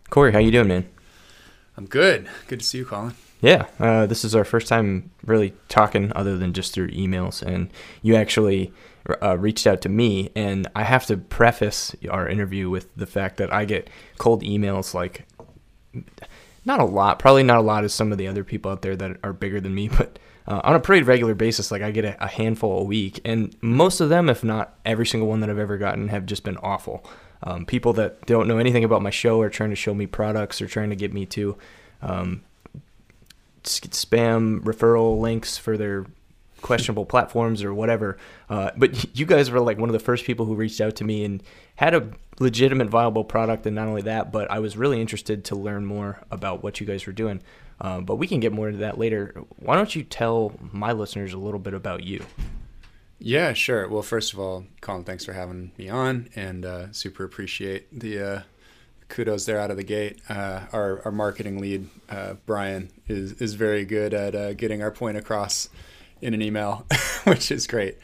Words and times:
Cory, 0.09 0.31
how 0.31 0.39
you 0.39 0.51
doing, 0.51 0.67
man? 0.67 0.89
I'm 1.75 1.85
good. 1.85 2.29
Good 2.47 2.59
to 2.59 2.65
see 2.65 2.79
you, 2.79 2.85
Colin. 2.85 3.15
Yeah, 3.41 3.65
uh, 3.77 4.05
this 4.05 4.23
is 4.23 4.35
our 4.35 4.45
first 4.45 4.67
time 4.67 5.11
really 5.25 5.53
talking 5.67 6.13
other 6.15 6.37
than 6.37 6.53
just 6.53 6.73
through 6.73 6.91
emails, 6.91 7.41
and 7.41 7.69
you 8.01 8.15
actually 8.15 8.71
uh, 9.21 9.37
reached 9.37 9.67
out 9.67 9.81
to 9.81 9.89
me, 9.89 10.31
and 10.35 10.67
I 10.75 10.83
have 10.83 11.05
to 11.07 11.17
preface 11.17 11.93
our 12.09 12.29
interview 12.29 12.69
with 12.69 12.95
the 12.95 13.05
fact 13.05 13.35
that 13.37 13.51
I 13.51 13.65
get 13.65 13.89
cold 14.17 14.43
emails 14.43 14.93
like 14.93 15.27
not 16.65 16.79
a 16.79 16.85
lot, 16.85 17.19
probably 17.19 17.43
not 17.43 17.57
a 17.57 17.61
lot 17.61 17.83
as 17.83 17.93
some 17.93 18.11
of 18.11 18.17
the 18.17 18.27
other 18.27 18.43
people 18.43 18.71
out 18.71 18.81
there 18.81 18.95
that 18.95 19.17
are 19.23 19.33
bigger 19.33 19.59
than 19.59 19.75
me, 19.75 19.87
but 19.97 20.19
uh, 20.47 20.61
on 20.63 20.75
a 20.75 20.79
pretty 20.79 21.03
regular 21.03 21.33
basis, 21.33 21.71
like 21.71 21.81
I 21.81 21.91
get 21.91 22.05
a, 22.05 22.23
a, 22.23 22.27
handful 22.27 22.79
a 22.79 22.83
week, 22.83 23.21
and 23.23 23.55
most 23.61 24.01
of 24.01 24.09
them, 24.09 24.29
if 24.29 24.43
not 24.43 24.77
every 24.85 25.05
single 25.05 25.29
one 25.29 25.39
that 25.39 25.49
I've 25.49 25.59
ever 25.59 25.77
gotten, 25.77 26.09
have 26.09 26.25
just 26.25 26.43
been 26.43 26.57
awful. 26.57 27.05
Um, 27.43 27.65
people 27.65 27.93
that 27.93 28.25
don't 28.25 28.47
know 28.47 28.57
anything 28.57 28.83
about 28.83 29.01
my 29.01 29.09
show 29.09 29.41
are 29.41 29.49
trying 29.49 29.69
to 29.69 29.75
show 29.75 29.93
me 29.93 30.05
products 30.05 30.61
or 30.61 30.67
trying 30.67 30.89
to 30.89 30.95
get 30.95 31.13
me 31.13 31.25
to 31.27 31.57
um, 32.01 32.41
spam 33.63 34.61
referral 34.61 35.19
links 35.19 35.57
for 35.57 35.77
their 35.77 36.05
questionable 36.63 37.05
platforms 37.05 37.63
or 37.63 37.73
whatever. 37.73 38.17
Uh, 38.49 38.71
but 38.75 39.15
you 39.17 39.27
guys 39.27 39.51
were 39.51 39.59
like 39.59 39.77
one 39.77 39.89
of 39.89 39.93
the 39.93 39.99
first 39.99 40.25
people 40.25 40.47
who 40.47 40.55
reached 40.55 40.81
out 40.81 40.95
to 40.95 41.03
me 41.03 41.23
and 41.23 41.43
had 41.75 41.93
a 41.93 42.09
legitimate, 42.39 42.89
viable 42.89 43.23
product. 43.23 43.67
And 43.67 43.75
not 43.75 43.87
only 43.87 44.01
that, 44.03 44.31
but 44.31 44.49
I 44.49 44.57
was 44.57 44.75
really 44.75 44.99
interested 44.99 45.45
to 45.45 45.55
learn 45.55 45.85
more 45.85 46.19
about 46.31 46.63
what 46.63 46.79
you 46.79 46.87
guys 46.87 47.05
were 47.05 47.13
doing. 47.13 47.43
Uh, 47.79 48.01
but 48.01 48.15
we 48.15 48.27
can 48.27 48.39
get 48.39 48.51
more 48.51 48.67
into 48.67 48.79
that 48.79 48.97
later. 48.97 49.35
Why 49.57 49.75
don't 49.75 49.95
you 49.95 50.03
tell 50.03 50.53
my 50.71 50.93
listeners 50.93 51.33
a 51.33 51.37
little 51.37 51.59
bit 51.59 51.73
about 51.73 52.03
you? 52.03 52.25
Yeah, 53.19 53.53
sure. 53.53 53.87
Well, 53.87 54.01
first 54.01 54.33
of 54.33 54.39
all, 54.39 54.65
Colin, 54.81 55.03
thanks 55.03 55.23
for 55.23 55.33
having 55.33 55.71
me 55.77 55.87
on, 55.87 56.29
and 56.35 56.65
uh, 56.65 56.91
super 56.91 57.23
appreciate 57.23 57.87
the 57.97 58.19
uh, 58.19 58.41
kudos 59.07 59.45
there 59.45 59.59
out 59.59 59.71
of 59.71 59.77
the 59.77 59.83
gate. 59.83 60.19
Uh, 60.27 60.61
our 60.73 61.01
our 61.05 61.11
marketing 61.11 61.59
lead, 61.59 61.87
uh, 62.09 62.33
Brian, 62.45 62.89
is 63.07 63.33
is 63.33 63.53
very 63.53 63.85
good 63.85 64.13
at 64.13 64.35
uh, 64.35 64.53
getting 64.53 64.81
our 64.81 64.91
point 64.91 65.15
across 65.15 65.69
in 66.23 66.33
an 66.33 66.41
email, 66.41 66.87
which 67.25 67.51
is 67.51 67.67
great. 67.67 67.97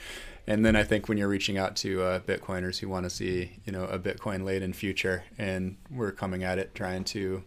And 0.46 0.66
then 0.66 0.76
I 0.76 0.84
think 0.84 1.08
when 1.08 1.18
you're 1.18 1.28
reaching 1.28 1.58
out 1.58 1.76
to 1.78 2.02
uh, 2.02 2.20
Bitcoiners 2.20 2.80
who 2.80 2.90
want 2.90 3.06
to 3.06 3.10
see, 3.10 3.60
you 3.66 3.72
know, 3.72 3.86
a 3.86 3.98
Bitcoin 3.98 4.44
laden 4.44 4.74
future, 4.74 5.24
and 5.38 5.78
we're 5.90 6.12
coming 6.12 6.44
at 6.44 6.58
it 6.58 6.76
trying 6.76 7.04
to, 7.06 7.44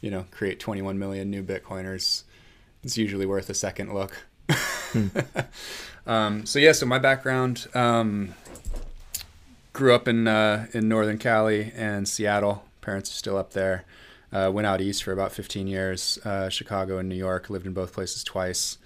you 0.00 0.10
know, 0.10 0.24
create 0.30 0.58
21 0.58 0.98
million 0.98 1.30
new 1.30 1.42
Bitcoiners, 1.42 2.24
it's 2.82 2.96
usually 2.96 3.26
worth 3.26 3.48
a 3.50 3.54
second 3.54 3.94
look. 3.94 4.26
hmm. 4.50 5.08
um, 6.06 6.46
so 6.46 6.58
yeah, 6.58 6.72
so 6.72 6.86
my 6.86 6.98
background, 6.98 7.66
um, 7.74 8.34
grew 9.72 9.94
up 9.94 10.08
in 10.08 10.26
uh, 10.26 10.66
in 10.72 10.88
Northern 10.88 11.18
Cali 11.18 11.72
and 11.76 12.08
Seattle. 12.08 12.64
Parents 12.80 13.10
are 13.10 13.14
still 13.14 13.36
up 13.36 13.52
there. 13.52 13.84
Uh, 14.32 14.50
went 14.52 14.66
out 14.66 14.80
east 14.80 15.04
for 15.04 15.12
about 15.12 15.32
15 15.32 15.66
years, 15.66 16.18
uh, 16.24 16.48
Chicago 16.48 16.98
and 16.98 17.08
New 17.08 17.16
York. 17.16 17.50
Lived 17.50 17.66
in 17.66 17.74
both 17.74 17.92
places 17.92 18.24
twice 18.24 18.78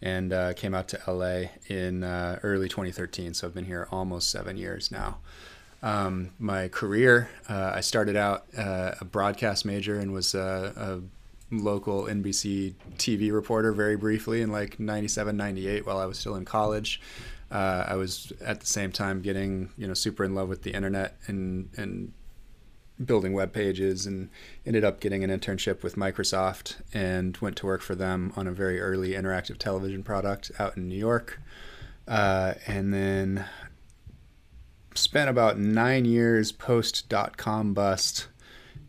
and 0.00 0.32
uh, 0.32 0.52
came 0.54 0.74
out 0.74 0.88
to 0.88 1.00
LA 1.06 1.48
in 1.68 2.04
uh, 2.04 2.38
early 2.42 2.68
2013. 2.68 3.34
So 3.34 3.46
I've 3.46 3.54
been 3.54 3.64
here 3.64 3.88
almost 3.90 4.30
seven 4.30 4.56
years 4.56 4.90
now. 4.90 5.18
Um, 5.82 6.30
my 6.38 6.68
career, 6.68 7.30
uh, 7.48 7.72
I 7.74 7.80
started 7.80 8.16
out 8.16 8.46
uh, 8.56 8.94
a 9.00 9.04
broadcast 9.04 9.64
major 9.64 9.98
and 9.98 10.12
was 10.12 10.34
a, 10.34 10.72
a, 10.76 11.00
local 11.50 12.02
NBC 12.02 12.74
TV 12.98 13.32
reporter 13.32 13.72
very 13.72 13.96
briefly 13.96 14.42
in 14.42 14.52
like 14.52 14.78
97, 14.78 15.34
98 15.34 15.86
while 15.86 15.96
I 15.98 16.04
was 16.04 16.18
still 16.18 16.34
in 16.34 16.44
college. 16.44 17.00
Uh, 17.50 17.84
I 17.88 17.94
was 17.94 18.34
at 18.44 18.60
the 18.60 18.66
same 18.66 18.92
time 18.92 19.22
getting 19.22 19.70
you 19.78 19.88
know 19.88 19.94
super 19.94 20.24
in 20.24 20.34
love 20.34 20.50
with 20.50 20.62
the 20.62 20.72
internet 20.72 21.16
and 21.26 21.70
and 21.78 22.12
building 23.04 23.32
web 23.32 23.52
pages 23.52 24.06
and 24.06 24.28
ended 24.66 24.84
up 24.84 25.00
getting 25.00 25.22
an 25.22 25.30
internship 25.30 25.82
with 25.82 25.96
Microsoft 25.96 26.76
and 26.92 27.36
went 27.38 27.56
to 27.56 27.66
work 27.66 27.80
for 27.80 27.94
them 27.94 28.32
on 28.36 28.46
a 28.46 28.52
very 28.52 28.80
early 28.80 29.10
interactive 29.10 29.58
television 29.58 30.02
product 30.02 30.50
out 30.58 30.76
in 30.76 30.88
New 30.88 30.98
York. 30.98 31.40
Uh, 32.06 32.54
and 32.66 32.92
then 32.92 33.44
spent 34.94 35.30
about 35.30 35.58
nine 35.58 36.04
years 36.04 36.52
post 36.52 37.08
dot 37.08 37.36
com 37.36 37.74
bust 37.74 38.28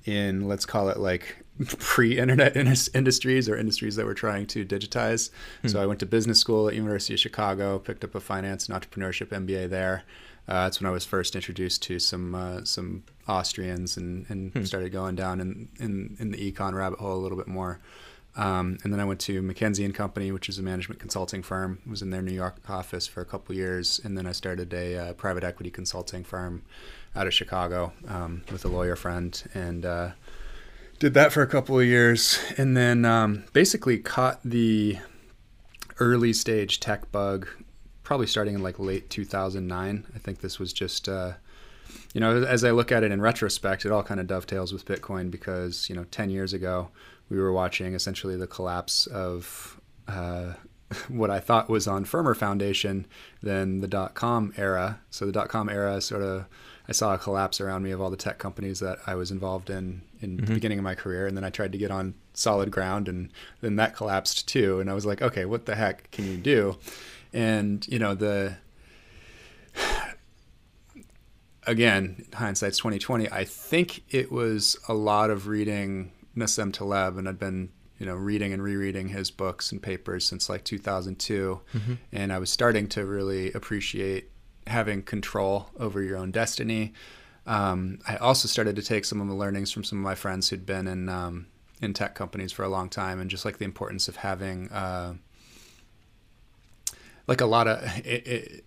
in, 0.05 0.47
let's 0.47 0.65
call 0.65 0.89
it 0.89 0.97
like 0.97 1.43
pre 1.79 2.17
internet 2.17 2.55
industries 2.55 3.49
or 3.49 3.57
industries 3.57 3.95
that 3.95 4.05
were 4.05 4.13
trying 4.13 4.47
to 4.47 4.65
digitize. 4.65 5.29
Hmm. 5.61 5.67
So 5.67 5.81
I 5.81 5.85
went 5.85 5.99
to 5.99 6.05
business 6.05 6.39
school 6.39 6.67
at 6.67 6.75
University 6.75 7.13
of 7.13 7.19
Chicago, 7.19 7.77
picked 7.79 8.03
up 8.03 8.15
a 8.15 8.19
finance 8.19 8.67
and 8.67 8.81
entrepreneurship 8.81 9.27
MBA 9.27 9.69
there. 9.69 10.03
Uh, 10.49 10.63
that's 10.63 10.81
when 10.81 10.87
I 10.89 10.91
was 10.91 11.05
first 11.05 11.35
introduced 11.35 11.83
to 11.83 11.99
some 11.99 12.33
uh, 12.33 12.63
some 12.63 13.03
Austrians 13.27 13.97
and, 13.97 14.25
and 14.29 14.51
hmm. 14.51 14.63
started 14.63 14.91
going 14.91 15.15
down 15.15 15.39
in, 15.39 15.69
in, 15.79 16.17
in 16.19 16.31
the 16.31 16.51
econ 16.51 16.73
rabbit 16.73 16.97
hole 16.97 17.13
a 17.13 17.21
little 17.21 17.37
bit 17.37 17.47
more. 17.47 17.79
Um, 18.35 18.79
and 18.83 18.91
then 18.91 18.99
I 18.99 19.05
went 19.05 19.19
to 19.21 19.43
McKinsey 19.43 19.85
and 19.85 19.93
Company, 19.93 20.31
which 20.31 20.49
is 20.49 20.57
a 20.57 20.63
management 20.63 20.99
consulting 20.99 21.43
firm. 21.43 21.79
I 21.85 21.89
was 21.89 22.01
in 22.01 22.09
their 22.09 22.21
New 22.21 22.33
York 22.33 22.57
office 22.67 23.05
for 23.05 23.21
a 23.21 23.25
couple 23.25 23.53
years, 23.53 23.99
and 24.03 24.17
then 24.17 24.25
I 24.25 24.31
started 24.31 24.73
a 24.73 24.97
uh, 24.97 25.13
private 25.13 25.43
equity 25.43 25.69
consulting 25.69 26.23
firm 26.23 26.63
out 27.15 27.27
of 27.27 27.33
Chicago 27.33 27.91
um, 28.07 28.43
with 28.51 28.65
a 28.65 28.69
lawyer 28.69 28.95
friend, 28.95 29.43
and 29.53 29.85
uh, 29.85 30.11
did 30.99 31.13
that 31.13 31.31
for 31.31 31.41
a 31.41 31.47
couple 31.47 31.79
of 31.79 31.85
years, 31.85 32.39
and 32.57 32.75
then 32.75 33.05
um, 33.05 33.43
basically 33.53 33.97
caught 33.97 34.39
the 34.43 34.97
early 35.99 36.33
stage 36.33 36.79
tech 36.79 37.11
bug 37.11 37.47
probably 38.09 38.25
starting 38.25 38.55
in 38.55 38.63
like 38.63 38.79
late 38.79 39.07
2009. 39.11 40.03
I 40.15 40.17
think 40.17 40.39
this 40.39 40.57
was 40.57 40.73
just, 40.73 41.07
uh, 41.07 41.33
you 42.11 42.19
know, 42.19 42.41
as 42.41 42.63
I 42.63 42.71
look 42.71 42.91
at 42.91 43.03
it 43.03 43.11
in 43.11 43.21
retrospect, 43.21 43.85
it 43.85 43.91
all 43.91 44.01
kind 44.01 44.19
of 44.19 44.25
dovetails 44.25 44.73
with 44.73 44.83
Bitcoin 44.83 45.29
because, 45.29 45.87
you 45.91 45.95
know, 45.95 46.05
10 46.05 46.31
years 46.31 46.51
ago, 46.51 46.89
we 47.29 47.37
were 47.37 47.51
watching 47.51 47.93
essentially 47.93 48.35
the 48.35 48.47
collapse 48.47 49.05
of 49.05 49.79
uh, 50.07 50.53
what 51.07 51.29
I 51.29 51.39
thought 51.39 51.69
was 51.69 51.87
on 51.87 52.03
firmer 52.03 52.33
foundation 52.33 53.05
than 53.43 53.79
the 53.81 53.87
dot 53.87 54.15
com 54.15 54.55
era. 54.57 55.01
So 55.11 55.27
the 55.27 55.31
dot 55.31 55.49
com 55.49 55.69
era 55.69 56.01
sort 56.01 56.23
of, 56.23 56.45
I 56.87 56.93
saw 56.93 57.13
a 57.13 57.19
collapse 57.19 57.61
around 57.61 57.83
me 57.83 57.91
of 57.91 58.01
all 58.01 58.09
the 58.09 58.17
tech 58.17 58.39
companies 58.39 58.79
that 58.79 58.97
I 59.05 59.13
was 59.13 59.29
involved 59.29 59.69
in 59.69 60.01
in 60.19 60.37
mm-hmm. 60.37 60.45
the 60.47 60.53
beginning 60.55 60.79
of 60.79 60.83
my 60.83 60.95
career. 60.95 61.27
And 61.27 61.37
then 61.37 61.43
I 61.43 61.51
tried 61.51 61.73
to 61.73 61.77
get 61.77 61.91
on 61.91 62.15
solid 62.33 62.71
ground 62.71 63.07
and 63.07 63.29
then 63.61 63.75
that 63.75 63.95
collapsed 63.95 64.47
too. 64.47 64.79
And 64.79 64.89
I 64.89 64.95
was 64.95 65.05
like, 65.05 65.21
okay, 65.21 65.45
what 65.45 65.67
the 65.67 65.75
heck 65.75 66.09
can 66.09 66.25
you 66.25 66.37
do? 66.37 66.75
And 67.33 67.87
you 67.87 67.99
know 67.99 68.15
the 68.15 68.55
again 71.67 72.25
hindsight's 72.33 72.77
2020 72.77 73.29
i 73.31 73.43
think 73.43 74.03
it 74.09 74.31
was 74.31 74.77
a 74.87 74.93
lot 74.93 75.29
of 75.29 75.47
reading 75.47 76.11
Nassim 76.35 76.73
Taleb 76.73 77.17
and 77.17 77.27
i'd 77.29 77.39
been 77.39 77.69
you 77.99 78.05
know 78.05 78.15
reading 78.15 78.53
and 78.53 78.63
rereading 78.63 79.09
his 79.09 79.29
books 79.29 79.71
and 79.71 79.81
papers 79.81 80.25
since 80.25 80.49
like 80.49 80.63
2002, 80.63 81.59
and 82.11 82.33
I 82.33 82.39
was 82.39 82.49
starting 82.49 82.87
to 82.89 83.05
really 83.05 83.51
appreciate 83.51 84.31
having 84.65 85.03
control 85.03 85.69
over 85.77 86.01
your 86.01 86.17
own 86.17 86.31
destiny. 86.31 86.93
Um, 87.45 87.99
I 88.07 88.15
also 88.15 88.47
started 88.47 88.75
to 88.77 88.81
take 88.81 89.05
some 89.05 89.19
of 89.21 89.27
the 89.27 89.33
learnings 89.33 89.71
from 89.71 89.83
some 89.83 89.99
of 89.99 90.03
my 90.03 90.15
friends 90.15 90.49
who'd 90.49 90.65
been 90.65 90.87
in 90.87 91.09
um, 91.09 91.47
in 91.81 91.93
tech 91.93 92.15
companies 92.15 92.51
for 92.53 92.63
a 92.63 92.69
long 92.69 92.89
time, 92.89 93.19
and 93.19 93.29
just 93.29 93.43
like 93.43 93.57
the 93.57 93.65
importance 93.65 94.07
of 94.07 94.15
having 94.17 94.69
uh, 94.71 95.15
like 97.29 97.41
a 97.41 97.45
lot 97.45 97.67
of 97.67 97.83
it, 98.05 98.27
it, 98.27 98.65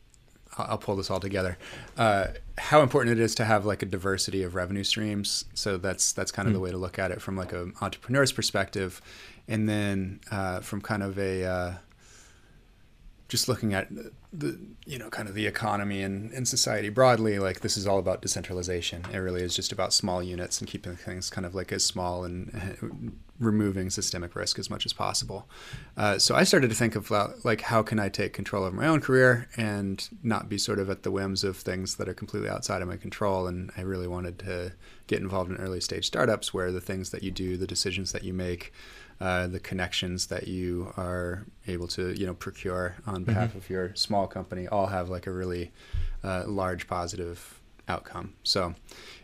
I'll 0.56 0.78
pull 0.78 0.96
this 0.96 1.10
all 1.10 1.20
together. 1.20 1.58
Uh, 1.98 2.28
how 2.56 2.82
important 2.82 3.18
it 3.18 3.22
is 3.22 3.34
to 3.36 3.44
have 3.44 3.66
like 3.66 3.82
a 3.82 3.86
diversity 3.86 4.42
of 4.42 4.54
revenue 4.54 4.84
streams. 4.84 5.44
So 5.54 5.76
that's 5.76 6.12
that's 6.12 6.30
kind 6.30 6.46
of 6.46 6.54
the 6.54 6.60
way 6.60 6.70
to 6.70 6.76
look 6.78 6.98
at 6.98 7.10
it 7.10 7.20
from 7.20 7.36
like 7.36 7.52
an 7.52 7.74
entrepreneur's 7.80 8.32
perspective, 8.32 9.02
and 9.48 9.68
then 9.68 10.20
uh, 10.30 10.60
from 10.60 10.80
kind 10.80 11.02
of 11.02 11.18
a 11.18 11.44
uh, 11.44 11.74
just 13.28 13.48
looking 13.48 13.74
at 13.74 13.88
the 14.32 14.60
you 14.86 14.98
know 14.98 15.10
kind 15.10 15.28
of 15.28 15.34
the 15.34 15.46
economy 15.46 16.02
and, 16.02 16.32
and 16.32 16.46
society 16.46 16.90
broadly 16.90 17.38
like 17.38 17.60
this 17.60 17.78
is 17.78 17.86
all 17.86 17.98
about 17.98 18.20
decentralization 18.20 19.02
it 19.10 19.16
really 19.16 19.42
is 19.42 19.56
just 19.56 19.72
about 19.72 19.92
small 19.92 20.22
units 20.22 20.60
and 20.60 20.68
keeping 20.68 20.94
things 20.96 21.30
kind 21.30 21.46
of 21.46 21.54
like 21.54 21.72
as 21.72 21.82
small 21.82 22.24
and 22.24 23.18
removing 23.38 23.90
systemic 23.90 24.34
risk 24.34 24.58
as 24.58 24.70
much 24.70 24.86
as 24.86 24.92
possible 24.92 25.48
uh, 25.96 26.18
so 26.18 26.34
i 26.34 26.44
started 26.44 26.68
to 26.68 26.76
think 26.76 26.94
of 26.94 27.10
like 27.44 27.62
how 27.62 27.82
can 27.82 27.98
i 27.98 28.08
take 28.08 28.32
control 28.32 28.64
of 28.64 28.74
my 28.74 28.86
own 28.86 29.00
career 29.00 29.48
and 29.56 30.08
not 30.22 30.48
be 30.48 30.58
sort 30.58 30.78
of 30.78 30.88
at 30.90 31.02
the 31.02 31.10
whims 31.10 31.42
of 31.42 31.56
things 31.56 31.96
that 31.96 32.08
are 32.08 32.14
completely 32.14 32.48
outside 32.48 32.82
of 32.82 32.88
my 32.88 32.96
control 32.96 33.46
and 33.46 33.70
i 33.76 33.80
really 33.80 34.06
wanted 34.06 34.38
to 34.38 34.72
get 35.06 35.20
involved 35.20 35.50
in 35.50 35.56
early 35.56 35.80
stage 35.80 36.06
startups 36.06 36.54
where 36.54 36.70
the 36.70 36.80
things 36.80 37.10
that 37.10 37.22
you 37.22 37.30
do 37.30 37.56
the 37.56 37.66
decisions 37.66 38.12
that 38.12 38.22
you 38.24 38.32
make 38.32 38.72
uh, 39.20 39.46
the 39.46 39.60
connections 39.60 40.26
that 40.26 40.48
you 40.48 40.92
are 40.96 41.46
able 41.68 41.86
to 41.86 42.12
you 42.18 42.26
know 42.26 42.34
procure 42.34 42.96
on 43.06 43.22
behalf 43.22 43.50
mm-hmm. 43.50 43.58
of 43.58 43.70
your 43.70 43.94
small 43.94 44.26
company 44.26 44.66
all 44.66 44.86
have 44.86 45.08
like 45.08 45.28
a 45.28 45.30
really 45.30 45.70
uh, 46.24 46.42
large 46.46 46.88
positive 46.88 47.60
outcome. 47.88 48.34
So, 48.42 48.74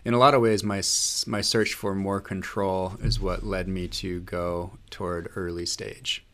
in 0.05 0.15
a 0.15 0.19
lot 0.19 0.35
of 0.35 0.43
ways, 0.43 0.63
my 0.63 0.83
my 1.27 1.41
search 1.41 1.75
for 1.75 1.95
more 1.95 2.21
control 2.21 2.95
is 3.03 3.21
what 3.21 3.45
led 3.45 3.69
me 3.69 3.89
to 3.89 4.21
go 4.21 4.79
toward 4.91 5.31
early 5.37 5.67
stage. 5.67 6.25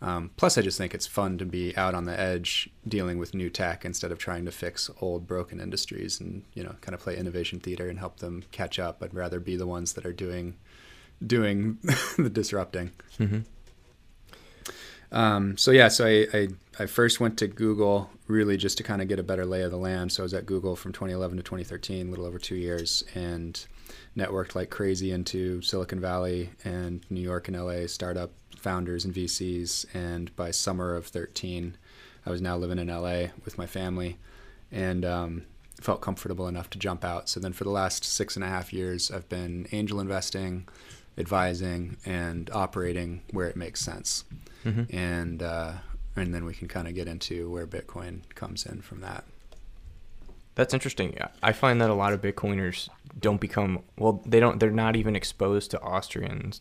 Um, 0.00 0.30
plus, 0.36 0.58
I 0.58 0.62
just 0.62 0.78
think 0.78 0.94
it's 0.94 1.06
fun 1.06 1.38
to 1.38 1.44
be 1.44 1.76
out 1.76 1.94
on 1.94 2.06
the 2.06 2.18
edge 2.18 2.68
dealing 2.86 3.18
with 3.18 3.34
new 3.34 3.48
tech 3.48 3.84
instead 3.84 4.10
of 4.10 4.18
trying 4.18 4.44
to 4.46 4.50
fix 4.50 4.90
old 5.00 5.28
broken 5.28 5.60
industries 5.60 6.20
and 6.20 6.42
you 6.54 6.64
know 6.64 6.74
kind 6.80 6.94
of 6.94 7.00
play 7.00 7.16
innovation 7.16 7.60
theater 7.60 7.88
and 7.88 7.98
help 7.98 8.18
them 8.18 8.42
catch 8.50 8.78
up. 8.78 9.02
I'd 9.02 9.14
rather 9.14 9.38
be 9.38 9.56
the 9.56 9.66
ones 9.66 9.92
that 9.92 10.04
are 10.04 10.12
doing 10.12 10.56
doing 11.24 11.78
the 12.18 12.30
disrupting. 12.30 12.90
Mm-hmm. 13.18 13.40
Um, 15.12 15.56
so 15.58 15.70
yeah, 15.70 15.88
so 15.88 16.06
I, 16.06 16.26
I, 16.32 16.48
I 16.82 16.86
first 16.86 17.20
went 17.20 17.38
to 17.38 17.46
Google 17.46 18.10
really 18.26 18.56
just 18.56 18.76
to 18.78 18.82
kind 18.82 19.00
of 19.00 19.06
get 19.06 19.20
a 19.20 19.22
better 19.22 19.46
lay 19.46 19.62
of 19.62 19.70
the 19.70 19.76
land. 19.76 20.10
So 20.10 20.22
I 20.22 20.24
was 20.24 20.34
at 20.34 20.46
Google 20.46 20.74
from 20.74 20.92
2011 20.92 21.36
to 21.36 21.42
2013, 21.44 22.08
a 22.08 22.10
little 22.10 22.26
over 22.26 22.40
two 22.40 22.56
years, 22.56 23.04
and 23.14 23.64
networked 24.16 24.56
like 24.56 24.70
crazy 24.70 25.12
into 25.12 25.62
Silicon 25.62 26.00
Valley 26.00 26.50
and 26.64 27.00
New 27.08 27.20
York 27.20 27.46
and 27.46 27.56
LA 27.56 27.86
startup 27.86 28.32
founders 28.56 29.04
and 29.04 29.14
VCs. 29.14 29.86
And 29.94 30.34
by 30.34 30.50
summer 30.50 30.96
of 30.96 31.06
13, 31.06 31.76
I 32.26 32.30
was 32.30 32.42
now 32.42 32.56
living 32.56 32.78
in 32.78 32.88
LA 32.88 33.28
with 33.44 33.58
my 33.58 33.66
family, 33.66 34.18
and 34.72 35.04
um, 35.04 35.42
felt 35.80 36.00
comfortable 36.00 36.48
enough 36.48 36.68
to 36.70 36.78
jump 36.78 37.04
out. 37.04 37.28
So 37.28 37.38
then 37.38 37.52
for 37.52 37.62
the 37.62 37.70
last 37.70 38.04
six 38.04 38.34
and 38.34 38.44
a 38.44 38.48
half 38.48 38.72
years, 38.72 39.08
I've 39.08 39.28
been 39.28 39.68
angel 39.70 40.00
investing 40.00 40.66
advising 41.18 41.96
and 42.06 42.48
operating 42.54 43.20
where 43.32 43.46
it 43.46 43.56
makes 43.56 43.80
sense. 43.80 44.24
Mm-hmm. 44.64 44.96
And 44.96 45.42
uh, 45.42 45.72
and 46.16 46.34
then 46.34 46.44
we 46.44 46.54
can 46.54 46.68
kind 46.68 46.88
of 46.88 46.94
get 46.94 47.08
into 47.08 47.50
where 47.50 47.66
Bitcoin 47.66 48.20
comes 48.34 48.66
in 48.66 48.82
from 48.82 49.00
that. 49.00 49.24
That's 50.54 50.74
interesting. 50.74 51.16
I 51.42 51.52
find 51.52 51.80
that 51.80 51.90
a 51.90 51.94
lot 51.94 52.12
of 52.12 52.20
Bitcoiners 52.20 52.88
don't 53.18 53.40
become 53.40 53.80
well, 53.96 54.22
they 54.26 54.40
don't 54.40 54.60
they're 54.60 54.70
not 54.70 54.96
even 54.96 55.16
exposed 55.16 55.70
to 55.70 55.80
Austrian 55.80 56.52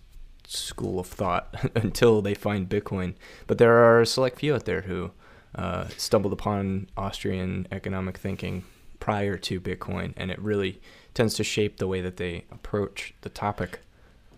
school 0.47 0.99
of 0.99 1.07
thought 1.07 1.71
until 1.75 2.21
they 2.21 2.33
find 2.33 2.69
Bitcoin. 2.69 3.15
But 3.47 3.57
there 3.57 3.75
are 3.83 4.01
a 4.01 4.05
select 4.05 4.39
few 4.39 4.55
out 4.55 4.65
there 4.65 4.81
who 4.81 5.11
uh, 5.55 5.87
stumbled 5.97 6.33
upon 6.33 6.87
Austrian 6.95 7.67
economic 7.71 8.17
thinking 8.17 8.63
prior 8.99 9.37
to 9.37 9.59
Bitcoin, 9.59 10.13
and 10.15 10.31
it 10.31 10.39
really 10.39 10.81
tends 11.13 11.33
to 11.35 11.43
shape 11.43 11.77
the 11.77 11.87
way 11.87 11.99
that 11.99 12.17
they 12.17 12.45
approach 12.51 13.13
the 13.21 13.29
topic. 13.29 13.79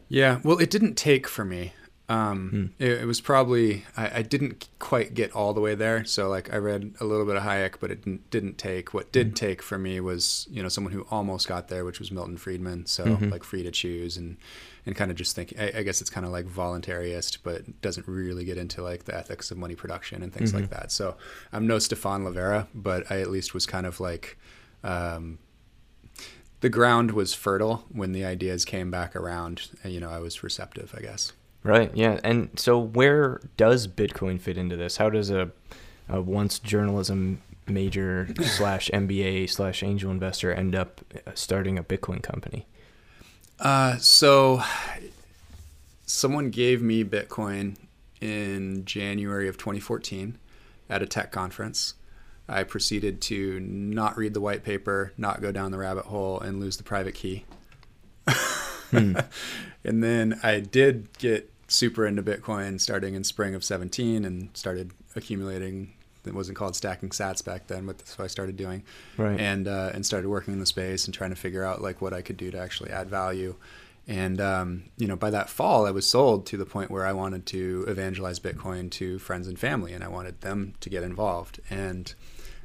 Yeah, 0.07 0.39
well, 0.44 0.57
it 0.57 0.71
didn't 0.71 0.95
take 0.95 1.27
for 1.27 1.45
me. 1.45 1.74
Um, 2.09 2.50
hmm. 2.50 2.83
it, 2.83 3.01
it, 3.01 3.05
was 3.05 3.21
probably 3.21 3.85
I, 3.95 4.19
I, 4.19 4.21
didn't 4.23 4.67
quite 4.77 5.13
get 5.13 5.31
all 5.31 5.53
the 5.53 5.61
way 5.61 5.73
there. 5.73 6.03
So 6.03 6.27
like 6.27 6.53
I 6.53 6.57
read 6.57 6.95
a 7.00 7.05
little 7.05 7.25
bit 7.25 7.38
of 7.38 7.44
Hayek, 7.44 7.75
but 7.79 7.91
it 7.91 8.03
didn't, 8.03 8.29
didn't 8.29 8.57
take. 8.57 8.94
What 8.94 9.13
did 9.13 9.27
hmm. 9.29 9.33
take 9.35 9.61
for 9.61 9.79
me 9.79 10.01
was 10.01 10.45
you 10.51 10.61
know 10.61 10.67
someone 10.67 10.91
who 10.91 11.07
almost 11.09 11.47
got 11.47 11.69
there, 11.69 11.85
which 11.85 12.00
was 12.00 12.11
Milton 12.11 12.35
Friedman. 12.35 12.88
So 12.88 13.05
mm-hmm. 13.05 13.29
like 13.29 13.45
free 13.45 13.63
to 13.63 13.71
choose 13.71 14.17
and 14.17 14.35
and 14.85 14.97
kind 14.97 15.11
of 15.11 15.17
just 15.17 15.33
think. 15.33 15.53
I, 15.57 15.71
I 15.77 15.83
guess 15.83 16.01
it's 16.01 16.09
kind 16.09 16.25
of 16.25 16.33
like 16.33 16.45
voluntarist, 16.45 17.38
but 17.41 17.81
doesn't 17.81 18.05
really 18.05 18.44
get 18.44 18.57
into 18.57 18.83
like 18.83 19.05
the 19.05 19.15
ethics 19.15 19.50
of 19.50 19.57
money 19.57 19.75
production 19.75 20.21
and 20.23 20.33
things 20.33 20.51
mm-hmm. 20.51 20.61
like 20.61 20.71
that. 20.71 20.91
So 20.91 21.15
I'm 21.53 21.65
no 21.67 21.79
Stephan 21.79 22.25
Livera, 22.25 22.67
but 22.75 23.09
I 23.09 23.21
at 23.21 23.31
least 23.31 23.53
was 23.53 23.65
kind 23.65 23.85
of 23.85 24.00
like. 24.01 24.38
Um, 24.83 25.39
the 26.59 26.69
ground 26.69 27.11
was 27.11 27.33
fertile 27.33 27.83
when 27.91 28.13
the 28.13 28.23
ideas 28.23 28.63
came 28.63 28.89
back 28.89 29.17
around. 29.17 29.69
And, 29.83 29.91
you 29.91 30.00
know, 30.00 30.09
I 30.09 30.19
was 30.19 30.44
receptive, 30.44 30.95
I 30.97 31.01
guess. 31.01 31.33
Right. 31.63 31.95
Yeah. 31.95 32.19
And 32.24 32.50
so, 32.60 32.77
where 32.77 33.39
does 33.56 33.88
Bitcoin 33.88 34.39
fit 34.39 34.57
into 34.57 34.75
this? 34.75 34.98
How 34.98 35.10
does 35.10 35.30
a, 35.30 35.51
a 36.10 36.21
once 36.21 36.60
journalism 36.60 37.42
major 37.68 38.27
slash 38.42 38.89
MBA 38.94 39.50
slash 39.50 39.81
angel 39.81 40.12
investor 40.12 40.54
end 40.54 40.75
up 40.75 41.01
uh, 41.25 41.31
starting 41.36 41.77
a 41.77 41.83
Bitcoin 41.83 42.21
company? 42.21 42.65
Uh, 43.60 43.98
so, 43.98 44.62
someone 46.06 46.50
gave 46.50 46.81
me 46.81 47.06
Bitcoin 47.06 47.77
in 48.19 48.83
January 48.83 49.48
of 49.48 49.57
2014 49.57 50.38
at 50.89 51.01
a 51.01 51.06
tech 51.06 51.31
conference. 51.31 51.94
I 52.48 52.63
proceeded 52.63 53.21
to 53.21 53.62
not 53.62 54.18
read 54.18 54.33
the 54.33 54.42
white 54.42 54.65
paper, 54.65 55.13
not 55.18 55.42
go 55.42 55.54
down 55.54 55.71
the 55.71 55.77
rabbit 55.77 56.06
hole, 56.06 56.42
and 56.42 56.60
lose 56.60 56.75
the 56.75 56.83
private 56.83 57.15
key. 57.15 57.45
hmm. 58.92 59.15
And 59.86 60.01
then 60.01 60.39
I 60.44 60.62
did 60.62 61.10
get 61.18 61.52
super 61.74 62.06
into 62.06 62.22
Bitcoin 62.22 62.80
starting 62.80 63.16
in 63.16 63.24
spring 63.24 63.56
of 63.56 63.64
17 63.64 64.25
and 64.25 64.56
started 64.56 64.92
accumulating. 65.16 65.94
It 66.25 66.34
wasn't 66.34 66.58
called 66.58 66.75
stacking 66.75 67.10
sats 67.10 67.44
back 67.44 67.68
then, 67.68 67.86
but 67.86 67.98
that's 67.98 68.18
what 68.18 68.25
I 68.25 68.28
started 68.28 68.56
doing. 68.56 68.84
Right. 69.18 69.38
And 69.39 69.68
uh, 69.68 69.92
and 69.94 70.06
started 70.06 70.30
working 70.30 70.53
in 70.53 70.60
the 70.60 70.65
space 70.65 71.06
and 71.06 71.13
trying 71.13 71.32
to 71.32 71.36
figure 71.36 71.65
out 71.65 71.82
like 71.82 72.01
what 72.01 72.13
I 72.13 72.22
could 72.22 72.38
do 72.38 72.51
to 72.51 72.58
actually 72.58 72.92
add 72.92 73.10
value. 73.10 73.56
And 74.08 74.39
um, 74.39 74.84
you 74.98 75.08
know, 75.08 75.15
by 75.15 75.32
that 75.32 75.50
fall, 75.50 75.86
I 75.86 75.92
was 75.92 76.08
sold 76.08 76.46
to 76.48 76.58
the 76.58 76.65
point 76.65 76.92
where 76.92 77.06
I 77.06 77.13
wanted 77.13 77.46
to 77.48 77.86
evangelize 77.88 78.39
Bitcoin 78.39 78.89
to 78.92 79.20
friends 79.20 79.48
and 79.48 79.58
family, 79.58 79.94
and 79.94 80.03
I 80.03 80.08
wanted 80.08 80.42
them 80.42 80.75
to 80.82 80.89
get 80.89 81.03
involved. 81.03 81.60
And 81.70 82.13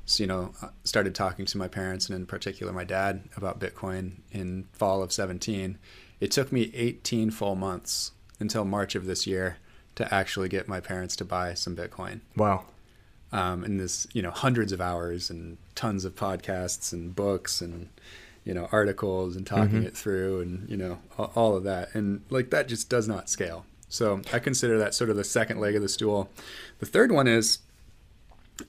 so, 0.05 0.23
you 0.23 0.27
know, 0.27 0.53
started 0.85 1.15
talking 1.15 1.47
to 1.47 1.59
my 1.59 1.69
parents 1.69 2.09
and 2.09 2.17
in 2.17 2.27
particular 2.27 2.73
my 2.73 2.85
dad 2.85 3.29
about 3.37 3.61
Bitcoin 3.61 4.19
in 4.33 4.67
fall 4.73 5.03
of 5.03 5.13
17. 5.13 5.79
It 6.21 6.31
took 6.31 6.51
me 6.51 6.71
18 6.75 7.31
full 7.31 7.55
months 7.55 8.13
until 8.41 8.65
March 8.65 8.95
of 8.95 9.07
this 9.07 9.27
year 9.27 9.59
to 9.95 10.15
actually 10.15 10.49
get 10.49 10.69
my 10.69 10.81
parents 10.81 11.17
to 11.17 11.25
buy 11.25 11.55
some 11.55 11.75
Bitcoin. 11.75 12.21
Wow. 12.37 12.65
Um, 13.33 13.65
and 13.65 13.79
this, 13.79 14.07
you 14.13 14.23
know, 14.23 14.31
hundreds 14.31 14.73
of 14.73 14.81
hours 14.81 15.29
and 15.29 15.59
tons 15.75 16.05
of 16.05 16.15
podcasts 16.15 16.93
and 16.93 17.15
books 17.15 17.61
and, 17.61 17.89
you 18.45 18.55
know, 18.55 18.69
articles 18.73 19.37
and 19.37 19.47
talking 19.47 19.79
mm-hmm. 19.79 19.87
it 19.87 19.97
through 19.97 20.41
and, 20.41 20.69
you 20.71 20.77
know, 20.77 20.99
all 21.35 21.57
of 21.57 21.65
that. 21.65 21.95
And 21.95 22.23
like 22.31 22.51
that 22.51 22.69
just 22.69 22.89
does 22.89 23.09
not 23.09 23.29
scale. 23.29 23.67
So 23.89 24.23
I 24.33 24.39
consider 24.39 24.79
that 24.79 24.95
sort 24.95 25.11
of 25.11 25.17
the 25.17 25.25
second 25.25 25.61
leg 25.61 25.75
of 25.75 25.83
the 25.83 25.89
stool. 25.89 26.31
The 26.79 26.87
third 26.87 27.11
one 27.11 27.27
is 27.27 27.59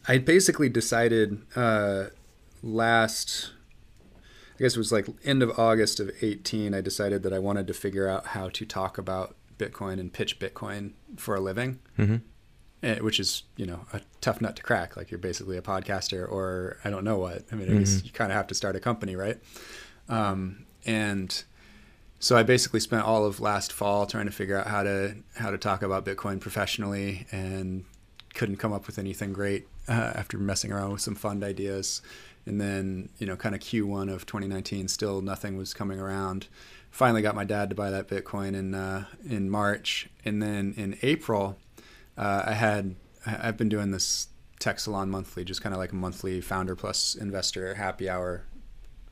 I 0.08 0.18
basically 0.18 0.70
decided 0.70 1.42
uh, 1.56 2.06
last, 2.64 3.52
I 4.56 4.64
guess 4.64 4.76
it 4.76 4.80
was 4.80 4.92
like 4.92 5.08
end 5.24 5.44
of 5.44 5.58
August 5.60 6.00
of 6.00 6.12
18, 6.22 6.74
I 6.74 6.82
decided 6.82 7.24
that 7.24 7.34
I 7.34 7.40
wanted 7.40 7.68
to 7.68 7.74
figure 7.74 8.08
out 8.08 8.28
how 8.28 8.50
to 8.50 8.66
talk 8.66 8.98
about 8.98 9.36
Bitcoin 9.60 10.00
and 10.00 10.12
pitch 10.12 10.40
Bitcoin 10.40 10.94
for 11.18 11.36
a 11.36 11.40
living. 11.40 11.80
Mm-hmm. 12.00 12.16
Eh, 12.82 13.00
which 13.00 13.20
is, 13.20 13.44
you 13.58 13.66
know, 13.66 13.86
a 13.92 14.00
tough 14.22 14.40
nut 14.40 14.56
to 14.56 14.64
crack. 14.64 14.96
Like 14.96 15.12
you're 15.12 15.18
basically 15.18 15.58
a 15.58 15.62
podcaster, 15.62 16.26
or 16.32 16.78
I 16.86 16.90
don't 16.90 17.04
know 17.04 17.18
what. 17.18 17.44
I 17.52 17.56
mean, 17.56 17.68
mm-hmm. 17.68 18.06
you 18.06 18.12
kind 18.12 18.32
of 18.32 18.38
have 18.38 18.48
to 18.48 18.56
start 18.56 18.78
a 18.78 18.80
company, 18.80 19.18
right? 19.18 19.38
Um, 20.08 20.66
and 20.86 21.44
so 22.20 22.38
I 22.38 22.44
basically 22.44 22.80
spent 22.80 23.04
all 23.04 23.26
of 23.26 23.42
last 23.42 23.74
fall 23.74 24.06
trying 24.06 24.28
to 24.28 24.32
figure 24.32 24.58
out 24.58 24.68
how 24.68 24.84
to 24.84 25.16
how 25.36 25.52
to 25.52 25.58
talk 25.58 25.82
about 25.82 26.06
Bitcoin 26.06 26.40
professionally, 26.40 27.28
and 27.34 27.84
couldn't 28.34 28.58
come 28.58 28.72
up 28.72 28.88
with 28.88 28.98
anything 28.98 29.34
great 29.34 29.68
uh, 29.90 30.14
after 30.16 30.38
messing 30.38 30.72
around 30.72 30.94
with 30.94 31.02
some 31.02 31.16
fund 31.16 31.44
ideas. 31.44 32.02
And 32.46 32.62
then, 32.62 33.10
you 33.18 33.28
know, 33.28 33.36
kind 33.36 33.54
of 33.54 33.62
Q1 33.62 34.12
of 34.12 34.26
2019, 34.26 34.88
still 34.88 35.22
nothing 35.22 35.58
was 35.58 35.74
coming 35.74 36.00
around. 36.00 36.48
Finally 36.92 37.22
got 37.22 37.36
my 37.36 37.44
dad 37.44 37.70
to 37.70 37.76
buy 37.76 37.90
that 37.90 38.08
Bitcoin 38.08 38.56
in 38.56 38.76
uh, 38.76 39.06
in 39.28 39.50
March, 39.50 40.10
and 40.26 40.42
then 40.42 40.74
in 40.78 40.98
April, 41.02 41.58
uh, 42.18 42.44
I 42.46 42.54
had 42.54 42.96
I've 43.26 43.58
been 43.58 43.70
doing 43.70 43.92
this 43.92 44.28
tech 44.60 44.80
salon 44.80 45.10
monthly, 45.10 45.44
just 45.44 45.62
kind 45.62 45.74
of 45.74 45.80
like 45.80 45.92
a 45.92 45.96
monthly 45.96 46.42
founder 46.42 46.76
plus 46.76 47.16
investor 47.16 47.76
happy 47.76 48.10
hour, 48.10 48.44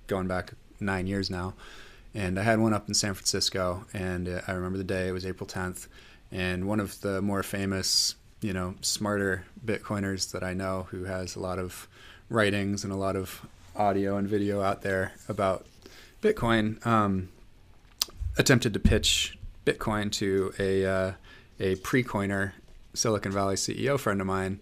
going 0.07 0.27
back 0.27 0.53
nine 0.79 1.07
years 1.07 1.29
now, 1.29 1.53
and 2.13 2.39
I 2.39 2.43
had 2.43 2.59
one 2.59 2.73
up 2.73 2.87
in 2.87 2.93
San 2.93 3.13
Francisco, 3.13 3.85
and 3.93 4.27
uh, 4.27 4.41
I 4.47 4.53
remember 4.53 4.77
the 4.77 4.83
day 4.83 5.07
it 5.07 5.11
was 5.11 5.25
April 5.25 5.47
10th, 5.47 5.87
and 6.31 6.67
one 6.67 6.79
of 6.79 6.99
the 7.01 7.21
more 7.21 7.43
famous, 7.43 8.15
you 8.41 8.53
know, 8.53 8.75
smarter 8.81 9.45
Bitcoiners 9.65 10.31
that 10.31 10.43
I 10.43 10.53
know, 10.53 10.87
who 10.91 11.05
has 11.05 11.35
a 11.35 11.39
lot 11.39 11.59
of 11.59 11.87
writings 12.29 12.83
and 12.83 12.91
a 12.91 12.97
lot 12.97 13.15
of 13.15 13.45
audio 13.75 14.17
and 14.17 14.27
video 14.27 14.61
out 14.61 14.81
there 14.81 15.13
about 15.29 15.65
Bitcoin. 16.21 16.85
Um, 16.85 17.29
attempted 18.37 18.73
to 18.73 18.79
pitch 18.79 19.37
Bitcoin 19.65 20.11
to 20.13 20.53
a 20.59 20.85
uh, 20.85 21.11
a 21.59 21.75
pre-coiner 21.77 22.53
Silicon 22.93 23.31
Valley 23.31 23.55
CEO 23.55 23.99
friend 23.99 24.21
of 24.21 24.27
mine, 24.27 24.59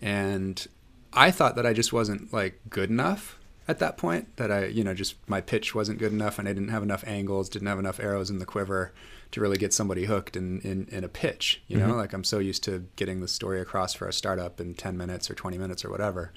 and 0.00 0.66
I 1.12 1.30
thought 1.30 1.56
that 1.56 1.66
I 1.66 1.72
just 1.72 1.92
wasn't 1.92 2.32
like 2.32 2.60
good 2.68 2.90
enough 2.90 3.38
at 3.66 3.78
that 3.78 3.96
point. 3.96 4.36
That 4.36 4.50
I, 4.50 4.66
you 4.66 4.84
know, 4.84 4.94
just 4.94 5.16
my 5.28 5.40
pitch 5.40 5.74
wasn't 5.74 5.98
good 5.98 6.12
enough, 6.12 6.38
and 6.38 6.48
I 6.48 6.52
didn't 6.52 6.68
have 6.68 6.82
enough 6.82 7.04
angles, 7.06 7.48
didn't 7.48 7.68
have 7.68 7.78
enough 7.78 8.00
arrows 8.00 8.30
in 8.30 8.38
the 8.38 8.46
quiver 8.46 8.92
to 9.32 9.40
really 9.40 9.56
get 9.56 9.72
somebody 9.72 10.04
hooked 10.04 10.36
in 10.36 10.60
in, 10.60 10.86
in 10.90 11.04
a 11.04 11.08
pitch. 11.08 11.62
You 11.66 11.78
know, 11.78 11.94
like 11.94 12.12
I'm 12.12 12.24
so 12.24 12.38
used 12.38 12.62
to 12.64 12.86
getting 12.96 13.20
the 13.20 13.28
story 13.28 13.60
across 13.60 13.94
for 13.94 14.06
a 14.06 14.12
startup 14.12 14.60
in 14.60 14.74
10 14.74 14.96
minutes 14.96 15.30
or 15.30 15.34
20 15.34 15.58
minutes 15.58 15.84
or 15.84 15.90
whatever. 15.90 16.32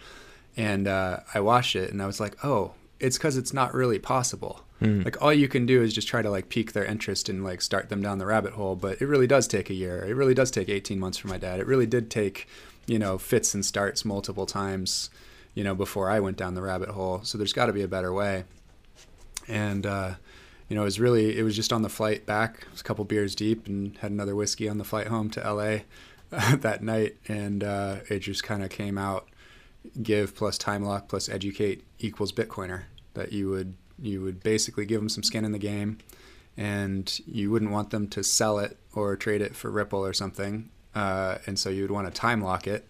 And 0.56 0.88
uh, 0.88 1.20
I 1.34 1.40
watched 1.40 1.76
it, 1.76 1.92
and 1.92 2.02
I 2.02 2.08
was 2.08 2.20
like, 2.20 2.44
oh, 2.44 2.74
it's 3.00 3.18
because 3.18 3.38
it's 3.38 3.54
not 3.54 3.76
really 3.76 4.00
possible. 4.00 4.64
Like 5.04 5.22
all 5.22 5.34
you 5.34 5.48
can 5.48 5.66
do 5.66 5.82
is 5.82 5.94
just 5.94 6.08
try 6.08 6.22
to 6.22 6.30
like 6.30 6.50
pique 6.50 6.74
their 6.74 6.86
interest 6.86 7.30
and 7.30 7.44
like 7.44 7.62
start 7.62 7.90
them 7.90 8.02
down 8.02 8.20
the 8.20 8.26
rabbit 8.26 8.54
hole. 8.54 8.76
But 8.76 9.02
it 9.02 9.08
really 9.08 9.28
does 9.28 9.48
take 9.48 9.70
a 9.70 9.74
year. 9.74 10.04
It 10.06 10.14
really 10.14 10.34
does 10.34 10.52
take 10.52 10.70
18 10.70 11.00
months 11.00 11.18
for 11.18 11.28
my 11.28 11.38
dad. 11.38 11.60
It 11.60 11.68
really 11.68 11.88
did 11.88 12.12
take, 12.12 12.48
you 12.86 13.00
know, 13.00 13.18
fits 13.18 13.54
and 13.54 13.66
starts 13.66 14.06
multiple 14.06 14.46
times, 14.46 15.10
you 15.56 15.64
know, 15.64 15.74
before 15.74 16.10
I 16.10 16.20
went 16.20 16.38
down 16.38 16.54
the 16.54 16.62
rabbit 16.62 16.90
hole. 16.90 17.22
So 17.24 17.38
there's 17.38 17.54
got 17.54 17.68
to 17.68 17.74
be 17.74 17.82
a 17.82 17.88
better 17.88 18.14
way. 18.14 18.44
And 19.48 19.86
uh, 19.86 20.16
you 20.70 20.76
know, 20.76 20.82
it 20.82 20.86
was 20.86 21.00
really 21.00 21.38
it 21.38 21.44
was 21.44 21.56
just 21.56 21.72
on 21.72 21.82
the 21.82 21.90
flight 21.90 22.26
back. 22.26 22.64
It 22.68 22.72
was 22.72 22.82
a 22.82 22.84
couple 22.84 23.06
beers 23.06 23.36
deep 23.36 23.68
and 23.68 23.98
had 23.98 24.12
another 24.12 24.36
whiskey 24.36 24.68
on 24.68 24.78
the 24.78 24.84
flight 24.84 25.08
home 25.08 25.30
to 25.32 25.40
LA 25.40 25.80
that 26.58 26.84
night, 26.84 27.16
and 27.28 27.64
uh, 27.64 27.98
it 28.10 28.20
just 28.20 28.44
kind 28.44 28.64
of 28.64 28.70
came 28.70 28.98
out. 28.98 29.28
Give 30.02 30.36
plus 30.36 30.58
time 30.58 30.84
lock 30.84 31.08
plus 31.08 31.30
educate 31.30 31.84
equals 32.00 32.34
Bitcoiner. 32.34 32.84
That 33.14 33.32
you 33.32 33.50
would 33.50 33.76
you 34.00 34.22
would 34.22 34.44
basically 34.44 34.86
give 34.86 35.00
them 35.00 35.10
some 35.10 35.24
skin 35.24 35.46
in 35.46 35.52
the 35.52 35.60
game, 35.60 35.98
and 36.56 37.20
you 37.26 37.52
wouldn't 37.52 37.72
want 37.72 37.90
them 37.90 38.08
to 38.10 38.24
sell 38.24 38.60
it 38.60 38.78
or 38.94 39.16
trade 39.16 39.42
it 39.42 39.56
for 39.56 39.70
Ripple 39.70 40.06
or 40.06 40.14
something. 40.14 40.70
Uh, 40.96 41.38
and 41.46 41.60
so 41.60 41.70
you 41.70 41.84
would 41.84 41.92
want 41.92 42.08
to 42.08 42.20
time 42.20 42.42
lock 42.42 42.68
it, 42.68 42.88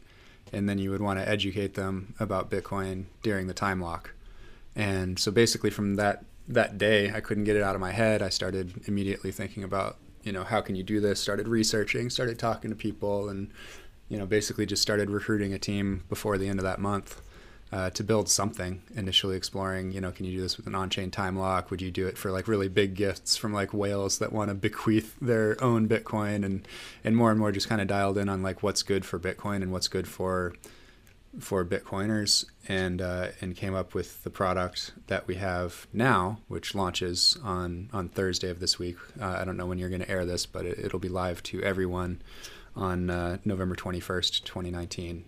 and 0.53 0.67
then 0.67 0.77
you 0.77 0.91
would 0.91 1.01
want 1.01 1.19
to 1.19 1.27
educate 1.27 1.73
them 1.73 2.15
about 2.19 2.49
Bitcoin 2.49 3.05
during 3.21 3.47
the 3.47 3.53
time 3.53 3.81
lock. 3.81 4.13
And 4.75 5.19
so 5.19 5.31
basically 5.31 5.69
from 5.69 5.95
that 5.95 6.23
that 6.47 6.77
day, 6.77 7.11
I 7.11 7.19
couldn't 7.19 7.43
get 7.43 7.57
it 7.57 7.63
out 7.63 7.75
of 7.75 7.81
my 7.81 7.91
head. 7.91 8.21
I 8.21 8.29
started 8.29 8.87
immediately 8.87 9.33
thinking 9.33 9.65
about, 9.65 9.97
you 10.23 10.31
know, 10.31 10.45
how 10.45 10.61
can 10.61 10.77
you 10.77 10.83
do 10.83 11.01
this? 11.01 11.19
Started 11.19 11.45
researching, 11.45 12.09
started 12.09 12.39
talking 12.39 12.69
to 12.69 12.75
people, 12.75 13.27
and 13.27 13.49
you 14.07 14.17
know, 14.17 14.25
basically 14.25 14.65
just 14.65 14.81
started 14.81 15.09
recruiting 15.09 15.53
a 15.53 15.59
team 15.59 16.05
before 16.07 16.37
the 16.37 16.47
end 16.47 16.59
of 16.59 16.63
that 16.63 16.79
month 16.79 17.21
uh, 17.71 17.89
to 17.91 18.03
build 18.03 18.29
something. 18.29 18.81
Initially 18.95 19.36
exploring, 19.36 19.91
you 19.91 20.01
know, 20.01 20.12
can 20.12 20.25
you 20.25 20.38
do 20.38 20.41
this 20.41 20.57
with 20.57 20.67
an 20.67 20.75
on-chain 20.75 21.12
time 21.12 21.38
lock? 21.38 21.69
Would 21.69 21.81
you 21.81 21.91
do 21.91 22.07
it 22.07 22.17
for 22.17 22.31
like 22.31 22.47
really 22.47 22.69
big 22.69 22.95
gifts 22.95 23.36
from 23.36 23.53
like 23.53 23.74
whales 23.74 24.19
that 24.19 24.31
want 24.31 24.50
to 24.50 24.55
bequeath 24.55 25.15
their 25.19 25.62
own 25.63 25.88
Bitcoin? 25.88 26.45
And 26.45 26.67
and 27.03 27.15
more 27.15 27.31
and 27.31 27.39
more 27.39 27.51
just 27.51 27.69
kind 27.69 27.81
of 27.81 27.88
dialed 27.88 28.17
in 28.17 28.29
on 28.29 28.41
like 28.41 28.63
what's 28.63 28.83
good 28.83 29.05
for 29.05 29.19
Bitcoin 29.19 29.57
and 29.57 29.71
what's 29.71 29.88
good 29.88 30.07
for 30.07 30.53
for 31.39 31.63
Bitcoiners, 31.63 32.45
and 32.67 33.01
uh, 33.01 33.27
and 33.41 33.55
came 33.55 33.75
up 33.75 33.93
with 33.93 34.24
the 34.24 34.29
product 34.29 34.93
that 35.07 35.27
we 35.27 35.36
have 35.36 35.88
now, 35.93 36.39
which 36.47 36.74
launches 36.74 37.38
on 37.43 37.89
on 37.93 38.09
Thursday 38.09 38.50
of 38.50 38.59
this 38.59 38.79
week. 38.79 38.97
Uh, 39.19 39.38
I 39.39 39.45
don't 39.45 39.57
know 39.57 39.65
when 39.65 39.77
you're 39.77 39.89
going 39.89 40.01
to 40.01 40.09
air 40.09 40.25
this, 40.25 40.45
but 40.45 40.65
it, 40.65 40.79
it'll 40.79 41.00
be 41.00 41.09
live 41.09 41.43
to 41.43 41.62
everyone 41.62 42.21
on 42.75 43.09
uh, 43.09 43.38
November 43.43 43.75
21st, 43.75 44.43
2019. 44.43 45.25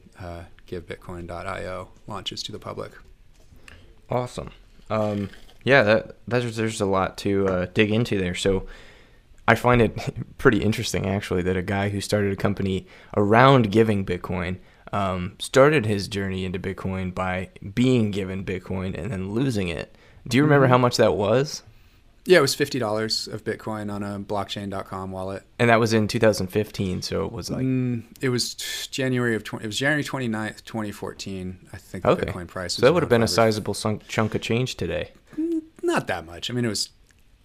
GiveBitcoin.io 0.69 1.89
launches 2.07 2.43
to 2.43 2.51
the 2.51 2.59
public. 2.59 2.91
Awesome. 4.09 4.51
Um, 4.89 5.29
yeah, 5.63 5.83
that 5.83 6.17
there's 6.27 6.55
there's 6.55 6.81
a 6.81 6.85
lot 6.85 7.17
to 7.19 7.47
uh, 7.47 7.65
dig 7.73 7.91
into 7.91 8.17
there. 8.17 8.35
So 8.35 8.65
I 9.47 9.55
find 9.55 9.81
it 9.81 9.97
pretty 10.37 10.63
interesting 10.63 11.07
actually 11.07 11.41
that 11.43 11.57
a 11.57 11.61
guy 11.61 11.89
who 11.89 12.01
started 12.01 12.31
a 12.31 12.37
company 12.37 12.87
around 13.17 13.71
giving 13.71 14.05
Bitcoin 14.05 14.57
um, 14.93 15.35
started 15.39 15.85
his 15.85 16.07
journey 16.07 16.45
into 16.45 16.59
Bitcoin 16.59 17.13
by 17.13 17.49
being 17.73 18.11
given 18.11 18.43
Bitcoin 18.43 18.97
and 18.97 19.11
then 19.11 19.31
losing 19.31 19.67
it. 19.67 19.95
Do 20.27 20.37
you 20.37 20.43
remember 20.43 20.67
how 20.67 20.77
much 20.77 20.97
that 20.97 21.15
was? 21.15 21.63
Yeah, 22.25 22.37
it 22.39 22.41
was 22.41 22.53
fifty 22.55 22.77
dollars 22.79 23.27
of 23.27 23.43
Bitcoin 23.43 23.91
on 23.91 24.03
a 24.03 24.19
blockchain.com 24.19 25.11
wallet. 25.11 25.43
And 25.57 25.69
that 25.69 25.79
was 25.79 25.93
in 25.93 26.07
2015, 26.07 27.01
so 27.01 27.25
it 27.25 27.31
was 27.31 27.49
like 27.49 27.61
Mm, 27.65 28.03
it 28.21 28.29
was 28.29 28.55
January 28.91 29.35
of 29.35 29.43
20, 29.43 29.63
it 29.63 29.67
was 29.67 29.77
January 29.79 30.03
29th, 30.03 30.63
2014. 30.65 31.69
I 31.73 31.77
think 31.77 32.03
the 32.03 32.09
okay. 32.11 32.25
Bitcoin 32.31 32.47
price. 32.47 32.73
So 32.75 32.85
that 32.85 32.93
would 32.93 33.01
have 33.03 33.09
been 33.09 33.23
a 33.23 33.27
sizable 33.27 33.73
sunk, 33.73 34.07
chunk 34.07 34.35
of 34.35 34.41
change 34.41 34.75
today. 34.75 35.11
Not 35.81 36.07
that 36.07 36.25
much. 36.25 36.51
I 36.51 36.53
mean, 36.53 36.65
it 36.65 36.69
was. 36.69 36.89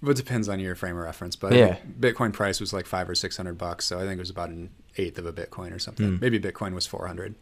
Well, 0.02 0.10
it 0.10 0.18
depends 0.18 0.50
on 0.50 0.60
your 0.60 0.74
frame 0.74 0.98
of 0.98 1.02
reference, 1.04 1.34
but 1.34 1.54
Yeah. 1.54 1.78
Bitcoin 1.98 2.32
price 2.34 2.60
was 2.60 2.74
like 2.74 2.84
five 2.84 3.08
or 3.08 3.14
six 3.14 3.36
hundred 3.38 3.56
bucks. 3.56 3.86
So 3.86 3.96
I 3.98 4.02
think 4.02 4.14
it 4.14 4.18
was 4.18 4.28
about 4.28 4.50
an 4.50 4.68
eighth 4.98 5.16
of 5.18 5.24
a 5.24 5.32
Bitcoin 5.32 5.74
or 5.74 5.78
something. 5.78 6.16
Hmm. 6.16 6.20
Maybe 6.20 6.38
Bitcoin 6.38 6.74
was 6.74 6.86
four 6.86 7.06
hundred. 7.06 7.34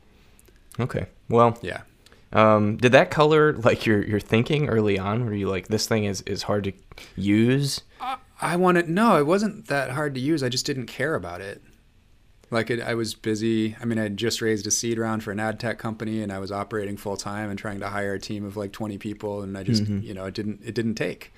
Okay. 0.78 1.06
Well, 1.28 1.58
Yeah. 1.60 1.80
Um, 2.32 2.76
did 2.78 2.92
that 2.92 3.10
color 3.10 3.52
like 3.58 3.84
your 3.86 4.02
your 4.04 4.20
thinking 4.20 4.68
early 4.68 4.98
on? 4.98 5.24
Were 5.26 5.34
you 5.34 5.48
like 5.48 5.68
this 5.68 5.86
thing 5.86 6.04
is 6.04 6.22
is 6.22 6.42
hard 6.44 6.64
to 6.64 6.72
use? 7.16 7.82
I 8.40 8.56
wanted 8.56 8.88
no, 8.88 9.18
it 9.18 9.26
wasn't 9.26 9.68
that 9.68 9.90
hard 9.90 10.14
to 10.14 10.20
use. 10.20 10.42
I 10.42 10.48
just 10.48 10.66
didn't 10.66 10.86
care 10.86 11.14
about 11.14 11.40
it. 11.40 11.62
Like 12.50 12.68
it, 12.70 12.80
I 12.82 12.94
was 12.94 13.14
busy. 13.14 13.76
I 13.80 13.84
mean, 13.86 13.98
I 13.98 14.08
just 14.08 14.42
raised 14.42 14.66
a 14.66 14.70
seed 14.70 14.98
round 14.98 15.22
for 15.22 15.30
an 15.30 15.40
ad 15.40 15.58
tech 15.58 15.78
company, 15.78 16.22
and 16.22 16.30
I 16.32 16.38
was 16.38 16.52
operating 16.52 16.96
full 16.96 17.16
time 17.16 17.48
and 17.48 17.58
trying 17.58 17.80
to 17.80 17.88
hire 17.88 18.14
a 18.14 18.18
team 18.20 18.44
of 18.44 18.56
like 18.56 18.72
twenty 18.72 18.98
people, 18.98 19.42
and 19.42 19.56
I 19.56 19.62
just, 19.62 19.86
you 19.86 20.12
know, 20.12 20.26
it 20.26 20.34
didn't 20.34 20.60
it 20.64 20.74
didn't 20.74 20.96
take. 20.96 21.32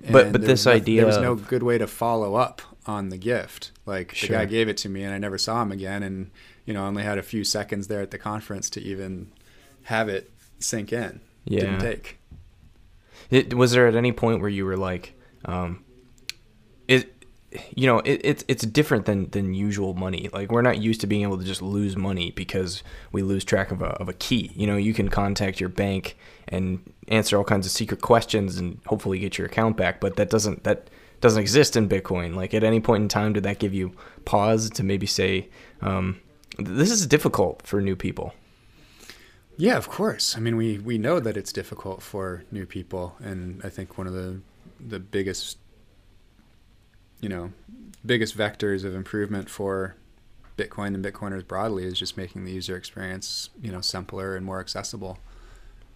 Mm-hmm. 0.00 0.12
But- 0.12 0.32
but 0.32 0.42
this 0.42 0.64
no- 0.66 0.72
idea 0.72 1.00
there 1.00 1.06
was 1.06 1.18
no 1.18 1.34
good 1.34 1.62
way 1.62 1.76
to 1.78 1.86
follow 1.86 2.36
up 2.36 2.62
on 2.86 3.10
the 3.10 3.18
gift. 3.18 3.72
Like 3.84 4.16
the 4.18 4.28
guy 4.28 4.44
gave 4.46 4.68
it 4.68 4.76
to 4.78 4.88
me, 4.88 5.02
and 5.02 5.12
I 5.12 5.18
never 5.18 5.36
saw 5.36 5.60
him 5.62 5.72
again, 5.72 6.02
and 6.02 6.30
you 6.64 6.72
know, 6.72 6.84
I 6.84 6.86
only 6.86 7.02
had 7.02 7.18
a 7.18 7.22
few 7.22 7.42
seconds 7.44 7.88
there 7.88 8.00
at 8.00 8.12
the 8.12 8.18
conference 8.18 8.70
to 8.70 8.80
even 8.80 9.32
have 9.84 10.08
it 10.08 10.30
sink 10.58 10.92
in. 10.92 11.20
Yeah. 11.44 11.60
Didn't 11.60 11.80
take. 11.80 12.18
It, 13.30 13.54
was 13.54 13.72
there 13.72 13.86
at 13.86 13.94
any 13.94 14.12
point 14.12 14.40
where 14.40 14.48
you 14.48 14.64
were 14.64 14.76
like, 14.76 15.14
um, 15.44 15.84
it, 16.88 17.20
you 17.74 17.86
know, 17.86 17.98
it, 18.00 18.20
it's 18.24 18.44
it's 18.48 18.64
different 18.64 19.06
than 19.06 19.30
than 19.30 19.54
usual 19.54 19.94
money. 19.94 20.28
Like 20.32 20.50
we're 20.50 20.62
not 20.62 20.78
used 20.78 21.00
to 21.02 21.06
being 21.06 21.22
able 21.22 21.38
to 21.38 21.44
just 21.44 21.62
lose 21.62 21.96
money 21.96 22.30
because 22.30 22.82
we 23.12 23.22
lose 23.22 23.44
track 23.44 23.70
of 23.70 23.82
a 23.82 23.86
of 23.86 24.08
a 24.08 24.12
key. 24.12 24.50
You 24.54 24.66
know, 24.66 24.76
you 24.76 24.94
can 24.94 25.08
contact 25.08 25.60
your 25.60 25.68
bank 25.68 26.16
and 26.48 26.92
answer 27.08 27.36
all 27.36 27.44
kinds 27.44 27.66
of 27.66 27.72
secret 27.72 28.00
questions 28.00 28.58
and 28.58 28.80
hopefully 28.86 29.18
get 29.18 29.38
your 29.38 29.46
account 29.46 29.76
back. 29.76 30.00
But 30.00 30.16
that 30.16 30.30
doesn't 30.30 30.64
that 30.64 30.90
doesn't 31.20 31.40
exist 31.40 31.76
in 31.76 31.88
Bitcoin. 31.88 32.34
Like 32.34 32.54
at 32.54 32.64
any 32.64 32.80
point 32.80 33.02
in 33.02 33.08
time, 33.08 33.32
did 33.32 33.42
that 33.44 33.58
give 33.58 33.74
you 33.74 33.92
pause 34.24 34.70
to 34.70 34.82
maybe 34.82 35.06
say, 35.06 35.48
um, 35.82 36.20
this 36.58 36.90
is 36.90 37.06
difficult 37.06 37.62
for 37.66 37.80
new 37.80 37.96
people? 37.96 38.34
Yeah, 39.60 39.76
of 39.76 39.90
course. 39.90 40.38
I 40.38 40.40
mean, 40.40 40.56
we 40.56 40.78
we 40.78 40.96
know 40.96 41.20
that 41.20 41.36
it's 41.36 41.52
difficult 41.52 42.02
for 42.02 42.44
new 42.50 42.64
people, 42.64 43.16
and 43.22 43.60
I 43.62 43.68
think 43.68 43.98
one 43.98 44.06
of 44.06 44.14
the 44.14 44.40
the 44.80 44.98
biggest, 44.98 45.58
you 47.20 47.28
know, 47.28 47.52
biggest 48.04 48.34
vectors 48.38 48.84
of 48.84 48.94
improvement 48.94 49.50
for 49.50 49.96
Bitcoin 50.56 50.94
and 50.94 51.04
Bitcoiners 51.04 51.46
broadly 51.46 51.84
is 51.84 51.98
just 51.98 52.16
making 52.16 52.46
the 52.46 52.52
user 52.52 52.74
experience, 52.74 53.50
you 53.60 53.70
know, 53.70 53.82
simpler 53.82 54.34
and 54.34 54.46
more 54.46 54.60
accessible. 54.60 55.18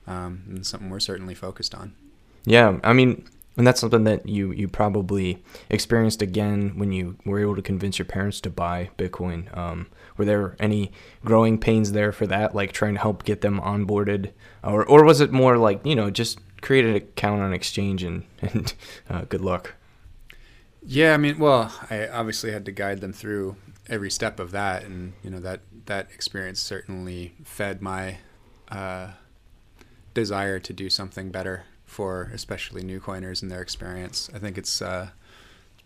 Um, 0.07 0.43
and 0.47 0.67
something 0.67 0.91
we're 0.91 1.01
certainly 1.01 1.35
focused 1.35 1.75
on. 1.75 1.95
Yeah, 2.45 2.79
I 2.85 2.93
mean, 2.93 3.25
and 3.57 3.67
that's 3.67 3.81
something 3.81 4.05
that 4.05 4.29
you 4.29 4.53
you 4.53 4.69
probably 4.69 5.43
experienced 5.71 6.23
again 6.23 6.73
when 6.77 6.93
you 6.93 7.17
were 7.25 7.41
able 7.41 7.55
to 7.57 7.63
convince 7.63 7.99
your 7.99 8.07
parents 8.07 8.41
to 8.41 8.51
buy 8.51 8.91
Bitcoin. 8.99 9.57
Um, 9.57 9.87
were 10.17 10.25
there 10.25 10.57
any 10.59 10.91
growing 11.25 11.59
pains 11.59 11.93
there 11.93 12.13
for 12.13 12.27
that, 12.27 12.55
like 12.55 12.73
trying 12.73 12.95
to 12.95 13.01
help 13.01 13.25
get 13.25 13.43
them 13.43 13.61
onboarded, 13.61 14.33
or 14.63 14.85
or 14.85 15.05
was 15.05 15.21
it 15.21 15.33
more 15.33 15.57
like 15.57 15.85
you 15.87 15.95
know 15.95 16.11
just 16.11 16.39
create 16.63 16.85
an 16.85 16.97
account 16.97 17.43
on 17.43 17.53
exchange 17.53 18.03
and 18.03 18.25
and 18.43 18.75
uh, 19.09 19.23
good 19.29 19.41
luck? 19.41 19.75
Yeah, 20.87 21.15
I 21.15 21.17
mean, 21.17 21.39
well, 21.39 21.73
I 21.89 22.09
obviously 22.09 22.53
had 22.53 22.67
to 22.67 22.73
guide 22.73 23.01
them 23.01 23.13
through 23.13 23.57
every 23.89 24.11
step 24.11 24.41
of 24.41 24.51
that, 24.51 24.85
and 24.85 25.13
you 25.23 25.31
know 25.31 25.41
that 25.41 25.61
that 25.87 26.09
experience 26.13 26.61
certainly 26.61 27.35
fed 27.45 27.81
my 27.81 28.19
uh, 28.69 29.11
desire 30.13 30.59
to 30.59 30.73
do 30.73 30.91
something 30.91 31.31
better 31.31 31.65
for 31.95 32.29
especially 32.35 32.83
new 32.83 32.99
coiners 32.99 33.41
and 33.41 33.53
their 33.53 33.63
experience. 33.63 34.29
I 34.35 34.41
think 34.41 34.59
it's 34.59 34.83
uh, 34.83 35.11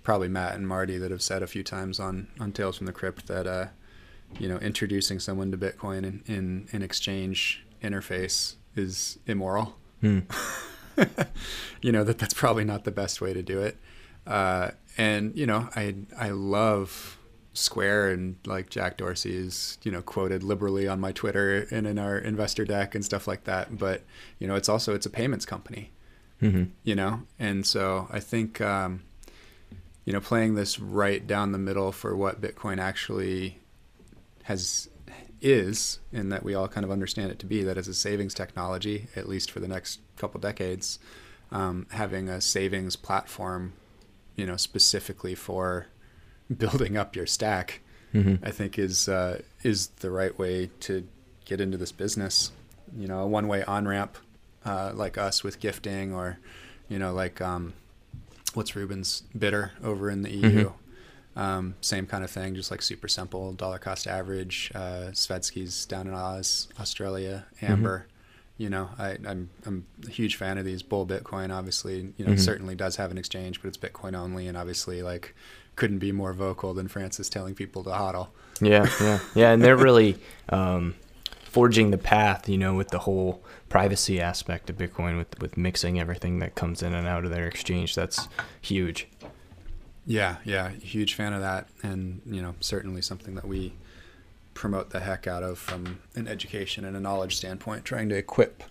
probably 0.03 0.29
Matt 0.29 0.55
and 0.55 0.67
Marty 0.67 0.97
that 0.97 1.11
have 1.11 1.21
said 1.21 1.43
a 1.43 1.47
few 1.47 1.63
times 1.63 2.01
on 2.01 2.29
on 2.41 2.51
Tales 2.51 2.79
from 2.79 2.87
the 2.87 2.95
Crypt 2.95 3.27
that 3.27 3.47
uh, 3.47 3.67
you 4.39 4.49
know 4.49 4.57
introducing 4.57 5.21
someone 5.21 5.51
to 5.51 5.59
Bitcoin 5.59 5.99
in 5.99 6.23
in 6.27 6.69
an 6.73 6.83
exchange 6.83 7.67
interface 7.83 8.55
is 8.75 9.19
immoral. 9.27 9.77
Hmm. 10.01 10.21
you 11.83 11.93
know 11.93 12.05
that 12.05 12.19
that's 12.19 12.35
probably 12.35 12.65
not 12.65 12.85
the 12.85 12.91
best 12.91 13.21
way 13.21 13.35
to 13.35 13.43
do 13.43 13.61
it. 13.61 13.77
Uh, 14.27 14.71
and 14.97 15.37
you 15.37 15.47
know, 15.47 15.69
I 15.77 15.95
I 16.19 16.31
love 16.31 17.19
Square 17.53 18.13
and 18.13 18.37
like 18.47 18.71
Jack 18.71 18.97
Dorsey 18.97 19.37
is 19.37 19.77
you 19.83 19.93
know 19.93 20.01
quoted 20.01 20.43
liberally 20.43 20.89
on 20.89 21.01
my 21.01 21.13
Twitter 21.13 21.67
and 21.71 21.87
in 21.87 21.99
our 21.99 22.17
investor 22.17 22.65
deck 22.65 22.95
and 22.95 23.05
stuff 23.05 23.29
like 23.29 23.45
that. 23.45 23.77
But 23.77 24.05
you 24.39 24.49
know, 24.49 24.55
it's 24.55 24.71
also 24.71 24.95
it's 24.95 25.05
a 25.05 25.11
payments 25.11 25.45
company. 25.45 25.91
Mm-hmm. 26.43 26.65
You 26.85 26.95
know, 26.95 27.23
and 27.39 27.67
so 27.67 28.09
I 28.13 28.21
think 28.21 28.61
um, 28.61 29.03
you 30.05 30.13
know 30.13 30.21
playing 30.21 30.55
this 30.55 30.79
right 30.79 31.27
down 31.27 31.53
the 31.53 31.59
middle 31.59 31.93
for 31.93 32.17
what 32.17 32.41
Bitcoin 32.41 32.79
actually 32.79 33.59
has 34.45 34.89
is, 35.41 35.99
and 36.13 36.33
that 36.33 36.43
we 36.43 36.55
all 36.55 36.69
kind 36.69 36.85
of 36.85 36.91
understand 36.91 37.31
it 37.31 37.39
to 37.41 37.47
be 37.47 37.63
that 37.63 37.77
as 37.77 37.89
a 37.89 37.95
savings 37.95 38.35
technology, 38.35 39.09
at 39.17 39.29
least 39.29 39.51
for 39.51 39.61
the 39.61 39.69
next 39.69 40.01
couple 40.17 40.41
decades, 40.41 40.99
um, 41.53 41.87
having 41.91 42.29
a 42.29 42.41
savings 42.41 42.97
platform, 42.97 43.73
you 44.37 44.47
know, 44.47 44.57
specifically 44.57 45.35
for 45.35 45.87
building 46.57 46.97
up 46.97 47.17
your 47.17 47.27
stack, 47.27 47.81
Mm-hmm. 48.15 48.45
I 48.45 48.51
think 48.51 48.79
is 48.79 49.09
uh, 49.09 49.43
is 49.63 49.89
the 50.01 50.11
right 50.11 50.37
way 50.39 50.71
to 50.81 51.07
get 51.45 51.61
into 51.61 51.77
this 51.77 51.93
business. 51.93 52.53
You 52.97 53.07
know, 53.07 53.21
a 53.21 53.27
one 53.27 53.49
way 53.49 53.63
on 53.65 53.87
ramp 53.87 54.17
uh, 54.65 54.93
like 54.95 55.19
us 55.19 55.43
with 55.45 55.61
gifting, 55.61 56.13
or 56.15 56.39
you 56.89 56.99
know, 56.99 57.13
like 57.13 57.41
um, 57.41 57.75
what's 58.55 58.75
Ruben's 58.77 59.23
Bittr 59.37 59.71
over 59.83 60.11
in 60.11 60.23
the 60.23 60.31
EU. 60.31 60.73
Um, 61.37 61.77
same 61.81 62.07
kind 62.07 62.25
of 62.25 62.31
thing, 62.31 62.57
just 62.57 62.71
like 62.73 62.83
super 62.83 63.07
simple, 63.07 63.53
dollar 63.53 63.79
cost 63.79 64.09
average. 64.09 64.73
Uh, 64.75 65.11
Svetski's 65.13 65.87
down 65.87 66.09
in 66.09 66.15
Oz, 66.15 66.67
Australia, 66.81 67.47
Amber. 67.63 68.07
You 68.57 68.71
know, 68.71 68.91
I, 68.99 69.11
I'm 69.25 69.51
I'm 69.65 69.87
a 70.05 70.11
huge 70.11 70.35
fan 70.35 70.59
of 70.59 70.65
these. 70.65 70.83
Bull 70.83 71.07
Bitcoin, 71.07 71.55
obviously, 71.55 72.13
you 72.17 72.25
know, 72.27 72.33
Mhm. 72.33 72.41
certainly 72.41 72.75
does 72.75 72.97
have 72.97 73.13
an 73.13 73.19
exchange, 73.19 73.63
but 73.63 73.69
it's 73.69 73.77
Bitcoin 73.77 74.17
only, 74.17 74.49
and 74.49 74.57
obviously, 74.57 75.01
like, 75.01 75.37
couldn't 75.77 75.99
be 76.01 76.11
more 76.11 76.33
vocal 76.33 76.75
than 76.75 76.89
Francis 76.89 77.29
telling 77.29 77.55
people 77.55 77.85
to 77.85 77.91
hodl. 77.91 78.29
Yeah, 78.61 78.89
yeah, 79.01 79.19
yeah, 79.37 79.53
and 79.53 79.63
they're 79.63 79.77
really 79.89 80.19
um, 80.49 80.97
forging 81.59 81.91
the 81.91 81.99
path, 81.99 82.49
you 82.49 82.57
know, 82.57 82.73
with 82.73 82.91
the 82.91 83.01
whole 83.01 83.43
privacy 83.69 84.21
aspect 84.21 84.71
of 84.71 84.79
Bitcoin, 84.79 85.19
with 85.19 85.41
with 85.41 85.57
mixing 85.57 85.99
everything 85.99 86.39
that 86.39 86.55
comes 86.55 86.85
in 86.85 86.95
and 86.95 87.09
out 87.09 87.25
of 87.25 87.33
their 87.33 87.49
exchange. 87.49 87.97
That's 87.97 88.29
huge. 88.61 89.09
Yeah, 90.07 90.37
yeah, 90.45 90.69
huge 90.69 91.15
fan 91.15 91.33
of 91.33 91.41
that, 91.41 91.67
and 91.83 92.21
you 92.25 92.41
know, 92.41 92.55
certainly 92.61 93.03
something 93.03 93.35
that 93.35 93.45
we 93.45 93.73
promote 94.55 94.91
the 94.91 95.01
heck 95.01 95.27
out 95.27 95.43
of 95.43 95.59
from 95.59 95.99
an 96.15 96.29
education 96.29 96.85
and 96.85 96.97
a 96.97 97.01
knowledge 97.01 97.37
standpoint, 97.37 97.85
trying 97.85 98.09
to 98.11 98.15
equip 98.15 98.63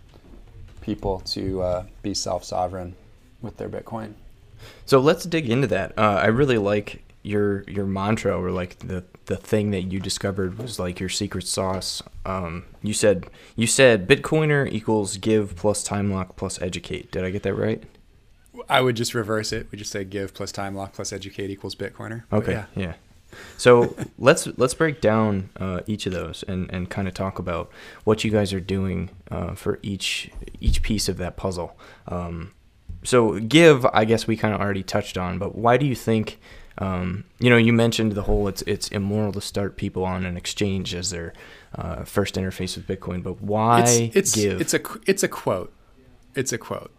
people 0.80 1.20
to 1.20 1.62
uh, 1.62 1.86
be 2.02 2.14
self-sovereign 2.14 2.96
with 3.42 3.58
their 3.58 3.68
Bitcoin. 3.68 4.14
So 4.86 5.00
let's 5.00 5.26
dig 5.26 5.50
into 5.50 5.68
that. 5.68 5.92
Uh, 5.98 6.22
I 6.24 6.28
really 6.28 6.58
like 6.58 7.04
your 7.28 7.64
your 7.68 7.86
mantra, 7.86 8.40
or 8.40 8.52
like 8.52 8.80
the 8.80 9.04
the 9.26 9.36
thing 9.38 9.72
that 9.72 9.84
you 9.84 10.00
discovered 10.00 10.58
was 10.58 10.80
like 10.80 11.00
your 11.00 11.10
secret 11.10 11.46
sauce. 11.46 12.02
Um, 12.26 12.66
you 12.82 12.94
said 12.94 13.28
you 13.56 13.68
said 13.68 14.08
Bitcoiner 14.08 14.72
equals 14.72 15.18
give 15.18 15.56
plus 15.56 15.84
time 15.84 16.12
lock 16.12 16.36
plus 16.38 16.62
educate. 16.62 17.12
Did 17.12 17.24
I 17.24 17.30
get 17.30 17.44
that 17.44 17.54
right? 17.56 17.84
I 18.70 18.82
would 18.82 18.96
just 18.96 19.14
reverse 19.14 19.54
it. 19.54 19.68
We 19.72 19.78
just 19.78 19.92
say 19.92 20.04
give 20.04 20.34
plus 20.34 20.52
time 20.52 20.76
lock 20.76 20.94
plus 20.94 21.14
educate 21.14 21.50
equals 21.50 21.76
Bitcoiner. 21.76 22.24
But 22.30 22.38
Okay. 22.44 22.52
yeah. 22.54 22.66
Yeah. 22.76 22.94
So 23.58 23.96
let's 24.18 24.48
let's 24.58 24.74
break 24.74 25.00
down 25.02 25.50
uh, 25.60 25.82
each 25.86 26.06
of 26.06 26.14
those 26.14 26.44
and, 26.48 26.72
and 26.74 26.90
kind 26.90 27.08
of 27.08 27.14
talk 27.14 27.38
about 27.40 27.70
what 28.04 28.24
you 28.24 28.32
guys 28.32 28.54
are 28.54 28.60
doing 28.60 29.10
uh, 29.30 29.54
for 29.54 29.80
each 29.84 30.32
each 30.60 30.82
piece 30.82 31.08
of 31.08 31.18
that 31.18 31.38
puzzle. 31.38 31.78
Um, 32.08 32.54
so 33.04 33.40
give, 33.40 33.86
I 33.94 34.06
guess 34.06 34.28
we 34.28 34.36
kind 34.36 34.54
of 34.56 34.60
already 34.60 34.84
touched 34.84 35.18
on, 35.18 35.38
but 35.38 35.56
why 35.56 35.78
do 35.78 35.86
you 35.86 35.96
think? 35.96 36.40
Um, 36.80 37.24
you 37.40 37.50
know, 37.50 37.58
you 37.58 37.74
mentioned 37.74 38.12
the 38.12 38.24
whole 38.24 38.48
it's 38.48 38.62
it's 38.64 38.88
immoral 38.90 39.32
to 39.34 39.42
start 39.42 39.78
people 39.78 40.06
on 40.06 40.26
an 40.26 40.38
exchange 40.38 40.94
as 40.94 41.10
their 41.10 41.34
uh, 41.76 42.04
first 42.04 42.36
interface 42.36 42.76
with 42.78 42.88
Bitcoin, 42.88 43.24
but 43.24 43.42
why 43.42 43.82
it's 43.82 44.16
it's 44.16 44.36
give? 44.36 44.62
it's 44.62 44.74
a 44.74 44.82
it's 45.06 45.24
a 45.24 45.28
quote. 45.28 45.74
It's 46.36 46.54
a 46.54 46.58
quote. 46.58 46.92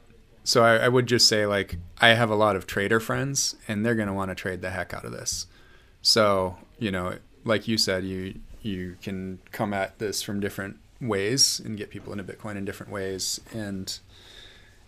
So 0.43 0.65
I, 0.65 0.77
I 0.77 0.89
would 0.89 1.07
just 1.07 1.29
say 1.29 1.47
like 1.47 1.77
I 2.01 2.09
have 2.09 2.31
a 2.31 2.35
lot 2.35 2.57
of 2.57 2.67
trader 2.67 2.99
friends, 2.99 3.57
and 3.69 3.85
they're 3.85 3.95
gonna 3.95 4.15
want 4.15 4.31
to 4.31 4.35
trade 4.35 4.63
the 4.63 4.71
heck 4.71 4.93
out 4.93 5.05
of 5.05 5.13
this. 5.13 5.47
So 6.03 6.57
you 6.79 6.91
know, 6.91 7.19
like 7.45 7.69
you 7.69 7.79
said, 7.79 8.05
you 8.05 8.35
you 8.63 8.97
can 9.01 9.39
come 9.53 9.73
at 9.73 9.99
this 9.99 10.23
from 10.23 10.41
different 10.41 10.79
ways 11.01 11.61
and 11.65 11.79
get 11.79 11.91
people 11.91 12.13
into 12.13 12.25
Bitcoin 12.25 12.57
in 12.57 12.65
different 12.65 12.91
ways, 12.91 13.41
and 13.55 13.99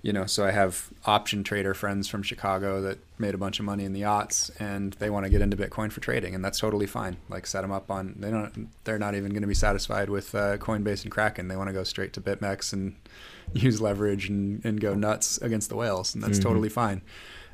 you 0.03 0.13
know, 0.13 0.25
so 0.27 0.47
I 0.47 0.51
have 0.51 0.89
option 1.05 1.45
trader 1.45 1.75
friends 1.75 2.09
from 2.09 2.23
Chicago 2.23 2.81
that 2.83 2.99
made 3.19 3.35
a 3.35 3.39
bunch 3.39 3.59
of 3.59 3.65
money 3.67 3.85
in 3.85 3.93
the 3.93 4.01
yachts, 4.01 4.51
and 4.59 4.95
they 4.95 5.11
want 5.11 5.25
to 5.27 5.31
get 5.31 5.43
into 5.43 5.57
Bitcoin 5.57 5.93
for 5.93 6.01
trading, 6.01 6.35
and 6.35 6.45
that's 6.45 6.59
totally 6.59 6.87
fine. 6.87 7.17
Like 7.29 7.47
set 7.47 7.61
them 7.63 7.71
up 7.73 7.91
on 7.91 8.15
they 8.19 8.31
don't 8.31 8.69
they're 8.85 8.99
not 8.99 9.15
even 9.15 9.31
going 9.33 9.43
to 9.43 9.49
be 9.49 9.55
satisfied 9.55 10.09
with 10.09 10.35
uh, 10.35 10.57
Coinbase 10.59 11.03
and 11.03 11.11
Kraken. 11.13 11.49
They 11.49 11.57
want 11.57 11.69
to 11.69 11.75
go 11.75 11.85
straight 11.85 12.13
to 12.15 12.21
BitMEX 12.21 12.73
and 12.73 12.97
use 13.53 13.81
leverage 13.81 14.29
and, 14.29 14.65
and 14.65 14.81
go 14.81 14.95
nuts 14.95 15.37
against 15.39 15.69
the 15.69 15.77
whales, 15.77 16.15
and 16.15 16.23
that's 16.25 16.39
Mhm. 16.39 16.43
totally 16.43 16.69
fine. 16.69 17.03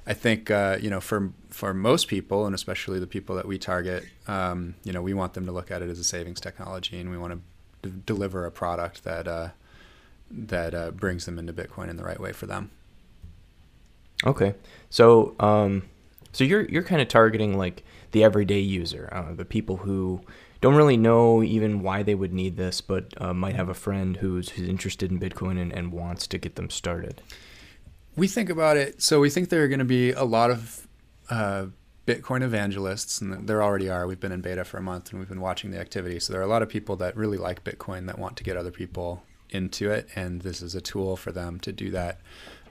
I 0.09 0.15
think 0.15 0.51
uh, 0.53 0.79
you 0.81 0.89
know 0.89 1.01
for 1.01 1.33
for 1.51 1.75
most 1.75 2.07
people, 2.07 2.47
and 2.47 2.55
especially 2.55 3.01
the 3.01 3.09
people 3.09 3.35
that 3.37 3.47
we 3.49 3.59
target, 3.59 4.05
um, 4.29 4.75
you 4.85 4.93
know, 4.93 5.03
we 5.03 5.15
want 5.15 5.35
them 5.35 5.47
to 5.47 5.53
look 5.53 5.71
at 5.73 5.83
it 5.83 5.91
as 5.91 5.99
a 5.99 6.05
savings 6.05 6.41
technology, 6.41 7.01
and 7.01 7.11
we 7.11 7.19
want 7.19 7.33
to 7.83 7.89
d- 7.91 7.97
deliver 8.07 8.47
a 8.47 8.53
product 8.53 9.03
that 9.03 9.27
uh, 9.27 9.49
that 10.31 10.75
uh, 10.75 10.91
brings 10.91 11.27
them 11.27 11.39
into 11.39 11.53
Bitcoin 11.53 11.89
in 11.89 11.97
the 11.97 12.05
right 12.05 12.21
way 12.21 12.33
for 12.33 12.47
them. 12.47 12.71
Okay, 14.25 14.55
so 14.91 15.35
um, 15.41 15.83
so 16.33 16.45
you're 16.45 16.65
you're 16.67 16.83
kind 16.83 17.03
of 17.03 17.09
targeting 17.09 17.57
like 17.57 17.85
the 18.12 18.25
everyday 18.25 18.61
user, 18.61 19.09
uh, 19.12 19.35
the 19.35 19.45
people 19.45 19.79
who 19.79 20.21
don't 20.61 20.75
really 20.75 20.97
know 20.97 21.43
even 21.43 21.83
why 21.83 22.03
they 22.03 22.15
would 22.15 22.33
need 22.33 22.57
this, 22.57 22.81
but 22.81 23.12
uh, 23.21 23.35
might 23.35 23.55
have 23.55 23.69
a 23.69 23.75
friend 23.75 24.17
who's 24.17 24.51
who's 24.51 24.69
interested 24.69 25.11
in 25.11 25.21
Bitcoin 25.21 25.61
and, 25.61 25.73
and 25.73 25.93
wants 25.93 26.27
to 26.29 26.39
get 26.39 26.57
them 26.57 26.71
started. 26.71 27.21
We 28.17 28.27
think 28.27 28.49
about 28.49 28.79
it. 28.79 29.03
So 29.03 29.21
we 29.21 29.29
think 29.29 29.51
there 29.51 29.62
are 29.62 29.69
going 29.69 29.81
to 29.81 29.85
be 29.85 30.12
a 30.12 30.25
lot 30.25 30.51
of 30.51 30.89
uh, 31.29 31.67
Bitcoin 32.07 32.43
evangelists, 32.43 33.21
and 33.21 33.47
there 33.47 33.62
already 33.62 33.91
are. 33.91 34.07
We've 34.07 34.21
been 34.21 34.33
in 34.33 34.41
beta 34.41 34.65
for 34.65 34.79
a 34.79 34.83
month, 34.83 35.11
and 35.11 35.19
we've 35.19 35.29
been 35.29 35.41
watching 35.41 35.71
the 35.71 35.79
activity. 35.79 36.19
So 36.21 36.33
there 36.33 36.41
are 36.41 36.45
a 36.45 36.49
lot 36.49 36.62
of 36.62 36.69
people 36.69 36.97
that 36.97 37.17
really 37.17 37.37
like 37.37 37.65
Bitcoin 37.65 38.07
that 38.07 38.19
want 38.19 38.37
to 38.39 38.45
get 38.45 38.57
other 38.57 38.71
people 38.71 39.23
into 39.57 39.90
it, 39.90 40.09
and 40.14 40.42
this 40.42 40.62
is 40.62 40.75
a 40.75 40.81
tool 40.81 41.16
for 41.16 41.33
them 41.33 41.59
to 41.61 41.73
do 41.73 41.90
that 41.90 42.21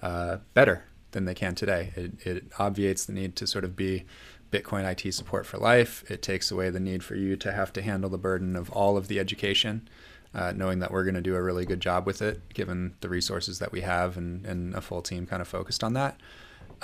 uh, 0.02 0.38
better 0.54 0.86
than 1.12 1.26
they 1.26 1.34
can 1.34 1.56
today. 1.56 1.92
It, 1.96 2.26
it 2.26 2.44
obviates 2.60 3.06
the 3.06 3.14
need 3.14 3.36
to 3.38 3.48
sort 3.48 3.64
of 3.64 3.76
be 3.76 4.06
Bitcoin 4.52 4.90
IT 4.90 5.12
support 5.14 5.46
for 5.46 5.58
life. 5.58 6.10
It 6.10 6.22
takes 6.22 6.52
away 6.52 6.70
the 6.70 6.80
need 6.80 7.04
for 7.04 7.16
you 7.16 7.36
to 7.38 7.52
have 7.52 7.74
to 7.74 7.82
handle 7.82 8.10
the 8.10 8.18
burden 8.18 8.56
of 8.56 8.70
all 8.70 8.96
of 8.96 9.08
the 9.08 9.20
education 9.20 9.90
uh, 10.36 10.52
knowing 10.56 10.80
that 10.80 10.92
we're 10.92 11.04
going 11.04 11.16
to 11.16 11.22
do 11.22 11.36
a 11.36 11.42
really 11.42 11.66
good 11.66 11.80
job 11.80 12.06
with 12.06 12.22
it, 12.22 12.54
given 12.54 12.94
the 13.00 13.08
resources 13.08 13.60
that 13.60 13.72
we 13.72 13.82
have 13.82 14.18
and, 14.18 14.46
and 14.46 14.76
a 14.76 14.82
full 14.82 15.02
team 15.02 15.26
kind 15.26 15.42
of 15.42 15.48
focused 15.48 15.84
on 15.84 15.94
that. 15.94 16.20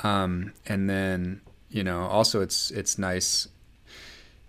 Um, 0.03 0.53
and 0.65 0.89
then, 0.89 1.41
you 1.69 1.83
know, 1.83 2.03
also 2.03 2.41
it's 2.41 2.71
it's 2.71 2.97
nice 2.97 3.49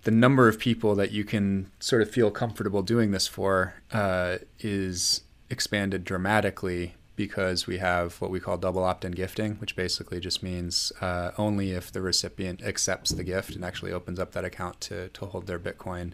the 0.04 0.12
number 0.12 0.48
of 0.48 0.58
people 0.58 0.94
that 0.94 1.10
you 1.10 1.24
can 1.24 1.70
sort 1.80 2.02
of 2.02 2.10
feel 2.10 2.30
comfortable 2.30 2.82
doing 2.82 3.10
this 3.10 3.26
for 3.26 3.74
uh, 3.92 4.38
is 4.60 5.22
expanded 5.52 6.02
dramatically 6.02 6.94
because 7.14 7.66
we 7.66 7.78
have 7.78 8.20
what 8.22 8.30
we 8.30 8.40
call 8.40 8.56
double 8.56 8.82
opt-in 8.82 9.12
gifting, 9.12 9.56
which 9.56 9.76
basically 9.76 10.18
just 10.18 10.42
means 10.42 10.92
uh, 11.02 11.30
only 11.36 11.72
if 11.72 11.92
the 11.92 12.00
recipient 12.00 12.62
accepts 12.62 13.10
the 13.10 13.22
gift 13.22 13.54
and 13.54 13.64
actually 13.64 13.92
opens 13.92 14.18
up 14.18 14.32
that 14.32 14.44
account 14.44 14.80
to, 14.80 15.08
to 15.10 15.26
hold 15.26 15.46
their 15.46 15.58
Bitcoin 15.58 16.12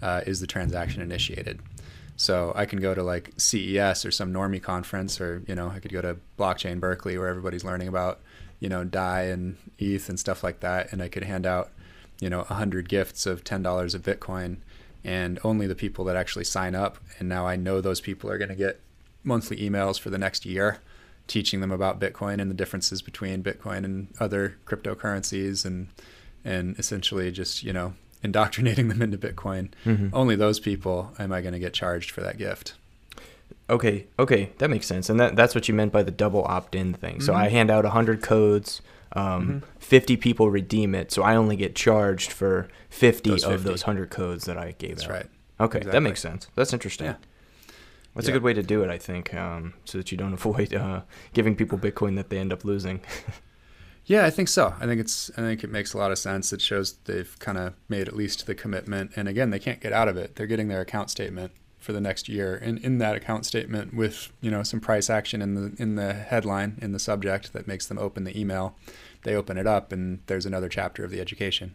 uh, 0.00 0.22
is 0.26 0.40
the 0.40 0.46
transaction 0.46 1.02
initiated. 1.02 1.60
So 2.16 2.52
I 2.56 2.64
can 2.64 2.80
go 2.80 2.94
to 2.94 3.02
like 3.02 3.32
CES 3.36 4.04
or 4.04 4.10
some 4.10 4.32
normie 4.32 4.62
conference, 4.62 5.20
or 5.20 5.42
you 5.46 5.54
know, 5.54 5.68
I 5.68 5.78
could 5.78 5.92
go 5.92 6.00
to 6.00 6.16
Blockchain 6.38 6.80
Berkeley 6.80 7.18
where 7.18 7.28
everybody's 7.28 7.64
learning 7.64 7.88
about, 7.88 8.20
you 8.60 8.68
know, 8.68 8.82
DAI 8.82 9.24
and 9.24 9.56
ETH 9.78 10.08
and 10.08 10.18
stuff 10.18 10.42
like 10.42 10.60
that, 10.60 10.92
and 10.92 11.02
I 11.02 11.08
could 11.08 11.24
hand 11.24 11.46
out, 11.46 11.70
you 12.20 12.28
know, 12.28 12.42
hundred 12.44 12.88
gifts 12.88 13.26
of 13.26 13.44
ten 13.44 13.62
dollars 13.62 13.94
of 13.94 14.02
Bitcoin, 14.02 14.58
and 15.04 15.38
only 15.44 15.66
the 15.66 15.74
people 15.74 16.04
that 16.06 16.16
actually 16.16 16.44
sign 16.44 16.74
up, 16.74 16.98
and 17.18 17.28
now 17.28 17.46
I 17.46 17.56
know 17.56 17.80
those 17.80 18.00
people 18.00 18.30
are 18.30 18.38
going 18.38 18.48
to 18.50 18.54
get 18.54 18.80
monthly 19.24 19.56
emails 19.58 19.98
for 20.00 20.10
the 20.10 20.18
next 20.18 20.44
year, 20.46 20.78
teaching 21.26 21.60
them 21.60 21.70
about 21.70 22.00
Bitcoin 22.00 22.40
and 22.40 22.50
the 22.50 22.54
differences 22.54 23.02
between 23.02 23.42
Bitcoin 23.42 23.84
and 23.84 24.08
other 24.18 24.56
cryptocurrencies, 24.66 25.64
and 25.64 25.88
and 26.44 26.78
essentially 26.78 27.30
just 27.30 27.62
you 27.62 27.72
know 27.72 27.92
indoctrinating 28.22 28.88
them 28.88 29.00
into 29.02 29.16
Bitcoin 29.18 29.68
Mhm. 29.86 30.10
only 30.12 30.36
those 30.36 30.60
people 30.60 31.12
am 31.18 31.32
I 31.32 31.40
going 31.40 31.52
to 31.54 31.58
get 31.58 31.72
charged 31.72 32.10
for 32.10 32.20
that 32.20 32.36
gift. 32.38 32.74
Okay, 33.68 34.06
okay, 34.18 34.50
that 34.58 34.68
makes 34.68 34.86
sense, 34.86 35.08
and 35.08 35.18
that 35.20 35.36
that's 35.36 35.54
what 35.54 35.68
you 35.68 35.74
meant 35.74 35.92
by 35.92 36.02
the 36.02 36.10
double 36.10 36.44
opt-in 36.44 36.92
thing. 36.94 37.20
So 37.20 37.32
Mm-hmm. 37.32 37.42
I 37.42 37.48
hand 37.48 37.70
out 37.70 37.84
hundred 37.84 38.20
codes, 38.22 38.80
um, 39.12 39.62
fifty 39.78 40.16
people 40.16 40.50
redeem 40.50 40.94
it, 40.94 41.10
so 41.12 41.22
I 41.22 41.36
only 41.36 41.56
get 41.56 41.74
charged 41.74 42.32
for 42.32 42.68
fifty 42.88 43.30
Those 43.30 43.44
of 43.44 43.52
50. 43.52 43.68
those 43.68 43.82
hundred 43.82 44.10
codes 44.10 44.44
that 44.44 44.56
I 44.56 44.72
gave 44.78 44.96
That's 44.96 45.04
out. 45.04 45.10
right. 45.10 45.26
Okay, 45.60 45.80
that 45.80 46.00
makes 46.00 46.20
sense. 46.20 46.48
That's 46.54 46.72
interesting. 46.72 47.06
Yeah. 47.06 47.16
That's 48.14 48.26
a 48.28 48.32
good 48.32 48.42
way 48.42 48.54
to 48.54 48.62
do 48.62 48.82
it, 48.82 48.90
I 48.90 48.98
think, 48.98 49.32
um, 49.34 49.74
so 49.84 49.96
that 49.98 50.10
you 50.10 50.18
don't 50.18 50.32
avoid 50.40 50.74
uh, 50.74 51.02
giving 51.32 51.54
people 51.54 51.78
Bitcoin 51.78 52.16
that 52.16 52.28
they 52.30 52.38
end 52.38 52.52
up 52.52 52.64
losing. 52.64 53.00
Yeah, 54.06 54.24
I 54.26 54.30
think 54.30 54.48
so. 54.48 54.74
I 54.80 54.86
think 54.86 55.00
it's. 55.00 55.30
I 55.36 55.42
think 55.42 55.62
it 55.62 55.70
makes 55.70 55.92
a 55.92 55.98
lot 55.98 56.10
of 56.10 56.18
sense. 56.18 56.52
It 56.52 56.60
shows 56.60 56.94
they've 57.04 57.38
kind 57.38 57.56
of 57.56 57.74
made 57.88 58.08
at 58.08 58.16
least 58.16 58.44
the 58.46 58.56
commitment, 58.56 59.12
and 59.14 59.28
again, 59.28 59.50
they 59.50 59.60
can't 59.60 59.80
get 59.80 59.92
out 59.92 60.08
of 60.08 60.16
it. 60.16 60.34
They're 60.34 60.48
getting 60.48 60.66
their 60.66 60.80
account 60.80 61.10
statement 61.10 61.52
for 61.80 61.92
the 61.92 62.00
next 62.00 62.28
year, 62.28 62.54
and 62.56 62.78
in 62.78 62.98
that 62.98 63.16
account 63.16 63.46
statement, 63.46 63.94
with 63.94 64.32
you 64.40 64.50
know 64.50 64.62
some 64.62 64.80
price 64.80 65.10
action 65.10 65.42
in 65.42 65.54
the 65.54 65.82
in 65.82 65.96
the 65.96 66.12
headline 66.12 66.78
in 66.80 66.92
the 66.92 66.98
subject 66.98 67.52
that 67.54 67.66
makes 67.66 67.86
them 67.86 67.98
open 67.98 68.24
the 68.24 68.38
email, 68.38 68.76
they 69.22 69.34
open 69.34 69.56
it 69.56 69.66
up, 69.66 69.90
and 69.90 70.20
there's 70.26 70.46
another 70.46 70.68
chapter 70.68 71.02
of 71.04 71.10
the 71.10 71.20
education. 71.20 71.74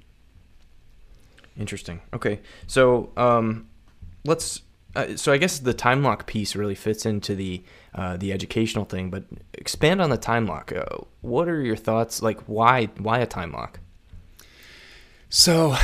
Interesting. 1.57 2.01
Okay, 2.13 2.39
so 2.67 3.11
um, 3.17 3.67
let's. 4.23 4.61
Uh, 4.95 5.17
so 5.17 5.33
I 5.33 5.37
guess 5.37 5.59
the 5.59 5.73
time 5.73 6.03
lock 6.03 6.25
piece 6.25 6.55
really 6.55 6.75
fits 6.75 7.05
into 7.05 7.35
the 7.35 7.63
uh, 7.93 8.15
the 8.15 8.31
educational 8.31 8.85
thing, 8.85 9.09
but 9.09 9.23
expand 9.53 10.01
on 10.01 10.09
the 10.09 10.17
time 10.17 10.45
lock. 10.45 10.71
Uh, 10.71 10.85
what 11.21 11.49
are 11.49 11.61
your 11.61 11.75
thoughts? 11.75 12.21
Like, 12.21 12.39
why 12.43 12.85
why 12.97 13.19
a 13.19 13.25
time 13.25 13.51
lock? 13.51 13.79
So 15.29 15.75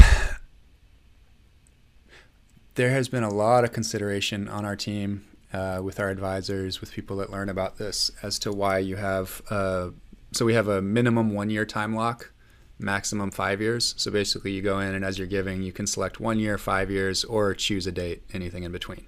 there 2.75 2.91
has 2.91 3.10
been 3.10 3.23
a 3.23 3.34
lot 3.34 3.63
of 3.63 3.71
consideration 3.71 4.47
on 4.47 4.65
our 4.65 4.75
team 4.75 5.25
uh, 5.53 5.81
with 5.84 5.99
our 5.99 6.10
advisors, 6.10 6.79
with 6.79 6.91
people 6.91 7.17
that 7.17 7.29
learn 7.29 7.49
about 7.49 7.77
this, 7.77 8.12
as 8.23 8.39
to 8.39 8.51
why 8.51 8.77
you 8.77 8.95
have. 8.95 9.41
Uh, 9.49 9.89
so 10.31 10.45
we 10.45 10.53
have 10.53 10.67
a 10.67 10.81
minimum 10.81 11.34
one 11.34 11.49
year 11.49 11.65
time 11.65 11.93
lock, 11.93 12.31
maximum 12.79 13.31
five 13.31 13.60
years. 13.60 13.93
So 13.97 14.12
basically, 14.12 14.51
you 14.51 14.62
go 14.62 14.79
in 14.79 14.95
and 14.95 15.03
as 15.03 15.17
you're 15.17 15.27
giving, 15.27 15.62
you 15.62 15.73
can 15.73 15.86
select 15.86 16.19
one 16.19 16.39
year, 16.39 16.57
five 16.57 16.89
years, 16.89 17.25
or 17.25 17.53
choose 17.53 17.86
a 17.86 17.91
date, 17.91 18.23
anything 18.34 18.63
in 18.63 18.71
between. 18.71 19.05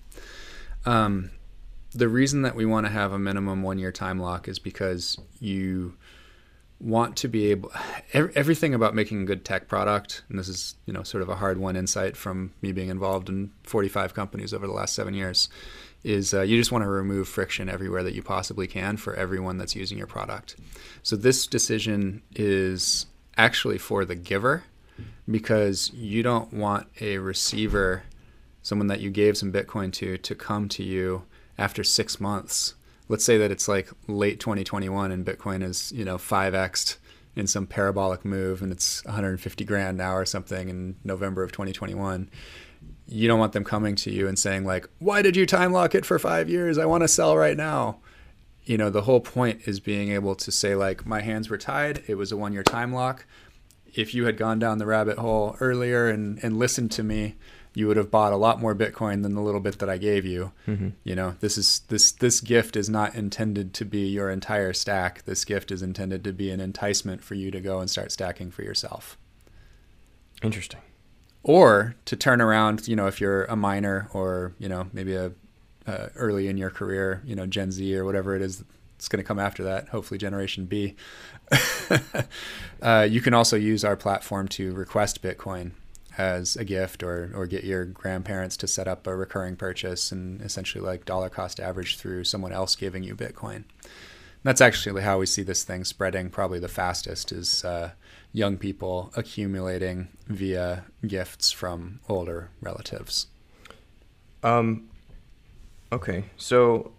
Um, 0.86 1.32
the 1.91 2.10
reason 2.10 2.41
that 2.41 2.56
we 2.56 2.65
want 2.65 2.86
to 2.86 2.91
have 2.91 3.13
a 3.13 3.19
minimum 3.19 3.63
one 3.63 3.80
year 3.80 3.91
time 3.91 4.19
lock 4.19 4.47
is 4.47 4.60
because 4.60 5.17
you 5.39 5.95
want 6.84 7.15
to 7.15 7.30
be 7.30 7.50
able 7.50 7.72
everything 8.13 8.74
about 8.74 8.93
making 8.93 9.22
a 9.22 9.26
good 9.26 9.46
tech 9.46 9.69
product 9.69 10.22
and 10.28 10.38
this 10.38 10.50
is 10.50 10.76
you 10.86 10.91
know 10.91 11.02
sort 11.02 11.24
of 11.24 11.30
a 11.30 11.36
hard 11.36 11.58
one 11.58 11.78
insight 11.78 12.17
from 12.17 12.52
me 12.62 12.74
being 12.74 12.89
involved 12.89 13.30
in 13.30 13.50
45 13.63 14.13
companies 14.13 14.54
over 14.54 14.67
the 14.67 14.74
last 14.74 14.93
seven 14.93 15.13
years 15.13 15.48
is 16.04 16.34
uh, 16.34 16.41
you 16.41 16.58
just 16.58 16.72
want 16.72 16.84
to 16.84 16.89
remove 16.89 17.28
friction 17.28 17.69
everywhere 17.69 18.04
that 18.04 18.13
you 18.13 18.22
possibly 18.22 18.67
can 18.67 18.98
for 18.98 19.15
everyone 19.15 19.58
that's 19.58 19.76
using 19.76 19.98
your 19.98 20.08
product. 20.08 20.58
So 21.02 21.15
this 21.15 21.48
decision 21.48 22.22
is 22.36 23.06
actually 23.38 23.78
for 23.78 24.04
the 24.04 24.15
giver 24.15 24.65
because 25.30 25.91
you 25.93 26.22
don't 26.22 26.54
want 26.54 26.88
a 27.00 27.17
receiver 27.17 28.04
someone 28.62 28.88
that 28.88 29.00
you 29.00 29.10
gave 29.10 29.38
some 29.38 29.52
bitcoin 29.52 29.91
to 29.91 30.17
to 30.17 30.36
come 30.36 30.69
to 30.69 30.84
you 30.84 31.24
after 31.58 31.84
six 31.84 32.19
months 32.19 32.76
let's 33.10 33.24
say 33.24 33.38
that 33.38 33.52
it's 33.52 33.68
like 33.68 33.89
late 34.08 34.39
2021 34.39 35.12
and 35.12 35.26
bitcoin 35.26 35.63
is 35.63 35.92
you 35.92 36.06
know 36.06 36.18
5xed 36.18 36.98
in 37.36 37.48
some 37.48 37.66
parabolic 37.66 38.24
move 38.24 38.62
and 38.62 38.72
it's 38.72 39.04
150 39.06 39.66
grand 39.66 39.98
now 39.98 40.16
or 40.16 40.26
something 40.26 40.70
in 40.70 40.96
november 41.04 41.44
of 41.44 41.52
2021 41.52 42.30
you 43.08 43.28
don't 43.28 43.39
want 43.39 43.54
them 43.54 43.63
coming 43.63 43.96
to 43.96 44.12
you 44.12 44.28
and 44.28 44.38
saying 44.38 44.66
like 44.66 44.88
why 45.00 45.22
did 45.22 45.36
you 45.36 45.46
time 45.46 45.72
lock 45.72 45.96
it 45.96 46.06
for 46.06 46.18
five 46.20 46.50
years? 46.50 46.78
I 46.78 46.86
want 46.86 47.04
to 47.04 47.08
sell 47.08 47.38
right 47.38 47.58
now. 47.58 48.00
You 48.63 48.78
know 48.78 48.89
the 48.89 49.02
whole 49.02 49.20
point 49.20 49.62
is 49.68 49.80
being 49.80 50.12
able 50.12 50.36
to 50.36 50.52
say 50.52 50.76
like 50.76 51.06
my 51.06 51.22
hands 51.22 51.50
were 51.50 51.58
tied. 51.58 52.04
It 52.08 52.16
was 52.16 52.32
a 52.32 52.38
one 52.38 52.54
year 52.54 52.63
time 52.63 52.94
lock. 52.94 53.26
If 53.94 54.16
you 54.16 54.26
had 54.26 54.38
gone 54.38 54.58
down 54.58 54.80
the 54.80 54.86
rabbit 54.86 55.20
hole 55.20 55.56
earlier 55.60 56.08
and, 56.08 56.44
and 56.44 56.58
listened 56.58 56.92
to 56.94 57.04
me 57.04 57.36
you 57.75 57.88
would 57.88 57.97
have 57.97 58.12
bought 58.12 58.33
a 58.33 58.38
lot 58.38 58.59
more 58.59 58.75
bitcoin 58.75 59.23
than 59.23 59.33
the 59.36 59.41
little 59.41 59.59
bit 59.59 59.79
that 59.79 59.89
i 59.89 59.97
gave 59.97 60.25
you. 60.25 60.51
You 61.03 61.15
know 61.15 61.36
this 61.39 61.57
is 61.57 61.79
this 61.88 62.12
this 62.12 62.39
gift 62.41 62.75
is 62.75 62.89
not 62.89 63.15
intended 63.15 63.73
to 63.75 63.86
be 63.86 64.07
your 64.07 64.29
entire 64.29 64.73
stack. 64.73 65.23
This 65.25 65.43
gift 65.45 65.71
is 65.71 65.81
intended 65.81 66.23
to 66.23 66.33
be 66.33 66.51
an 66.51 66.59
enticement 66.59 67.23
for 67.23 67.36
you 67.36 67.51
to 67.51 67.59
go 67.59 67.79
and 67.79 67.89
start 67.89 68.12
stacking 68.12 68.51
for 68.51 68.62
yourself. 68.63 69.17
Interesting. 70.41 70.81
or 71.41 71.95
to 72.05 72.15
turn 72.15 72.41
around 72.41 72.88
you 72.88 72.95
know 72.95 73.07
if 73.07 73.19
you're 73.21 73.45
a 73.45 73.55
miner 73.55 74.09
or 74.13 74.53
you 74.59 74.67
know 74.69 74.88
maybe 74.93 75.13
a 75.15 75.31
uh, 75.88 76.07
early 76.15 76.47
in 76.47 76.57
your 76.57 76.69
career 76.69 77.21
you 77.25 77.36
know 77.36 77.45
gen 77.45 77.71
z 77.71 77.95
or 77.95 78.05
whatever 78.05 78.36
it 78.36 78.41
is 78.41 78.63
it's 78.95 79.07
going 79.09 79.21
to 79.21 79.27
come 79.27 79.39
after 79.39 79.63
that 79.63 79.89
hopefully 79.89 80.17
generation 80.17 80.65
b 80.65 80.95
uh, 82.81 83.07
you 83.09 83.19
can 83.21 83.33
also 83.33 83.55
use 83.57 83.83
our 83.83 83.95
platform 83.95 84.47
to 84.47 84.73
request 84.73 85.21
bitcoin 85.21 85.71
as 86.17 86.56
a 86.56 86.63
gift 86.63 87.04
or, 87.04 87.32
or 87.34 87.47
get 87.47 87.63
your 87.63 87.86
grandparents 87.86 88.56
to 88.58 88.67
set 88.67 88.88
up 88.88 89.08
a 89.08 89.15
recurring 89.15 89.56
purchase 89.56 90.12
and 90.12 90.41
essentially 90.41 90.84
like 90.84 91.06
dollar 91.06 91.30
cost 91.30 91.60
average 91.60 91.97
through 91.97 92.23
someone 92.23 92.54
else 92.54 92.76
giving 92.76 93.04
you 93.04 93.15
bitcoin 93.15 93.63
that's 94.43 94.62
actually 94.62 95.02
how 95.02 95.19
we 95.19 95.26
see 95.26 95.41
this 95.41 95.63
thing 95.63 95.86
spreading 95.86 96.30
probably 96.30 96.60
the 96.60 96.67
fastest 96.67 97.32
is 97.32 97.63
uh, 97.63 97.91
young 98.34 98.58
people 98.58 99.12
accumulating 99.15 100.10
via 100.28 100.84
gifts 101.08 101.52
from 101.52 102.02
older 102.10 102.49
relatives. 102.60 103.28
Um, 104.43 104.89
okay, 105.93 106.26
so 106.36 106.91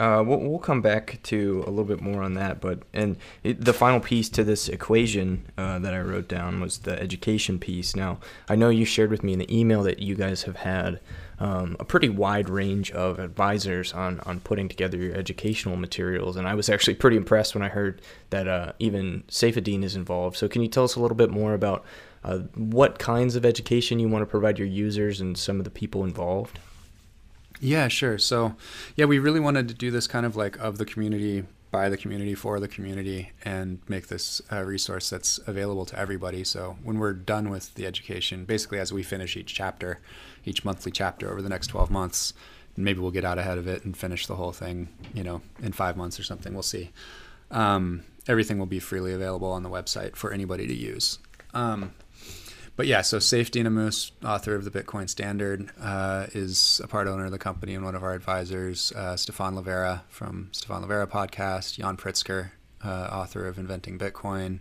uh, 0.00 0.24
we'll, 0.26 0.38
we'll 0.38 0.58
come 0.58 0.82
back 0.82 1.20
to 1.22 1.62
a 1.66 1.70
little 1.70 1.84
bit 1.84 2.00
more 2.00 2.20
on 2.20 2.34
that, 2.34 2.60
but 2.60 2.80
and 2.92 3.16
it, 3.44 3.64
the 3.64 3.72
final 3.72 4.00
piece 4.00 4.28
to 4.28 4.42
this 4.42 4.68
equation 4.68 5.46
uh, 5.56 5.78
that 5.78 5.94
I 5.94 6.00
wrote 6.00 6.26
down 6.26 6.60
was 6.60 6.78
the 6.78 7.00
education 7.00 7.60
piece. 7.60 7.94
Now, 7.94 8.18
I 8.48 8.56
know 8.56 8.70
you 8.70 8.84
shared 8.84 9.10
with 9.10 9.22
me 9.22 9.34
in 9.34 9.38
the 9.38 9.56
email 9.56 9.84
that 9.84 10.00
you 10.00 10.16
guys 10.16 10.42
have 10.42 10.56
had 10.56 10.98
um, 11.38 11.76
a 11.78 11.84
pretty 11.84 12.08
wide 12.08 12.48
range 12.48 12.90
of 12.90 13.20
advisors 13.20 13.92
on 13.92 14.18
on 14.20 14.40
putting 14.40 14.68
together 14.68 14.98
your 14.98 15.14
educational 15.14 15.76
materials, 15.76 16.36
and 16.36 16.48
I 16.48 16.56
was 16.56 16.68
actually 16.68 16.94
pretty 16.94 17.16
impressed 17.16 17.54
when 17.54 17.62
I 17.62 17.68
heard 17.68 18.02
that 18.30 18.48
uh, 18.48 18.72
even 18.80 19.22
Saifedean 19.28 19.84
is 19.84 19.94
involved. 19.94 20.36
So, 20.36 20.48
can 20.48 20.60
you 20.62 20.68
tell 20.68 20.84
us 20.84 20.96
a 20.96 21.00
little 21.00 21.16
bit 21.16 21.30
more 21.30 21.54
about 21.54 21.84
uh, 22.24 22.38
what 22.56 22.98
kinds 22.98 23.36
of 23.36 23.46
education 23.46 24.00
you 24.00 24.08
want 24.08 24.22
to 24.22 24.26
provide 24.26 24.58
your 24.58 24.66
users 24.66 25.20
and 25.20 25.38
some 25.38 25.58
of 25.58 25.64
the 25.64 25.70
people 25.70 26.02
involved? 26.02 26.58
Yeah, 27.60 27.88
sure. 27.88 28.18
So, 28.18 28.56
yeah, 28.96 29.04
we 29.06 29.18
really 29.18 29.40
wanted 29.40 29.68
to 29.68 29.74
do 29.74 29.90
this 29.90 30.06
kind 30.06 30.26
of 30.26 30.36
like 30.36 30.58
of 30.58 30.78
the 30.78 30.84
community, 30.84 31.44
by 31.70 31.88
the 31.88 31.96
community, 31.96 32.34
for 32.34 32.60
the 32.60 32.68
community, 32.68 33.32
and 33.44 33.80
make 33.88 34.08
this 34.08 34.42
a 34.50 34.64
resource 34.64 35.10
that's 35.10 35.38
available 35.46 35.86
to 35.86 35.98
everybody. 35.98 36.44
So, 36.44 36.76
when 36.82 36.98
we're 36.98 37.12
done 37.12 37.50
with 37.50 37.74
the 37.74 37.86
education, 37.86 38.44
basically 38.44 38.78
as 38.78 38.92
we 38.92 39.02
finish 39.02 39.36
each 39.36 39.54
chapter, 39.54 40.00
each 40.44 40.64
monthly 40.64 40.92
chapter 40.92 41.30
over 41.30 41.42
the 41.42 41.48
next 41.48 41.68
12 41.68 41.90
months, 41.90 42.34
maybe 42.76 43.00
we'll 43.00 43.10
get 43.10 43.24
out 43.24 43.38
ahead 43.38 43.58
of 43.58 43.66
it 43.66 43.84
and 43.84 43.96
finish 43.96 44.26
the 44.26 44.36
whole 44.36 44.52
thing, 44.52 44.88
you 45.14 45.22
know, 45.22 45.40
in 45.62 45.72
five 45.72 45.96
months 45.96 46.18
or 46.18 46.24
something. 46.24 46.52
We'll 46.52 46.62
see. 46.62 46.90
Um, 47.50 48.02
everything 48.26 48.58
will 48.58 48.66
be 48.66 48.80
freely 48.80 49.12
available 49.12 49.50
on 49.50 49.62
the 49.62 49.70
website 49.70 50.16
for 50.16 50.32
anybody 50.32 50.66
to 50.66 50.74
use. 50.74 51.18
Um, 51.52 51.92
but 52.76 52.86
yeah, 52.86 53.02
so 53.02 53.18
Saifedean 53.18 53.66
Ammous, 53.66 54.10
author 54.24 54.54
of 54.54 54.64
the 54.64 54.70
Bitcoin 54.70 55.08
Standard, 55.08 55.70
uh, 55.80 56.26
is 56.32 56.80
a 56.82 56.88
part 56.88 57.06
owner 57.06 57.26
of 57.26 57.30
the 57.30 57.38
company 57.38 57.74
and 57.74 57.84
one 57.84 57.94
of 57.94 58.02
our 58.02 58.14
advisors. 58.14 58.92
Uh, 58.92 59.16
Stephan 59.16 59.54
Livera 59.54 60.02
from 60.08 60.48
Stephan 60.52 60.82
Livera 60.82 61.06
podcast, 61.06 61.78
Yan 61.78 61.96
Pritzker, 61.96 62.50
uh, 62.84 63.08
author 63.12 63.46
of 63.46 63.58
Inventing 63.58 63.98
Bitcoin. 63.98 64.58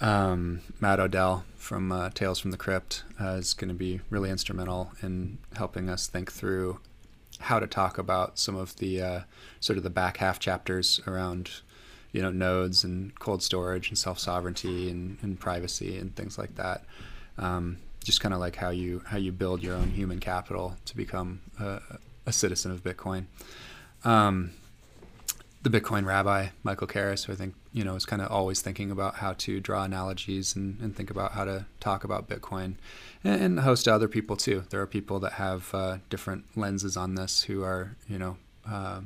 Um, 0.00 0.62
Matt 0.80 0.98
Odell 0.98 1.44
from 1.54 1.92
uh, 1.92 2.10
Tales 2.10 2.40
from 2.40 2.50
the 2.50 2.56
Crypt 2.56 3.04
uh, 3.20 3.34
is 3.34 3.54
going 3.54 3.68
to 3.68 3.74
be 3.74 4.00
really 4.10 4.30
instrumental 4.30 4.90
in 5.00 5.38
helping 5.54 5.88
us 5.88 6.08
think 6.08 6.32
through 6.32 6.80
how 7.38 7.60
to 7.60 7.68
talk 7.68 7.98
about 7.98 8.36
some 8.38 8.56
of 8.56 8.76
the 8.76 9.00
uh, 9.00 9.20
sort 9.60 9.76
of 9.76 9.84
the 9.84 9.90
back 9.90 10.16
half 10.16 10.40
chapters 10.40 11.00
around 11.06 11.50
you 12.12 12.20
know 12.20 12.30
nodes 12.30 12.84
and 12.84 13.18
cold 13.18 13.42
storage 13.42 13.88
and 13.88 13.98
self 13.98 14.18
sovereignty 14.18 14.90
and, 14.90 15.18
and 15.22 15.40
privacy 15.40 15.96
and 15.98 16.14
things 16.14 16.36
like 16.36 16.56
that. 16.56 16.84
Um, 17.38 17.78
just 18.04 18.20
kind 18.20 18.34
of 18.34 18.40
like 18.40 18.56
how 18.56 18.70
you 18.70 19.02
how 19.06 19.16
you 19.16 19.32
build 19.32 19.62
your 19.62 19.74
own 19.76 19.90
human 19.90 20.18
capital 20.18 20.76
to 20.86 20.96
become 20.96 21.40
a, 21.60 21.80
a 22.26 22.32
citizen 22.32 22.72
of 22.72 22.82
Bitcoin. 22.82 23.26
Um, 24.04 24.52
the 25.62 25.70
Bitcoin 25.70 26.04
rabbi 26.04 26.48
Michael 26.64 26.88
Caras, 26.88 27.24
who 27.24 27.32
I 27.32 27.36
think 27.36 27.54
you 27.72 27.84
know 27.84 27.94
is 27.94 28.04
kind 28.04 28.20
of 28.20 28.30
always 28.30 28.60
thinking 28.60 28.90
about 28.90 29.16
how 29.16 29.34
to 29.34 29.60
draw 29.60 29.84
analogies 29.84 30.56
and, 30.56 30.80
and 30.80 30.96
think 30.96 31.10
about 31.10 31.32
how 31.32 31.44
to 31.44 31.66
talk 31.78 32.02
about 32.04 32.28
Bitcoin, 32.28 32.74
and, 33.22 33.40
and 33.42 33.60
host 33.60 33.86
other 33.86 34.08
people 34.08 34.36
too. 34.36 34.64
There 34.70 34.80
are 34.80 34.86
people 34.86 35.20
that 35.20 35.34
have 35.34 35.72
uh, 35.72 35.98
different 36.10 36.44
lenses 36.56 36.96
on 36.96 37.14
this 37.14 37.42
who 37.42 37.62
are 37.62 37.96
you 38.08 38.18
know. 38.18 38.36
Uh, 38.68 39.02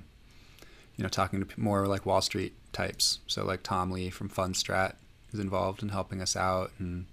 you 0.96 1.02
know, 1.02 1.08
talking 1.08 1.44
to 1.44 1.60
more 1.60 1.86
like 1.86 2.06
Wall 2.06 2.22
Street 2.22 2.54
types. 2.72 3.18
So 3.26 3.44
like 3.44 3.62
Tom 3.62 3.90
Lee 3.90 4.08
from 4.08 4.30
Fundstrat 4.30 4.94
is 5.32 5.38
involved 5.38 5.82
in 5.82 5.90
helping 5.90 6.22
us 6.22 6.34
out, 6.36 6.70
and 6.78 7.04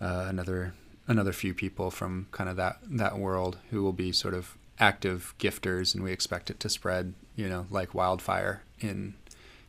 uh, 0.00 0.26
another 0.28 0.74
another 1.06 1.32
few 1.32 1.52
people 1.52 1.90
from 1.90 2.26
kind 2.30 2.48
of 2.48 2.56
that 2.56 2.78
that 2.88 3.18
world 3.18 3.58
who 3.70 3.82
will 3.82 3.92
be 3.92 4.12
sort 4.12 4.34
of 4.34 4.56
active 4.78 5.34
gifters, 5.38 5.94
and 5.94 6.02
we 6.02 6.12
expect 6.12 6.50
it 6.50 6.58
to 6.60 6.68
spread, 6.68 7.14
you 7.36 7.48
know, 7.48 7.66
like 7.70 7.94
wildfire 7.94 8.62
in 8.80 9.14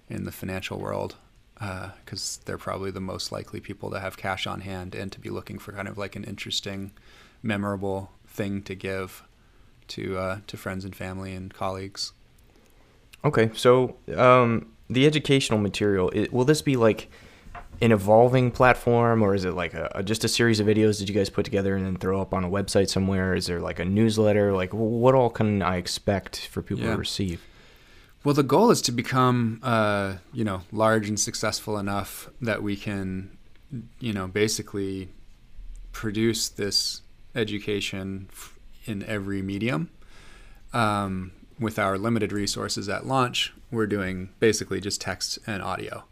in 0.10 0.24
the 0.24 0.32
financial 0.32 0.80
world 0.80 1.16
because 1.56 2.40
uh, 2.40 2.44
they're 2.46 2.58
probably 2.58 2.92
the 2.92 3.02
most 3.02 3.32
likely 3.32 3.60
people 3.60 3.90
to 3.90 4.00
have 4.00 4.18
cash 4.18 4.46
on 4.46 4.62
hand 4.62 4.94
and 4.94 5.12
to 5.12 5.20
be 5.20 5.30
looking 5.30 5.58
for 5.58 5.72
kind 5.72 5.88
of 5.88 5.98
like 5.98 6.16
an 6.16 6.24
interesting, 6.26 6.92
memorable 7.42 8.12
thing 8.28 8.62
to 8.62 8.76
give 8.76 9.24
to 9.88 10.18
uh, 10.18 10.40
to 10.48 10.58
friends 10.58 10.84
and 10.84 10.96
family 10.96 11.34
and 11.34 11.54
colleagues. 11.54 12.12
Okay, 13.24 13.50
so 13.56 13.96
um, 14.16 14.68
the 14.90 15.06
educational 15.06 15.60
material 15.60 16.10
it, 16.10 16.34
will 16.34 16.46
this 16.46 16.62
be 16.62 16.76
like 16.76 17.10
an 17.82 17.92
evolving 17.92 18.52
platform 18.52 19.22
or 19.22 19.34
is 19.34 19.46
it 19.46 19.52
like 19.52 19.74
a, 19.74 19.92
a, 19.96 20.04
just 20.04 20.24
a 20.24 20.28
series 20.28 20.60
of 20.60 20.68
videos 20.68 21.00
that 21.00 21.08
you 21.10 21.16
guys 21.16 21.30
put 21.30 21.46
together 21.46 21.76
and 21.76 21.86
then 21.86 21.96
throw 21.96 22.22
up 22.22 22.34
on 22.34 22.44
a 22.44 22.50
website 22.50 22.90
somewhere 22.90 23.36
is 23.36 23.48
there 23.48 23.60
like 23.60 23.80
a 23.80 23.86
newsletter 23.86 24.54
like 24.54 24.74
what 24.74 25.16
all 25.16 25.30
can 25.30 25.62
i 25.62 25.78
expect 25.78 26.48
for 26.48 26.62
people 26.62 26.84
yeah. 26.84 26.92
to 26.92 26.98
receive 26.98 27.42
well 28.24 28.34
the 28.34 28.44
goal 28.44 28.72
is 28.72 28.82
to 28.82 28.92
become 28.92 29.60
uh, 29.64 30.16
you 30.34 30.44
know 30.44 30.62
large 30.72 31.08
and 31.08 31.20
successful 31.20 31.78
enough 31.78 32.30
that 32.42 32.64
we 32.64 32.76
can 32.76 33.38
you 34.00 34.14
know 34.14 34.28
basically 34.28 35.10
produce 35.92 36.50
this 36.50 37.02
education 37.36 38.30
in 38.86 39.04
every 39.04 39.42
medium 39.42 39.90
um, 40.74 41.32
with 41.60 41.80
our 41.80 41.98
limited 41.98 42.32
resources 42.32 42.90
at 42.90 43.06
launch 43.06 43.54
we're 43.72 43.88
doing 43.88 44.30
basically 44.40 44.80
just 44.80 45.02
text 45.02 45.38
and 45.46 45.62
audio. 45.62 46.06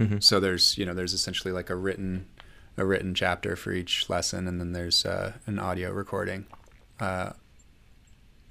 Mm-hmm. 0.00 0.18
So 0.20 0.40
there's 0.40 0.76
you 0.76 0.84
know 0.84 0.94
there's 0.94 1.14
essentially 1.14 1.52
like 1.52 1.70
a 1.70 1.76
written 1.76 2.26
a 2.76 2.84
written 2.84 3.14
chapter 3.14 3.56
for 3.56 3.72
each 3.72 4.08
lesson, 4.10 4.46
and 4.46 4.60
then 4.60 4.72
there's 4.72 5.06
uh, 5.06 5.32
an 5.46 5.58
audio 5.58 5.90
recording 5.90 6.46
uh, 7.00 7.32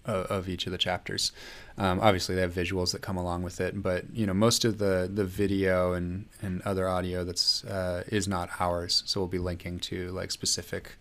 of 0.06 0.50
each 0.50 0.66
of 0.66 0.72
the 0.72 0.78
chapters. 0.78 1.32
Um, 1.78 2.00
obviously, 2.00 2.36
they 2.36 2.42
have 2.42 2.54
visuals 2.54 2.92
that 2.94 3.02
come 3.02 3.18
along 3.18 3.44
with 3.44 3.60
it, 3.60 3.82
but 3.82 4.06
you 4.14 4.26
know 4.26 4.34
most 4.34 4.66
of 4.66 4.78
the 4.78 5.10
the 5.12 5.26
video 5.26 5.94
and 5.94 6.26
and 6.42 6.62
other 6.64 6.88
audio 6.88 7.24
that's 7.24 7.64
uh, 7.66 8.04
is 8.08 8.28
not 8.28 8.50
ours. 8.60 9.04
So 9.06 9.20
we'll 9.20 9.28
be 9.28 9.40
linking 9.40 9.80
to 9.82 10.12
like 10.12 10.32
specific 10.32 10.98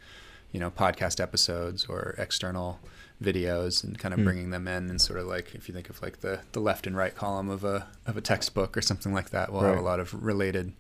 you 0.52 0.61
know 0.61 0.70
podcast 0.70 1.20
episodes 1.20 1.87
or 1.87 2.14
external 2.18 2.80
videos 3.24 3.82
and 3.82 3.98
kind 3.98 4.12
of 4.12 4.20
mm. 4.20 4.24
bringing 4.24 4.50
them 4.50 4.68
in 4.68 4.90
and 4.90 5.00
sort 5.00 5.18
of 5.18 5.26
like 5.26 5.54
if 5.54 5.68
you 5.68 5.74
think 5.74 5.88
of 5.90 6.00
like 6.02 6.20
the 6.20 6.40
the 6.52 6.60
left 6.60 6.87
and 6.87 6.96
right 6.96 7.14
column 7.14 7.48
of 7.48 7.64
a 7.64 7.87
of 8.06 8.16
a 8.16 8.20
textbook 8.20 8.76
or 8.76 8.82
something 8.82 9.12
like 9.12 9.30
that, 9.30 9.52
we'll 9.52 9.62
right. 9.62 9.70
have 9.70 9.78
a 9.78 9.82
lot 9.82 10.00
of 10.00 10.14
related 10.22 10.72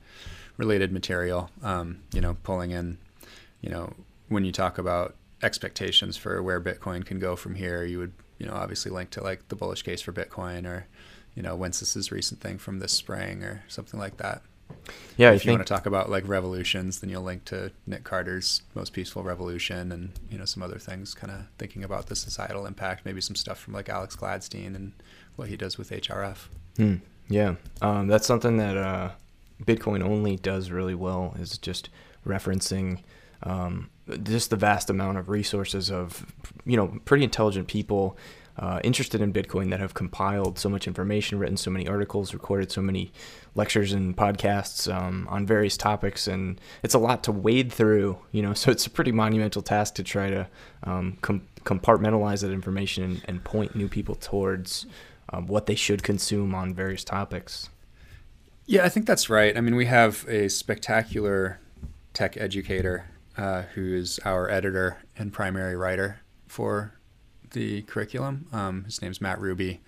related 0.56 0.92
material. 0.92 1.50
Um, 1.62 2.00
you 2.12 2.20
know, 2.20 2.36
pulling 2.42 2.70
in, 2.70 2.98
you 3.60 3.70
know, 3.70 3.94
when 4.28 4.44
you 4.44 4.52
talk 4.52 4.78
about 4.78 5.16
expectations 5.42 6.16
for 6.16 6.42
where 6.42 6.60
Bitcoin 6.60 7.04
can 7.04 7.18
go 7.18 7.36
from 7.36 7.54
here, 7.54 7.84
you 7.84 7.98
would 7.98 8.12
you 8.38 8.46
know 8.46 8.54
obviously 8.54 8.90
link 8.90 9.10
to 9.10 9.22
like 9.22 9.48
the 9.48 9.56
bullish 9.56 9.82
case 9.82 10.00
for 10.00 10.12
Bitcoin 10.12 10.66
or 10.66 10.86
you 11.34 11.42
know 11.42 11.56
Wences's 11.56 12.12
recent 12.12 12.40
thing 12.40 12.58
from 12.58 12.78
this 12.78 12.92
spring 12.92 13.42
or 13.42 13.64
something 13.68 13.98
like 13.98 14.18
that. 14.18 14.42
Yeah, 15.16 15.30
if 15.30 15.42
I 15.42 15.44
you 15.44 15.52
want 15.52 15.66
to 15.66 15.72
talk 15.72 15.86
about 15.86 16.10
like 16.10 16.26
revolutions, 16.26 17.00
then 17.00 17.08
you'll 17.08 17.22
link 17.22 17.44
to 17.46 17.70
Nic 17.86 18.04
Carter's 18.04 18.62
Most 18.74 18.92
Peaceful 18.92 19.22
Revolution, 19.22 19.92
and 19.92 20.12
you 20.28 20.36
know 20.38 20.44
some 20.44 20.62
other 20.62 20.78
things, 20.78 21.14
kind 21.14 21.32
of 21.32 21.46
thinking 21.58 21.84
about 21.84 22.06
the 22.06 22.16
societal 22.16 22.66
impact. 22.66 23.04
Maybe 23.04 23.20
some 23.20 23.36
stuff 23.36 23.58
from 23.58 23.74
like 23.74 23.88
Alex 23.88 24.16
Gladstein 24.16 24.74
and 24.74 24.92
what 25.36 25.48
he 25.48 25.56
does 25.56 25.78
with 25.78 25.90
HRF. 25.90 26.48
Hmm. 26.76 26.96
Yeah, 27.28 27.54
um, 27.80 28.08
that's 28.08 28.26
something 28.26 28.56
that 28.56 28.76
uh, 28.76 29.10
Bitcoin 29.62 30.02
only 30.02 30.36
does 30.36 30.70
really 30.70 30.94
well 30.94 31.34
is 31.38 31.58
just 31.58 31.90
referencing 32.26 33.00
um, 33.44 33.90
just 34.22 34.50
the 34.50 34.56
vast 34.56 34.90
amount 34.90 35.18
of 35.18 35.28
resources 35.28 35.90
of 35.90 36.26
you 36.66 36.76
know 36.76 36.98
pretty 37.04 37.24
intelligent 37.24 37.68
people 37.68 38.16
uh, 38.56 38.80
interested 38.84 39.20
in 39.20 39.32
Bitcoin 39.32 39.70
that 39.70 39.80
have 39.80 39.94
compiled 39.94 40.58
so 40.58 40.68
much 40.68 40.86
information, 40.86 41.38
written 41.38 41.56
so 41.56 41.70
many 41.70 41.88
articles, 41.88 42.32
recorded 42.32 42.70
so 42.70 42.80
many 42.80 43.12
lectures 43.54 43.92
and 43.92 44.16
podcasts 44.16 44.92
um, 44.92 45.26
on 45.28 45.46
various 45.46 45.76
topics, 45.76 46.28
and 46.28 46.60
it's 46.82 46.94
a 46.94 46.98
lot 46.98 47.24
to 47.24 47.32
wade 47.32 47.72
through. 47.72 48.18
You 48.32 48.42
know, 48.42 48.54
so 48.54 48.70
it's 48.70 48.86
a 48.86 48.90
pretty 48.90 49.12
monumental 49.12 49.62
task 49.62 49.94
to 49.94 50.04
try 50.04 50.30
to 50.30 50.46
um, 50.84 51.18
com- 51.20 51.48
compartmentalize 51.64 52.42
that 52.42 52.52
information 52.52 53.02
and, 53.02 53.24
and, 53.26 53.44
point 53.44 53.74
new 53.74 53.88
people 53.88 54.14
towards 54.14 54.86
um, 55.32 55.46
what 55.46 55.66
they 55.66 55.74
should 55.74 56.02
consume 56.02 56.54
on 56.54 56.74
various 56.74 57.02
topics. 57.02 57.70
Yeah, 58.66 58.84
I 58.84 58.88
think 58.88 59.06
that's 59.06 59.28
right. 59.28 59.56
I 59.56 59.60
mean, 59.60 59.74
we 59.74 59.86
have 59.86 60.26
a 60.28 60.48
spectacular 60.48 61.58
tech 62.12 62.36
educator 62.36 63.06
uh, 63.36 63.62
who 63.74 63.94
is 63.94 64.20
our 64.24 64.48
editor 64.48 64.98
and 65.18 65.32
primary 65.32 65.76
writer 65.76 66.20
for 66.46 66.94
the 67.54 67.82
curriculum. 67.82 68.46
Um, 68.52 68.84
his 68.84 69.00
name's 69.00 69.20
Matt 69.20 69.40
Ruby. 69.40 69.80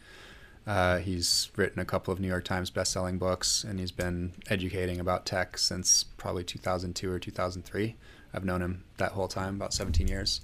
Uh, 0.66 0.98
he's 0.98 1.50
written 1.54 1.78
a 1.78 1.84
couple 1.84 2.12
of 2.12 2.18
New 2.18 2.26
York 2.26 2.44
Times 2.44 2.70
best-selling 2.70 3.18
books, 3.18 3.62
and 3.62 3.78
he's 3.78 3.92
been 3.92 4.32
educating 4.48 4.98
about 4.98 5.24
tech 5.24 5.58
since 5.58 6.04
probably 6.16 6.42
2002 6.42 7.10
or 7.10 7.18
2003. 7.18 7.94
I've 8.34 8.44
known 8.44 8.62
him 8.62 8.84
that 8.96 9.12
whole 9.12 9.28
time, 9.28 9.54
about 9.54 9.72
17 9.72 10.08
years. 10.08 10.40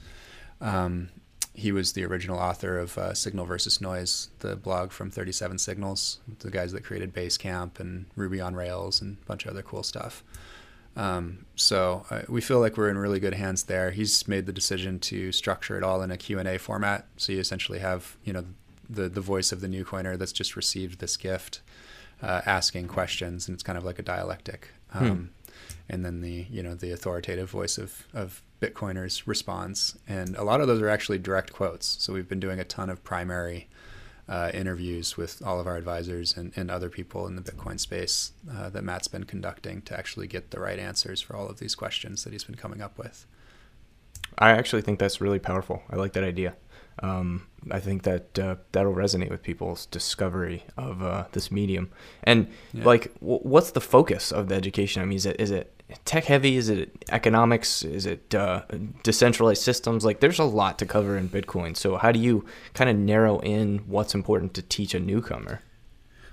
Um, 0.60 1.08
he 1.54 1.72
was 1.72 1.92
the 1.92 2.04
original 2.04 2.38
author 2.38 2.78
of 2.78 2.96
uh, 2.96 3.14
Signal 3.14 3.46
versus 3.46 3.80
Noise, 3.80 4.28
the 4.38 4.56
blog 4.56 4.92
from 4.92 5.10
37 5.10 5.58
Signals, 5.58 6.20
the 6.38 6.50
guys 6.50 6.72
that 6.72 6.84
created 6.84 7.12
Basecamp 7.12 7.80
and 7.80 8.06
Ruby 8.16 8.40
on 8.40 8.54
Rails 8.54 9.02
and 9.02 9.16
a 9.22 9.26
bunch 9.26 9.44
of 9.44 9.50
other 9.50 9.62
cool 9.62 9.82
stuff. 9.82 10.22
Um, 10.96 11.46
so 11.56 12.04
uh, 12.10 12.22
we 12.28 12.40
feel 12.40 12.60
like 12.60 12.76
we're 12.76 12.90
in 12.90 12.98
really 12.98 13.20
good 13.20 13.34
hands 13.34 13.64
there. 13.64 13.90
He's 13.90 14.28
made 14.28 14.46
the 14.46 14.52
decision 14.52 14.98
to 15.00 15.32
structure 15.32 15.76
it 15.76 15.82
all 15.82 16.02
in 16.02 16.10
a 16.10 16.16
Q&A 16.16 16.58
format. 16.58 17.06
So 17.16 17.32
you 17.32 17.40
essentially 17.40 17.78
have, 17.78 18.16
you 18.24 18.32
know, 18.32 18.44
the, 18.88 19.08
the 19.08 19.20
voice 19.20 19.52
of 19.52 19.60
the 19.60 19.68
new 19.68 19.84
coiner 19.84 20.16
that's 20.16 20.32
just 20.32 20.54
received 20.54 21.00
this 21.00 21.16
gift 21.16 21.60
uh, 22.22 22.42
asking 22.44 22.88
questions 22.88 23.48
and 23.48 23.54
it's 23.54 23.62
kind 23.62 23.78
of 23.78 23.84
like 23.84 23.98
a 23.98 24.02
dialectic. 24.02 24.68
Hmm. 24.90 25.04
Um, 25.04 25.16
hmm. 25.16 25.24
And 25.88 26.04
then 26.04 26.20
the, 26.20 26.46
you 26.50 26.62
know, 26.62 26.74
the 26.74 26.92
authoritative 26.92 27.50
voice 27.50 27.76
of, 27.76 28.06
of 28.14 28.42
Bitcoiners 28.60 29.22
responds. 29.26 29.98
And 30.06 30.36
a 30.36 30.44
lot 30.44 30.60
of 30.60 30.66
those 30.66 30.80
are 30.80 30.88
actually 30.88 31.18
direct 31.18 31.52
quotes. 31.52 31.96
So 32.02 32.12
we've 32.12 32.28
been 32.28 32.40
doing 32.40 32.60
a 32.60 32.64
ton 32.64 32.88
of 32.88 33.02
primary 33.02 33.68
uh, 34.28 34.50
interviews 34.54 35.16
with 35.16 35.42
all 35.44 35.60
of 35.60 35.66
our 35.66 35.76
advisors 35.76 36.36
and, 36.36 36.52
and 36.56 36.70
other 36.70 36.88
people 36.88 37.26
in 37.26 37.36
the 37.36 37.42
Bitcoin 37.42 37.78
space 37.78 38.32
uh, 38.50 38.70
that 38.70 38.84
Matt's 38.84 39.08
been 39.08 39.24
conducting 39.24 39.82
to 39.82 39.98
actually 39.98 40.26
get 40.26 40.50
the 40.50 40.60
right 40.60 40.78
answers 40.78 41.20
for 41.20 41.36
all 41.36 41.48
of 41.48 41.58
these 41.58 41.74
questions 41.74 42.24
that 42.24 42.32
he's 42.32 42.44
been 42.44 42.54
coming 42.54 42.80
up 42.80 42.98
with. 42.98 43.26
I 44.38 44.50
actually 44.50 44.82
think 44.82 44.98
that's 44.98 45.20
really 45.20 45.38
powerful. 45.38 45.82
I 45.90 45.96
like 45.96 46.12
that 46.14 46.24
idea. 46.24 46.54
Um, 47.02 47.48
I 47.70 47.80
think 47.80 48.02
that 48.02 48.38
uh, 48.38 48.56
that'll 48.72 48.94
resonate 48.94 49.30
with 49.30 49.42
people's 49.42 49.86
discovery 49.86 50.64
of 50.76 51.02
uh, 51.02 51.24
this 51.32 51.50
medium. 51.50 51.90
And 52.24 52.48
yeah. 52.72 52.84
like, 52.84 53.14
w- 53.20 53.40
what's 53.40 53.72
the 53.72 53.80
focus 53.80 54.30
of 54.30 54.48
the 54.48 54.54
education? 54.54 55.02
I 55.02 55.06
mean, 55.06 55.16
is 55.16 55.26
it 55.26 55.40
is 55.40 55.50
it 55.50 55.81
tech 56.04 56.24
heavy? 56.24 56.56
Is 56.56 56.68
it 56.68 57.04
economics? 57.10 57.82
Is 57.82 58.06
it 58.06 58.34
uh, 58.34 58.62
decentralized 59.02 59.62
systems? 59.62 60.04
Like, 60.04 60.20
there's 60.20 60.38
a 60.38 60.44
lot 60.44 60.78
to 60.78 60.86
cover 60.86 61.16
in 61.16 61.28
Bitcoin. 61.28 61.76
So, 61.76 61.96
how 61.96 62.12
do 62.12 62.18
you 62.18 62.44
kind 62.74 62.90
of 62.90 62.96
narrow 62.96 63.38
in 63.40 63.78
what's 63.86 64.14
important 64.14 64.54
to 64.54 64.62
teach 64.62 64.94
a 64.94 65.00
newcomer? 65.00 65.60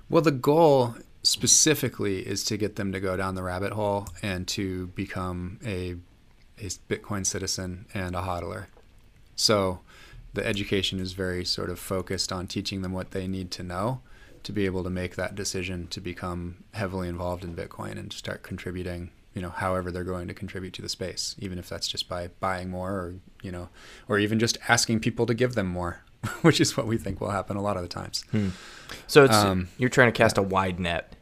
Well, 0.10 0.22
the 0.22 0.32
goal 0.32 0.96
specifically 1.24 2.26
is 2.26 2.44
to 2.46 2.58
get 2.58 2.76
them 2.76 2.92
to 2.92 3.00
go 3.00 3.18
down 3.18 3.36
the 3.36 3.44
rabbit 3.44 3.74
hole 3.74 4.08
and 4.22 4.48
to 4.50 4.88
become 4.88 5.60
a, 5.66 5.96
a 6.58 6.70
Bitcoin 6.90 7.26
citizen 7.26 7.86
and 7.94 8.16
a 8.16 8.22
hodler. 8.22 8.66
So, 9.36 9.80
the 10.34 10.46
education 10.46 11.00
is 11.00 11.14
very 11.14 11.44
sort 11.44 11.70
of 11.70 11.80
focused 11.80 12.32
on 12.32 12.48
teaching 12.48 12.82
them 12.82 12.94
what 12.94 13.12
they 13.12 13.28
need 13.28 13.52
to 13.52 13.64
know 13.64 14.02
to 14.44 14.52
be 14.52 14.66
able 14.66 14.84
to 14.84 14.90
make 14.90 15.16
that 15.16 15.36
decision 15.36 15.88
to 15.88 16.00
become 16.00 16.64
heavily 16.74 17.08
involved 17.08 17.44
in 17.44 17.56
Bitcoin 17.56 17.98
and 17.98 18.10
to 18.12 18.18
start 18.18 18.44
contributing 18.44 19.12
you 19.40 19.44
know 19.46 19.52
however 19.52 19.90
they're 19.90 20.04
going 20.04 20.28
to 20.28 20.34
contribute 20.34 20.74
to 20.74 20.82
the 20.82 20.90
space 20.90 21.34
even 21.40 21.58
if 21.58 21.70
that's 21.70 21.88
just 21.88 22.10
by 22.10 22.28
buying 22.42 22.70
more 22.70 22.92
or 22.92 23.16
you 23.42 23.54
know 23.54 23.70
or 24.10 24.20
even 24.20 24.38
just 24.38 24.58
asking 24.68 25.00
people 25.00 25.26
to 25.26 25.34
give 25.34 25.56
them 25.56 25.66
more 25.66 26.04
which 26.42 26.60
is 26.60 26.76
what 26.76 26.86
we 26.86 26.98
think 26.98 27.22
will 27.22 27.30
happen 27.30 27.56
a 27.56 27.62
lot 27.62 27.78
of 27.78 27.82
the 27.82 27.88
times 27.88 28.26
hmm. 28.32 28.50
so 29.08 29.24
it's 29.24 29.38
um, 29.38 29.70
you're 29.78 29.90
trying 29.90 30.12
to 30.12 30.18
cast 30.18 30.38
a 30.38 30.42
wide 30.42 30.78
net 30.78 31.14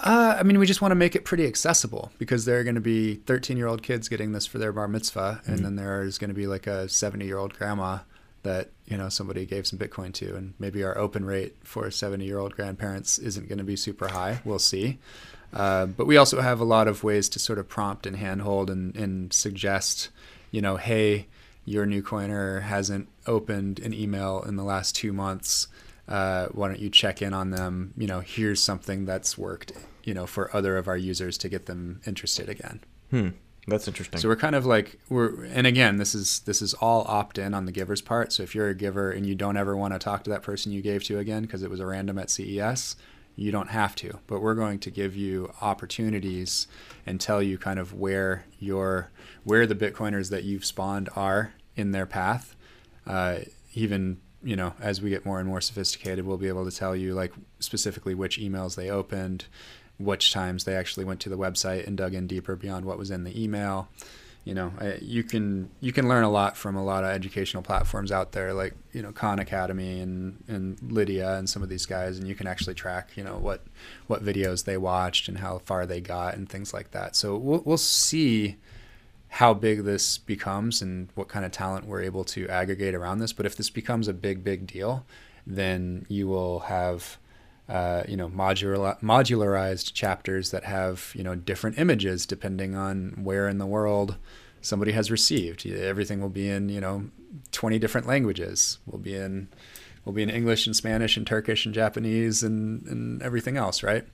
uh, 0.00 0.36
I 0.38 0.44
mean, 0.44 0.60
we 0.60 0.66
just 0.66 0.80
want 0.80 0.92
to 0.92 0.96
make 0.96 1.16
it 1.16 1.24
pretty 1.24 1.44
accessible 1.44 2.12
because 2.18 2.44
there 2.44 2.60
are 2.60 2.62
going 2.62 2.76
to 2.76 2.80
be 2.80 3.16
13 3.16 3.56
year 3.56 3.66
old 3.66 3.82
kids 3.82 4.08
getting 4.08 4.30
this 4.30 4.46
for 4.46 4.58
their 4.58 4.72
bar 4.72 4.86
mitzvah, 4.86 5.40
and 5.44 5.56
mm-hmm. 5.56 5.64
then 5.64 5.74
there 5.74 6.04
is 6.04 6.18
going 6.18 6.28
to 6.28 6.36
be 6.36 6.46
like 6.46 6.68
a 6.68 6.88
70 6.88 7.26
year 7.26 7.36
old 7.36 7.52
grandma 7.54 7.98
that 8.44 8.70
you 8.86 8.96
know 8.96 9.08
somebody 9.08 9.44
gave 9.44 9.66
some 9.66 9.78
Bitcoin 9.78 10.12
to, 10.14 10.36
and 10.36 10.54
maybe 10.58 10.84
our 10.84 10.96
open 10.96 11.24
rate 11.24 11.56
for 11.64 11.90
70 11.90 12.24
year 12.24 12.38
old 12.38 12.54
grandparents 12.54 13.18
isn't 13.18 13.48
going 13.48 13.58
to 13.58 13.64
be 13.64 13.76
super 13.76 14.08
high. 14.08 14.40
We'll 14.44 14.60
see. 14.60 14.98
Uh, 15.52 15.86
but 15.86 16.06
we 16.06 16.16
also 16.16 16.40
have 16.40 16.60
a 16.60 16.64
lot 16.64 16.88
of 16.88 17.02
ways 17.02 17.28
to 17.30 17.38
sort 17.38 17.58
of 17.58 17.68
prompt 17.68 18.06
and 18.06 18.16
handhold 18.16 18.70
and, 18.70 18.94
and 18.96 19.32
suggest, 19.32 20.10
you 20.50 20.60
know, 20.60 20.76
hey, 20.76 21.26
your 21.64 21.86
new 21.86 22.02
coiner 22.02 22.60
hasn't 22.60 23.08
opened 23.26 23.78
an 23.80 23.92
email 23.92 24.42
in 24.42 24.56
the 24.56 24.64
last 24.64 24.94
two 24.94 25.12
months. 25.12 25.68
Uh, 26.08 26.46
why 26.48 26.68
don't 26.68 26.80
you 26.80 26.88
check 26.88 27.20
in 27.20 27.34
on 27.34 27.50
them? 27.50 27.92
You 27.96 28.06
know, 28.06 28.20
here's 28.20 28.62
something 28.62 29.04
that's 29.04 29.36
worked, 29.36 29.72
you 30.04 30.14
know, 30.14 30.26
for 30.26 30.54
other 30.56 30.76
of 30.76 30.88
our 30.88 30.96
users 30.96 31.36
to 31.38 31.48
get 31.48 31.66
them 31.66 32.00
interested 32.06 32.48
again. 32.48 32.80
Hmm. 33.10 33.28
That's 33.68 33.86
interesting. 33.86 34.18
So 34.18 34.28
we're 34.28 34.36
kind 34.36 34.54
of 34.54 34.64
like 34.64 34.98
we're 35.10 35.44
and 35.44 35.66
again 35.66 35.98
this 35.98 36.14
is 36.14 36.40
this 36.40 36.62
is 36.62 36.72
all 36.74 37.04
opt 37.06 37.36
in 37.36 37.52
on 37.52 37.66
the 37.66 37.72
giver's 37.72 38.00
part. 38.00 38.32
So 38.32 38.42
if 38.42 38.54
you're 38.54 38.70
a 38.70 38.74
giver 38.74 39.10
and 39.10 39.26
you 39.26 39.34
don't 39.34 39.58
ever 39.58 39.76
want 39.76 39.92
to 39.92 39.98
talk 39.98 40.24
to 40.24 40.30
that 40.30 40.42
person 40.42 40.72
you 40.72 40.80
gave 40.80 41.04
to 41.04 41.18
again 41.18 41.42
because 41.42 41.62
it 41.62 41.68
was 41.68 41.78
a 41.78 41.86
random 41.86 42.18
at 42.18 42.30
CES, 42.30 42.96
you 43.38 43.52
don't 43.52 43.70
have 43.70 43.94
to. 43.96 44.18
But 44.26 44.40
we're 44.40 44.54
going 44.54 44.78
to 44.80 44.90
give 44.90 45.14
you 45.14 45.52
opportunities 45.60 46.66
and 47.06 47.20
tell 47.20 47.42
you 47.42 47.58
kind 47.58 47.78
of 47.78 47.94
where 47.94 48.44
your 48.58 49.10
where 49.44 49.66
the 49.66 49.74
Bitcoiners 49.74 50.30
that 50.30 50.44
you've 50.44 50.64
spawned 50.64 51.08
are 51.14 51.54
in 51.76 51.92
their 51.92 52.06
path. 52.06 52.56
Uh, 53.06 53.38
even 53.74 54.20
you 54.42 54.56
know 54.56 54.74
as 54.80 55.00
we 55.00 55.10
get 55.10 55.24
more 55.24 55.38
and 55.38 55.48
more 55.48 55.60
sophisticated, 55.60 56.26
we'll 56.26 56.36
be 56.36 56.48
able 56.48 56.68
to 56.68 56.76
tell 56.76 56.96
you 56.96 57.14
like 57.14 57.32
specifically 57.60 58.14
which 58.14 58.38
emails 58.38 58.74
they 58.74 58.90
opened 58.90 59.46
which 59.98 60.32
times 60.32 60.64
they 60.64 60.76
actually 60.76 61.04
went 61.04 61.20
to 61.20 61.28
the 61.28 61.36
website 61.36 61.86
and 61.86 61.96
dug 61.96 62.14
in 62.14 62.26
deeper 62.26 62.56
beyond 62.56 62.84
what 62.84 62.98
was 62.98 63.10
in 63.10 63.24
the 63.24 63.42
email. 63.42 63.88
You 64.44 64.54
know, 64.54 64.72
you 65.02 65.24
can 65.24 65.68
you 65.80 65.92
can 65.92 66.08
learn 66.08 66.24
a 66.24 66.30
lot 66.30 66.56
from 66.56 66.74
a 66.74 66.82
lot 66.82 67.04
of 67.04 67.10
educational 67.10 67.62
platforms 67.62 68.10
out 68.10 68.32
there, 68.32 68.54
like 68.54 68.74
you 68.92 69.02
know 69.02 69.12
Khan 69.12 69.38
Academy 69.38 70.00
and 70.00 70.42
and 70.48 70.78
Lynda 70.78 71.38
and 71.38 71.50
some 71.50 71.62
of 71.62 71.68
these 71.68 71.84
guys, 71.84 72.18
and 72.18 72.26
you 72.26 72.34
can 72.34 72.46
actually 72.46 72.74
track 72.74 73.10
you 73.14 73.24
know 73.24 73.36
what 73.36 73.62
what 74.06 74.24
videos 74.24 74.64
they 74.64 74.78
watched 74.78 75.28
and 75.28 75.38
how 75.38 75.58
far 75.58 75.84
they 75.84 76.00
got 76.00 76.34
and 76.34 76.48
things 76.48 76.72
like 76.72 76.92
that. 76.92 77.14
So 77.14 77.36
we'll 77.36 77.62
we'll 77.64 77.76
see 77.76 78.56
how 79.28 79.52
big 79.52 79.84
this 79.84 80.16
becomes 80.16 80.80
and 80.80 81.08
what 81.14 81.28
kind 81.28 81.44
of 81.44 81.52
talent 81.52 81.86
we're 81.86 82.02
able 82.02 82.24
to 82.24 82.48
aggregate 82.48 82.94
around 82.94 83.18
this. 83.18 83.34
But 83.34 83.44
if 83.44 83.56
this 83.56 83.68
becomes 83.68 84.08
a 84.08 84.14
big 84.14 84.42
big 84.42 84.66
deal, 84.66 85.04
then 85.46 86.06
you 86.08 86.26
will 86.26 86.60
have 86.60 87.18
uh, 87.68 88.02
you 88.08 88.16
know 88.16 88.28
modular, 88.28 88.98
modularized 89.00 89.92
chapters 89.92 90.50
that 90.50 90.64
have 90.64 91.12
you 91.14 91.22
know 91.22 91.34
different 91.34 91.78
images 91.78 92.26
depending 92.26 92.74
on 92.74 93.18
where 93.22 93.48
in 93.48 93.58
the 93.58 93.66
world 93.66 94.16
somebody 94.60 94.92
has 94.92 95.10
received. 95.10 95.66
Everything 95.66 96.20
will 96.20 96.28
be 96.28 96.48
in 96.48 96.68
you 96.68 96.80
know 96.80 97.10
20 97.52 97.78
different 97.78 98.06
languages. 98.06 98.78
Will 98.86 98.98
be 98.98 99.14
in 99.14 99.48
will 100.04 100.12
be 100.12 100.22
in 100.22 100.30
English 100.30 100.66
and 100.66 100.74
Spanish 100.74 101.16
and 101.16 101.26
Turkish 101.26 101.66
and 101.66 101.74
Japanese 101.74 102.42
and, 102.42 102.86
and 102.86 103.22
everything 103.22 103.56
else, 103.58 103.82
right? 103.82 104.06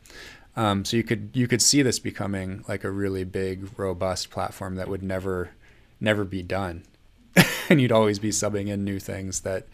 Um, 0.56 0.84
so 0.84 0.96
you 0.96 1.02
could 1.02 1.30
you 1.34 1.48
could 1.48 1.62
see 1.62 1.82
this 1.82 1.98
becoming 1.98 2.64
like 2.68 2.84
a 2.84 2.90
really 2.90 3.24
big, 3.24 3.68
robust 3.78 4.30
platform 4.30 4.76
that 4.76 4.88
would 4.88 5.02
never 5.02 5.50
never 6.00 6.24
be 6.24 6.42
done, 6.42 6.84
and 7.68 7.80
you'd 7.80 7.92
always 7.92 8.18
be 8.18 8.30
subbing 8.30 8.68
in 8.68 8.84
new 8.84 8.98
things 8.98 9.40
that 9.40 9.66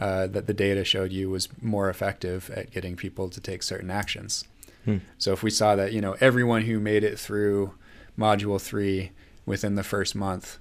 uh, 0.00 0.26
that 0.26 0.46
the 0.46 0.54
data 0.54 0.82
showed 0.82 1.12
you 1.12 1.30
was 1.30 1.48
more 1.60 1.88
effective 1.88 2.50
at 2.50 2.72
getting 2.72 2.96
people 2.96 3.28
to 3.28 3.40
take 3.40 3.62
certain 3.62 3.90
actions. 3.90 4.44
Hmm. 4.86 4.98
So 5.18 5.32
if 5.32 5.42
we 5.42 5.50
saw 5.50 5.76
that 5.76 5.92
you 5.92 6.00
know 6.00 6.16
everyone 6.20 6.62
who 6.62 6.80
made 6.80 7.04
it 7.04 7.18
through 7.18 7.74
module 8.18 8.60
three 8.60 9.12
within 9.46 9.74
the 9.74 9.84
first 9.84 10.14
month, 10.14 10.58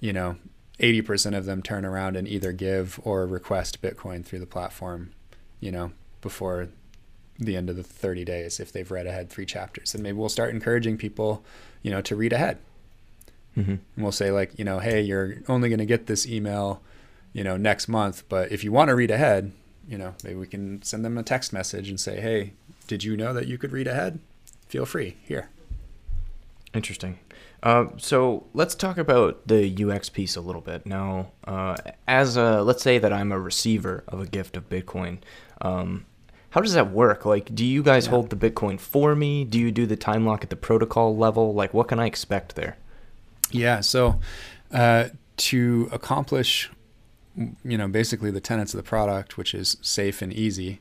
you 0.00 0.12
know, 0.12 0.36
80% 0.80 1.36
of 1.36 1.44
them 1.44 1.62
turn 1.62 1.84
around 1.84 2.16
and 2.16 2.26
either 2.26 2.52
give 2.52 2.98
or 3.04 3.26
request 3.26 3.80
Bitcoin 3.80 4.24
through 4.24 4.40
the 4.40 4.46
platform, 4.46 5.12
you 5.60 5.70
know, 5.70 5.92
before 6.20 6.68
the 7.38 7.56
end 7.56 7.70
of 7.70 7.76
the 7.76 7.82
30 7.82 8.24
days 8.24 8.58
if 8.58 8.72
they've 8.72 8.90
read 8.90 9.06
ahead 9.06 9.30
three 9.30 9.46
chapters. 9.46 9.94
And 9.94 10.02
maybe 10.02 10.16
we'll 10.16 10.28
start 10.28 10.50
encouraging 10.50 10.96
people, 10.96 11.44
you 11.82 11.90
know, 11.90 12.00
to 12.02 12.16
read 12.16 12.32
ahead. 12.32 12.58
Mm-hmm. 13.56 13.70
And 13.70 13.80
we'll 13.96 14.12
say 14.12 14.30
like, 14.30 14.58
you 14.58 14.64
know, 14.64 14.78
hey, 14.78 15.00
you're 15.02 15.36
only 15.48 15.68
going 15.68 15.78
to 15.78 15.86
get 15.86 16.06
this 16.06 16.26
email 16.26 16.82
you 17.32 17.44
know, 17.44 17.56
next 17.56 17.88
month. 17.88 18.24
But 18.28 18.52
if 18.52 18.64
you 18.64 18.72
want 18.72 18.88
to 18.88 18.94
read 18.94 19.10
ahead, 19.10 19.52
you 19.88 19.98
know, 19.98 20.14
maybe 20.22 20.36
we 20.36 20.46
can 20.46 20.82
send 20.82 21.04
them 21.04 21.18
a 21.18 21.22
text 21.22 21.52
message 21.52 21.88
and 21.88 21.98
say, 21.98 22.20
hey, 22.20 22.52
did 22.86 23.04
you 23.04 23.16
know 23.16 23.32
that 23.32 23.46
you 23.46 23.58
could 23.58 23.72
read 23.72 23.86
ahead? 23.86 24.20
Feel 24.68 24.86
free 24.86 25.16
here. 25.24 25.48
Interesting. 26.74 27.18
Uh, 27.62 27.86
so 27.96 28.46
let's 28.54 28.74
talk 28.74 28.98
about 28.98 29.46
the 29.46 29.84
UX 29.84 30.08
piece 30.08 30.34
a 30.34 30.40
little 30.40 30.60
bit 30.60 30.84
now. 30.84 31.30
Uh, 31.46 31.76
as 32.08 32.36
a, 32.36 32.62
let's 32.62 32.82
say 32.82 32.98
that 32.98 33.12
I'm 33.12 33.30
a 33.30 33.38
receiver 33.38 34.02
of 34.08 34.20
a 34.20 34.26
gift 34.26 34.56
of 34.56 34.68
Bitcoin. 34.68 35.18
Um, 35.60 36.06
how 36.50 36.60
does 36.60 36.74
that 36.74 36.90
work? 36.90 37.24
Like, 37.24 37.54
do 37.54 37.64
you 37.64 37.82
guys 37.82 38.06
yeah. 38.06 38.10
hold 38.10 38.30
the 38.30 38.36
Bitcoin 38.36 38.80
for 38.80 39.14
me? 39.14 39.44
Do 39.44 39.58
you 39.58 39.70
do 39.70 39.86
the 39.86 39.96
time 39.96 40.26
lock 40.26 40.42
at 40.42 40.50
the 40.50 40.56
protocol 40.56 41.16
level? 41.16 41.54
Like, 41.54 41.72
what 41.72 41.88
can 41.88 42.00
I 42.00 42.06
expect 42.06 42.56
there? 42.56 42.76
Yeah. 43.50 43.80
So, 43.80 44.18
uh, 44.72 45.08
to 45.36 45.88
accomplish 45.92 46.70
you 47.36 47.78
know, 47.78 47.88
basically 47.88 48.30
the 48.30 48.40
tenets 48.40 48.74
of 48.74 48.78
the 48.78 48.88
product, 48.88 49.36
which 49.36 49.54
is 49.54 49.76
safe 49.80 50.22
and 50.22 50.32
easy, 50.32 50.80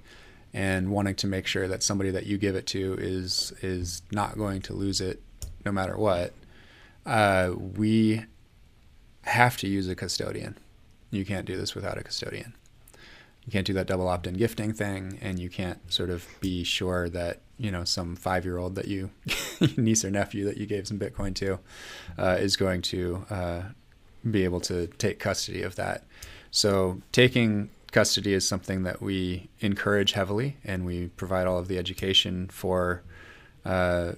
and 0.54 0.92
wanting 0.92 1.16
to 1.16 1.28
make 1.28 1.48
sure 1.48 1.68
that 1.68 1.82
somebody 1.82 2.12
that 2.12 2.26
you 2.26 2.38
give 2.38 2.56
it 2.56 2.68
to 2.68 2.96
is 3.00 3.54
is 3.62 4.02
not 4.12 4.38
going 4.38 4.62
to 4.64 4.74
lose 4.74 5.00
it 5.00 5.22
no 5.66 5.72
matter 5.72 5.98
what. 5.98 6.34
Uh, 7.06 7.54
we 7.56 8.26
have 9.24 9.58
to 9.58 9.68
use 9.68 9.88
a 9.88 9.96
custodian. 9.96 10.58
You 11.10 11.26
can't 11.26 11.46
do 11.46 11.58
this 11.58 11.74
without 11.76 11.98
a 11.98 12.04
custodian. 12.04 12.54
You 13.46 13.52
can't 13.52 13.66
do 13.66 13.74
that 13.74 13.88
double 13.88 14.08
opt-in 14.08 14.36
gifting 14.36 14.74
thing, 14.74 15.18
and 15.22 15.40
you 15.40 15.50
can't 15.50 15.80
sort 15.92 16.10
of 16.10 16.28
be 16.42 16.64
sure 16.64 17.10
that 17.10 17.40
you 17.58 17.72
know 17.72 17.84
some 17.84 18.16
five-year-old 18.16 18.76
that 18.76 18.88
you 18.88 19.10
niece 19.78 20.04
or 20.04 20.12
nephew 20.12 20.46
that 20.46 20.58
you 20.58 20.66
gave 20.66 20.88
some 20.88 21.00
Bitcoin 21.00 21.34
to 21.36 21.60
uh, 22.18 22.38
is 22.40 22.56
going 22.56 22.82
to 22.84 23.26
uh, 23.30 23.62
be 24.30 24.44
able 24.44 24.60
to 24.62 24.88
take 24.88 25.20
custody 25.20 25.62
of 25.64 25.76
that. 25.76 26.06
So 26.52 27.02
taking 27.12 27.70
custody 27.92 28.34
is 28.34 28.48
something 28.48 28.84
that 28.84 29.02
we 29.02 29.50
encourage 29.60 30.14
heavily, 30.14 30.58
and 30.64 30.86
we 30.86 31.08
provide 31.08 31.48
all 31.48 31.58
of 31.58 31.68
the 31.68 31.78
education 31.78 32.48
for 32.50 33.04
uh, 33.66 34.14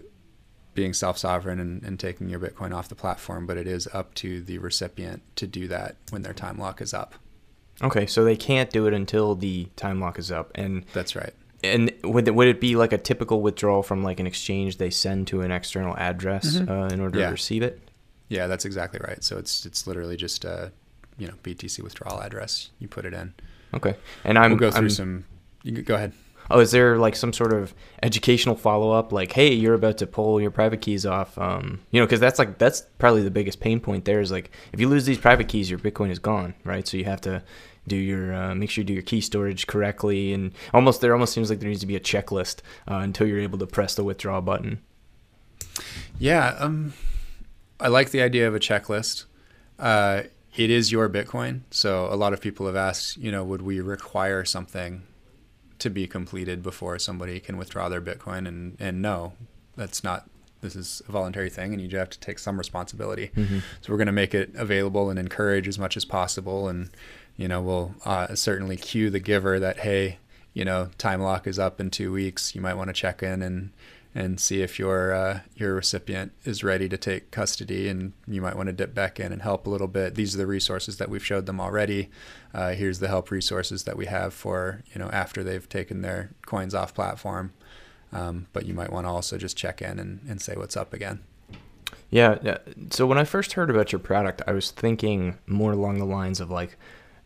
being 0.74 0.94
self-sovereign 0.94 1.60
and, 1.60 1.84
and, 1.84 2.00
taking 2.00 2.30
your 2.30 2.40
Bitcoin 2.40 2.74
off 2.74 2.90
the 2.90 2.96
platform. 2.96 3.46
But 3.46 3.58
it 3.58 3.68
is 3.68 3.88
up 3.94 4.14
to 4.16 4.42
the 4.42 4.58
recipient 4.58 5.22
to 5.36 5.46
do 5.46 5.68
that 5.68 5.98
when 6.10 6.24
their 6.24 6.34
time 6.34 6.58
lock 6.58 6.82
is 6.82 6.94
up. 6.94 7.16
Okay, 7.82 8.06
so 8.06 8.24
they 8.24 8.36
can't 8.36 8.70
do 8.70 8.88
it 8.88 8.94
until 8.94 9.36
the 9.36 9.68
time 9.76 10.00
lock 10.00 10.18
is 10.18 10.32
up, 10.32 10.52
and 10.56 10.86
that's 10.94 11.16
right. 11.16 11.34
And 11.64 11.92
would 12.04 12.28
it, 12.28 12.36
would 12.36 12.48
it 12.48 12.60
be 12.60 12.76
like 12.76 12.94
a 12.94 12.98
typical 12.98 13.42
withdrawal 13.42 13.84
from 13.84 14.04
like 14.04 14.20
an 14.20 14.28
exchange 14.28 14.78
they 14.78 14.90
send 14.90 15.28
to 15.28 15.42
an 15.42 15.52
external 15.52 15.96
address 15.98 16.58
mm-hmm. 16.58 16.72
uh, 16.72 16.88
in 16.88 17.00
order 17.00 17.20
yeah. 17.20 17.26
to 17.28 17.32
receive 17.32 17.64
it? 17.64 17.80
Yeah, 18.30 18.48
that's 18.48 18.66
exactly 18.66 19.00
right. 19.04 19.24
So 19.24 19.38
it's 19.38 19.66
it's 19.66 19.86
literally 19.88 20.18
just 20.18 20.46
uh, 20.46 20.70
you 21.18 21.28
know 21.28 21.34
BTC 21.44 21.82
withdrawal 21.82 22.22
address. 22.22 22.70
You 22.80 22.88
put 22.88 23.06
it 23.06 23.14
in. 23.14 23.34
Okay, 23.74 23.96
and 24.24 24.38
I'm 24.38 24.52
we'll 24.52 24.60
go 24.60 24.72
through 24.72 24.86
I'm, 24.86 24.90
some. 24.90 25.26
You 25.64 25.82
go 25.82 25.96
ahead. 25.96 26.14
Oh, 26.50 26.60
is 26.60 26.72
there 26.72 26.98
like 26.98 27.16
some 27.16 27.32
sort 27.32 27.54
of 27.54 27.74
educational 28.02 28.56
follow 28.56 28.92
up? 28.92 29.12
Like, 29.12 29.32
hey, 29.32 29.54
you're 29.54 29.74
about 29.74 29.98
to 30.00 30.08
pull 30.08 30.42
your 30.42 30.52
private 30.52 30.82
keys 30.82 31.06
off. 31.06 31.38
Um, 31.38 31.82
you 31.92 32.00
know, 32.00 32.06
because 32.06 32.20
that's 32.20 32.38
like 32.38 32.58
that's 32.58 32.82
probably 33.00 33.24
the 33.24 33.32
biggest 33.32 33.60
pain 33.60 33.80
point. 33.80 34.06
There 34.06 34.20
is 34.20 34.32
like, 34.32 34.52
if 34.72 34.80
you 34.80 34.90
lose 34.90 35.06
these 35.06 35.18
private 35.18 35.48
keys, 35.48 35.70
your 35.70 35.80
Bitcoin 35.80 36.12
is 36.12 36.20
gone, 36.20 36.54
right? 36.64 36.88
So 36.88 36.98
you 36.98 37.06
have 37.06 37.22
to 37.22 37.44
do 37.88 37.96
your 37.96 38.34
uh, 38.34 38.56
make 38.56 38.70
sure 38.70 38.82
you 38.82 38.88
do 38.88 38.94
your 38.94 39.04
key 39.04 39.22
storage 39.22 39.68
correctly, 39.68 40.34
and 40.34 40.52
almost 40.74 41.02
there 41.02 41.14
almost 41.14 41.34
seems 41.34 41.50
like 41.50 41.60
there 41.60 41.70
needs 41.70 41.82
to 41.82 41.88
be 41.88 41.96
a 41.96 42.02
checklist 42.02 42.60
uh, 42.90 42.96
until 42.96 43.28
you're 43.28 43.40
able 43.40 43.60
to 43.60 43.68
press 43.68 43.96
the 43.96 44.04
withdraw 44.04 44.42
button. 44.42 44.82
Yeah, 46.20 46.56
um, 46.60 46.94
I 47.80 47.88
like 47.88 48.12
the 48.12 48.22
idea 48.22 48.48
of 48.48 48.56
a 48.56 48.60
checklist. 48.60 49.26
Uh, 49.80 50.24
it 50.56 50.70
is 50.70 50.92
your 50.92 51.10
Bitcoin. 51.10 51.62
So 51.72 52.08
a 52.12 52.16
lot 52.16 52.34
of 52.34 52.42
people 52.42 52.66
have 52.68 52.76
asked, 52.76 53.18
you 53.18 53.32
know, 53.32 53.44
would 53.44 53.62
we 53.62 53.80
require 53.80 54.46
something 54.46 55.04
to 55.80 55.90
be 55.90 56.08
completed 56.08 56.62
before 56.62 57.00
somebody 57.00 57.40
can 57.40 57.58
withdraw 57.58 57.90
their 57.90 58.02
Bitcoin? 58.02 58.48
And 58.48 58.78
and 58.80 59.02
no, 59.02 59.34
that's 59.76 60.04
not. 60.04 60.30
This 60.62 60.78
is 60.78 61.02
a 61.10 61.12
voluntary 61.12 61.50
thing, 61.50 61.74
and 61.74 61.82
you 61.82 61.98
have 61.98 62.10
to 62.12 62.20
take 62.20 62.40
some 62.40 62.58
responsibility. 62.58 63.32
Mm-hmm. 63.36 63.60
So 63.82 63.92
we're 63.92 63.98
going 63.98 64.06
to 64.06 64.14
make 64.14 64.34
it 64.34 64.52
available 64.56 65.10
and 65.10 65.20
encourage 65.20 65.68
as 65.68 65.78
much 65.78 65.98
as 65.98 66.06
possible, 66.06 66.70
and 66.70 66.90
you 67.36 67.50
know, 67.50 67.62
we'll 67.62 67.96
uh, 68.06 68.34
certainly 68.36 68.78
cue 68.78 69.10
the 69.10 69.20
giver 69.20 69.60
that 69.60 69.80
hey, 69.80 70.20
you 70.54 70.64
know, 70.64 70.90
time 70.98 71.22
lock 71.22 71.48
is 71.48 71.60
up 71.60 71.82
in 71.82 71.90
two 71.90 72.14
weeks. 72.14 72.56
You 72.56 72.62
might 72.62 72.76
want 72.76 72.88
to 72.88 72.94
check 72.94 73.22
in 73.24 73.42
and 73.42 73.72
and 74.16 74.40
see 74.40 74.62
if 74.62 74.78
your 74.78 75.14
uh, 75.14 75.40
your 75.56 75.74
recipient 75.76 76.34
is 76.46 76.64
ready 76.64 76.88
to 76.90 76.98
take 76.98 77.32
custody, 77.32 77.88
and 77.88 78.14
you 78.28 78.42
might 78.42 78.56
want 78.56 78.68
to 78.68 78.74
dip 78.74 78.94
back 78.94 79.20
in 79.20 79.32
and 79.32 79.42
help 79.42 79.66
a 79.66 79.70
little 79.70 79.88
bit. 79.88 80.16
These 80.16 80.36
are 80.36 80.38
the 80.38 80.48
resources 80.48 80.98
that 80.98 81.10
we've 81.10 81.26
showed 81.26 81.46
them 81.46 81.60
already. 81.60 82.10
Uh, 82.54 82.72
here's 82.72 83.00
the 83.00 83.08
help 83.08 83.32
resources 83.32 83.84
that 83.84 83.98
we 83.98 84.06
have 84.06 84.34
for 84.34 84.84
you 84.94 85.00
know 85.00 85.10
after 85.10 85.44
they've 85.44 85.68
taken 85.68 86.02
their 86.02 86.32
coins 86.46 86.76
off 86.76 86.94
platform. 86.94 87.54
Um, 88.12 88.46
but 88.54 88.68
you 88.68 88.76
might 88.76 88.92
want 88.92 89.06
to 89.06 89.10
also 89.10 89.38
just 89.38 89.58
check 89.58 89.82
in 89.82 89.98
and, 89.98 90.20
and 90.30 90.40
say 90.40 90.54
what's 90.56 90.78
up 90.78 90.94
again. 90.94 91.24
Yeah. 92.12 92.60
So 92.92 93.08
when 93.08 93.18
I 93.18 93.24
first 93.24 93.54
heard 93.54 93.72
about 93.72 93.92
your 93.92 93.98
product, 93.98 94.44
I 94.46 94.52
was 94.52 94.70
thinking 94.70 95.40
more 95.48 95.72
along 95.72 95.98
the 95.98 96.06
lines 96.06 96.40
of 96.40 96.52
like 96.52 96.78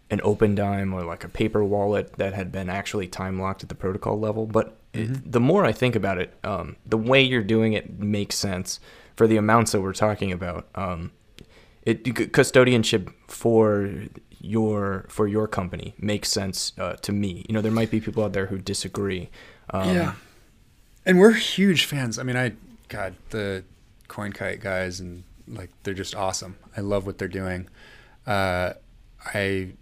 an 0.10 0.20
Opendime 0.20 0.94
or 0.94 1.04
like 1.04 1.26
a 1.26 1.30
paper 1.30 1.62
wallet 1.62 2.14
that 2.14 2.34
had 2.34 2.54
been 2.54 2.70
actually 2.70 3.08
time 3.08 3.38
locked 3.38 3.64
at 3.64 3.70
the 3.70 3.76
protocol 3.76 4.18
level. 4.18 4.46
But 4.46 4.78
mm-hmm. 4.98 5.30
the 5.30 5.40
more 5.40 5.66
I 5.66 5.72
think 5.72 5.96
about 5.96 6.18
it, 6.18 6.34
um, 6.44 6.76
the 6.86 6.98
way 6.98 7.22
you're 7.22 7.44
doing 7.44 7.74
it 7.74 8.00
makes 8.00 8.36
sense 8.36 8.80
for 9.16 9.28
the 9.28 9.38
amounts 9.38 9.72
that 9.72 9.82
we're 9.82 9.94
talking 9.94 10.32
about. 10.32 10.68
Um, 10.76 11.12
it 11.84 12.04
custodianship 12.04 13.14
for 13.28 13.90
your 14.40 15.06
for 15.10 15.28
your 15.28 15.48
company 15.48 15.96
makes 15.98 16.30
sense 16.30 16.74
uh, 16.78 16.94
to 16.98 17.12
me. 17.12 17.46
You 17.48 17.54
know, 17.54 17.62
there 17.62 17.72
might 17.72 17.92
be 17.92 18.00
people 18.00 18.24
out 18.24 18.34
there 18.34 18.48
who 18.48 18.58
disagree. 18.58 19.30
Um, 19.70 19.96
yeah, 19.96 20.14
and 21.06 21.20
we're 21.20 21.32
huge 21.32 21.86
fans. 21.86 22.20
I 22.20 22.24
mean, 22.24 22.38
I 22.38 22.54
God, 22.90 23.16
the 23.30 23.64
CoinKite 24.10 24.62
guys 24.62 25.00
and 25.00 25.24
like 25.48 25.70
they're 25.84 25.94
just 25.94 26.16
awesome. 26.16 26.58
I 26.76 26.82
love 26.82 27.06
what 27.06 27.18
they're 27.18 27.28
doing. 27.28 27.68
Uh, 28.26 28.74
I 29.34 29.74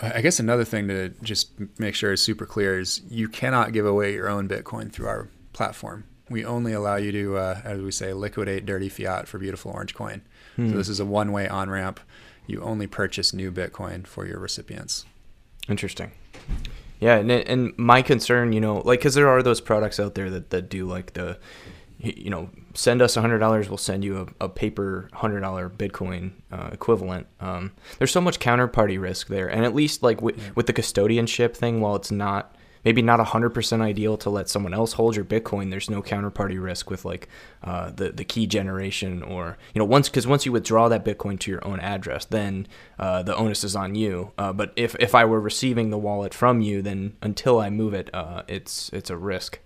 I 0.00 0.20
guess 0.20 0.38
another 0.38 0.64
thing 0.64 0.88
to 0.88 1.08
just 1.22 1.50
make 1.78 1.94
sure 1.94 2.12
is 2.12 2.22
super 2.22 2.46
clear 2.46 2.78
is 2.78 3.02
you 3.08 3.28
cannot 3.28 3.72
give 3.72 3.84
away 3.84 4.14
your 4.14 4.28
own 4.28 4.48
Bitcoin 4.48 4.92
through 4.92 5.08
our 5.08 5.28
platform. 5.52 6.04
We 6.30 6.44
only 6.44 6.72
allow 6.72 6.96
you 6.96 7.10
to, 7.12 7.36
uh, 7.36 7.60
as 7.64 7.80
we 7.80 7.90
say, 7.90 8.12
liquidate 8.12 8.66
dirty 8.66 8.88
fiat 8.88 9.26
for 9.26 9.38
beautiful 9.38 9.72
orange 9.72 9.94
coin. 9.94 10.22
Hmm. 10.56 10.70
So 10.70 10.76
this 10.76 10.88
is 10.88 11.00
a 11.00 11.04
one-way 11.04 11.48
on 11.48 11.70
ramp. 11.70 12.00
You 12.46 12.62
only 12.62 12.86
purchase 12.86 13.32
new 13.32 13.50
Bitcoin 13.50 14.06
for 14.06 14.26
your 14.26 14.38
recipients. 14.38 15.04
Interesting. 15.68 16.12
Yeah, 17.00 17.16
and 17.16 17.30
and 17.30 17.72
my 17.78 18.02
concern, 18.02 18.52
you 18.52 18.60
know, 18.60 18.78
like 18.84 19.00
because 19.00 19.14
there 19.14 19.28
are 19.28 19.42
those 19.42 19.60
products 19.60 20.00
out 20.00 20.14
there 20.14 20.30
that 20.30 20.50
that 20.50 20.68
do 20.68 20.86
like 20.86 21.12
the, 21.12 21.38
you 22.00 22.30
know, 22.30 22.48
send 22.74 23.02
us 23.02 23.16
a 23.16 23.20
hundred 23.20 23.38
dollars, 23.38 23.68
we'll 23.68 23.76
send 23.76 24.04
you 24.04 24.28
a, 24.40 24.44
a 24.44 24.48
paper 24.48 25.08
hundred 25.12 25.40
dollar 25.40 25.68
Bitcoin 25.68 26.32
uh, 26.52 26.70
equivalent. 26.72 27.26
Um, 27.40 27.72
there's 27.98 28.12
so 28.12 28.20
much 28.20 28.38
counterparty 28.38 29.00
risk 29.00 29.28
there, 29.28 29.48
and 29.48 29.64
at 29.64 29.74
least 29.74 30.02
like 30.02 30.22
with, 30.22 30.56
with 30.56 30.66
the 30.66 30.72
custodianship 30.72 31.56
thing, 31.56 31.80
while 31.80 31.96
it's 31.96 32.10
not 32.10 32.54
maybe 32.84 33.02
not 33.02 33.18
100% 33.18 33.80
ideal 33.80 34.16
to 34.16 34.30
let 34.30 34.48
someone 34.48 34.72
else 34.72 34.92
hold 34.94 35.16
your 35.16 35.24
bitcoin 35.24 35.68
there's 35.70 35.90
no 35.90 36.00
counterparty 36.00 36.62
risk 36.62 36.88
with 36.88 37.04
like 37.04 37.28
uh, 37.64 37.90
the, 37.90 38.10
the 38.10 38.24
key 38.24 38.46
generation 38.46 39.22
or 39.22 39.58
you 39.74 39.78
know 39.78 39.84
once 39.84 40.08
because 40.08 40.26
once 40.26 40.46
you 40.46 40.52
withdraw 40.52 40.88
that 40.88 41.04
bitcoin 41.04 41.38
to 41.38 41.50
your 41.50 41.64
own 41.66 41.80
address 41.80 42.24
then 42.26 42.66
uh, 42.98 43.22
the 43.22 43.34
onus 43.36 43.64
is 43.64 43.76
on 43.76 43.94
you. 43.94 44.30
Uh, 44.38 44.52
but 44.52 44.72
if, 44.76 44.94
if 45.00 45.14
i 45.14 45.24
were 45.24 45.40
receiving 45.40 45.90
the 45.90 45.98
wallet 45.98 46.32
from 46.32 46.60
you 46.60 46.80
then 46.80 47.16
until 47.20 47.60
i 47.60 47.68
move 47.68 47.94
it 47.94 48.08
uh, 48.14 48.42
it's 48.48 48.90
it's 48.92 49.10
a 49.10 49.16
risk 49.16 49.58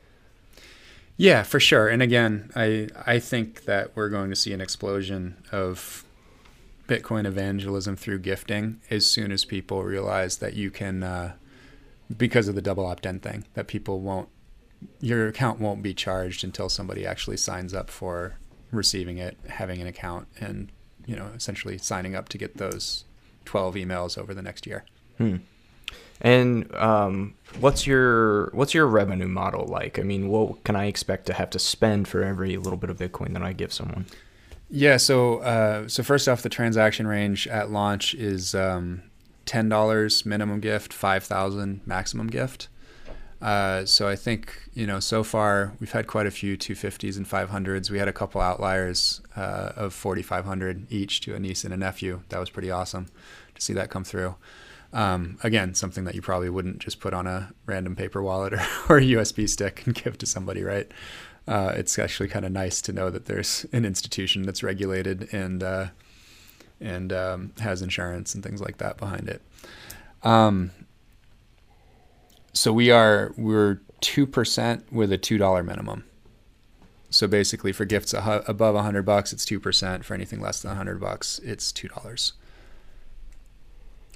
Yeah, 1.22 1.44
for 1.44 1.60
sure. 1.60 1.86
And 1.86 2.02
again, 2.02 2.50
I 2.56 2.88
I 3.06 3.20
think 3.20 3.64
that 3.66 3.94
we're 3.94 4.08
going 4.08 4.28
to 4.30 4.34
see 4.34 4.52
an 4.52 4.60
explosion 4.60 5.36
of 5.52 6.04
Bitcoin 6.88 7.26
evangelism 7.26 7.94
through 7.94 8.18
gifting 8.18 8.80
as 8.90 9.06
soon 9.06 9.30
as 9.30 9.44
people 9.44 9.84
realize 9.84 10.38
that 10.38 10.54
you 10.54 10.68
can, 10.72 11.04
uh, 11.04 11.34
because 12.16 12.48
of 12.48 12.56
the 12.56 12.60
double 12.60 12.84
opt-in 12.84 13.20
thing, 13.20 13.44
that 13.54 13.68
people 13.68 14.00
won't, 14.00 14.30
your 14.98 15.28
account 15.28 15.60
won't 15.60 15.80
be 15.80 15.94
charged 15.94 16.42
until 16.42 16.68
somebody 16.68 17.06
actually 17.06 17.36
signs 17.36 17.72
up 17.72 17.88
for 17.88 18.34
receiving 18.72 19.18
it, 19.18 19.38
having 19.48 19.80
an 19.80 19.86
account, 19.86 20.26
and 20.40 20.72
you 21.06 21.14
know, 21.14 21.30
essentially 21.36 21.78
signing 21.78 22.16
up 22.16 22.30
to 22.30 22.36
get 22.36 22.56
those 22.56 23.04
12 23.44 23.76
emails 23.76 24.18
over 24.18 24.34
the 24.34 24.42
next 24.42 24.66
year. 24.66 24.84
Hmm. 25.18 25.36
And 26.20 26.72
um, 26.74 27.34
what's 27.58 27.86
your 27.86 28.50
what's 28.52 28.74
your 28.74 28.86
revenue 28.86 29.28
model 29.28 29.66
like? 29.66 29.98
I 29.98 30.02
mean, 30.02 30.28
what 30.28 30.64
can 30.64 30.76
I 30.76 30.86
expect 30.86 31.26
to 31.26 31.32
have 31.32 31.50
to 31.50 31.58
spend 31.58 32.08
for 32.08 32.22
every 32.22 32.56
little 32.56 32.76
bit 32.76 32.90
of 32.90 32.98
Bitcoin 32.98 33.32
that 33.32 33.42
I 33.42 33.52
give 33.52 33.72
someone? 33.72 34.06
Yeah. 34.70 34.96
So 34.96 35.38
uh, 35.38 35.88
so 35.88 36.02
first 36.02 36.28
off, 36.28 36.42
the 36.42 36.48
transaction 36.48 37.06
range 37.06 37.46
at 37.48 37.70
launch 37.70 38.14
is 38.14 38.54
um, 38.54 39.02
ten 39.46 39.68
dollars 39.68 40.24
minimum 40.24 40.60
gift, 40.60 40.92
five 40.92 41.24
thousand 41.24 41.80
maximum 41.86 42.28
gift. 42.28 42.68
Uh, 43.42 43.84
so 43.84 44.06
I 44.06 44.14
think 44.14 44.56
you 44.72 44.86
know 44.86 45.00
so 45.00 45.24
far 45.24 45.72
we've 45.80 45.90
had 45.90 46.06
quite 46.06 46.26
a 46.26 46.30
few 46.30 46.56
250s 46.56 47.16
and 47.16 47.28
500s. 47.28 47.90
We 47.90 47.98
had 47.98 48.06
a 48.06 48.12
couple 48.12 48.40
outliers 48.40 49.20
uh, 49.36 49.72
of 49.74 49.92
4,500 49.92 50.86
each 50.92 51.20
to 51.22 51.34
a 51.34 51.40
niece 51.40 51.64
and 51.64 51.74
a 51.74 51.76
nephew. 51.76 52.22
That 52.28 52.38
was 52.38 52.50
pretty 52.50 52.70
awesome 52.70 53.06
to 53.56 53.60
see 53.60 53.72
that 53.72 53.90
come 53.90 54.04
through. 54.04 54.36
Um, 54.92 55.38
again, 55.42 55.74
something 55.74 56.04
that 56.04 56.14
you 56.14 56.20
probably 56.20 56.50
wouldn't 56.50 56.78
just 56.78 57.00
put 57.00 57.14
on 57.14 57.26
a 57.26 57.52
random 57.64 57.96
paper 57.96 58.22
wallet 58.22 58.52
or, 58.52 58.60
or 58.88 58.98
a 58.98 59.02
USB 59.02 59.48
stick 59.48 59.82
and 59.86 59.94
give 59.94 60.18
to 60.18 60.26
somebody, 60.26 60.62
right? 60.62 60.90
Uh, 61.48 61.72
it's 61.74 61.98
actually 61.98 62.28
kind 62.28 62.44
of 62.44 62.52
nice 62.52 62.80
to 62.82 62.92
know 62.92 63.10
that 63.10 63.26
there's 63.26 63.66
an 63.72 63.84
institution 63.84 64.42
that's 64.42 64.62
regulated 64.62 65.32
and 65.32 65.62
uh, 65.62 65.86
and 66.80 67.12
um, 67.12 67.52
has 67.60 67.82
insurance 67.82 68.34
and 68.34 68.44
things 68.44 68.60
like 68.60 68.78
that 68.78 68.96
behind 68.96 69.28
it. 69.28 69.42
Um, 70.22 70.70
so 72.52 72.72
we 72.72 72.90
are 72.90 73.32
we're 73.36 73.80
two 74.00 74.26
percent 74.26 74.92
with 74.92 75.10
a 75.10 75.18
two 75.18 75.38
dollar 75.38 75.62
minimum. 75.62 76.04
So 77.10 77.26
basically, 77.26 77.72
for 77.72 77.84
gifts 77.84 78.14
above 78.14 78.76
hundred 78.76 79.02
bucks, 79.02 79.32
it's 79.32 79.44
two 79.44 79.58
percent. 79.58 80.04
For 80.04 80.14
anything 80.14 80.40
less 80.40 80.62
than 80.62 80.76
hundred 80.76 81.00
bucks, 81.00 81.40
it's 81.40 81.72
two 81.72 81.88
dollars. 81.88 82.34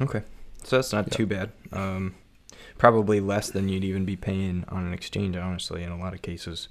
Okay, 0.01 0.23
so 0.67 0.77
that's 0.77 0.93
not 0.93 1.11
too 1.11 1.27
bad. 1.27 1.53
Um, 1.73 2.17
probably 2.77 3.21
less 3.21 3.51
than 3.51 3.69
you'd 3.69 3.85
even 3.85 4.05
be 4.05 4.17
paying 4.17 4.65
on 4.69 4.85
an 4.85 4.93
exchange, 4.93 5.37
honestly, 5.37 5.83
in 5.83 5.91
a 5.91 5.99
lot 5.99 6.13
of 6.13 6.23
cases. 6.23 6.69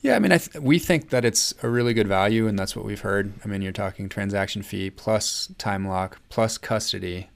Yeah, 0.00 0.16
I 0.16 0.18
mean, 0.18 0.32
I 0.32 0.38
th- 0.38 0.60
we 0.60 0.78
think 0.78 1.10
that 1.10 1.24
it's 1.24 1.54
a 1.62 1.68
really 1.68 1.94
good 1.94 2.08
value, 2.08 2.48
and 2.48 2.58
that's 2.58 2.74
what 2.74 2.84
we've 2.84 3.00
heard. 3.00 3.32
I 3.44 3.48
mean, 3.48 3.62
you're 3.62 3.70
talking 3.70 4.08
transaction 4.08 4.62
fee 4.62 4.90
plus 4.90 5.52
time 5.58 5.86
lock 5.86 6.18
plus 6.28 6.58
custody 6.58 7.30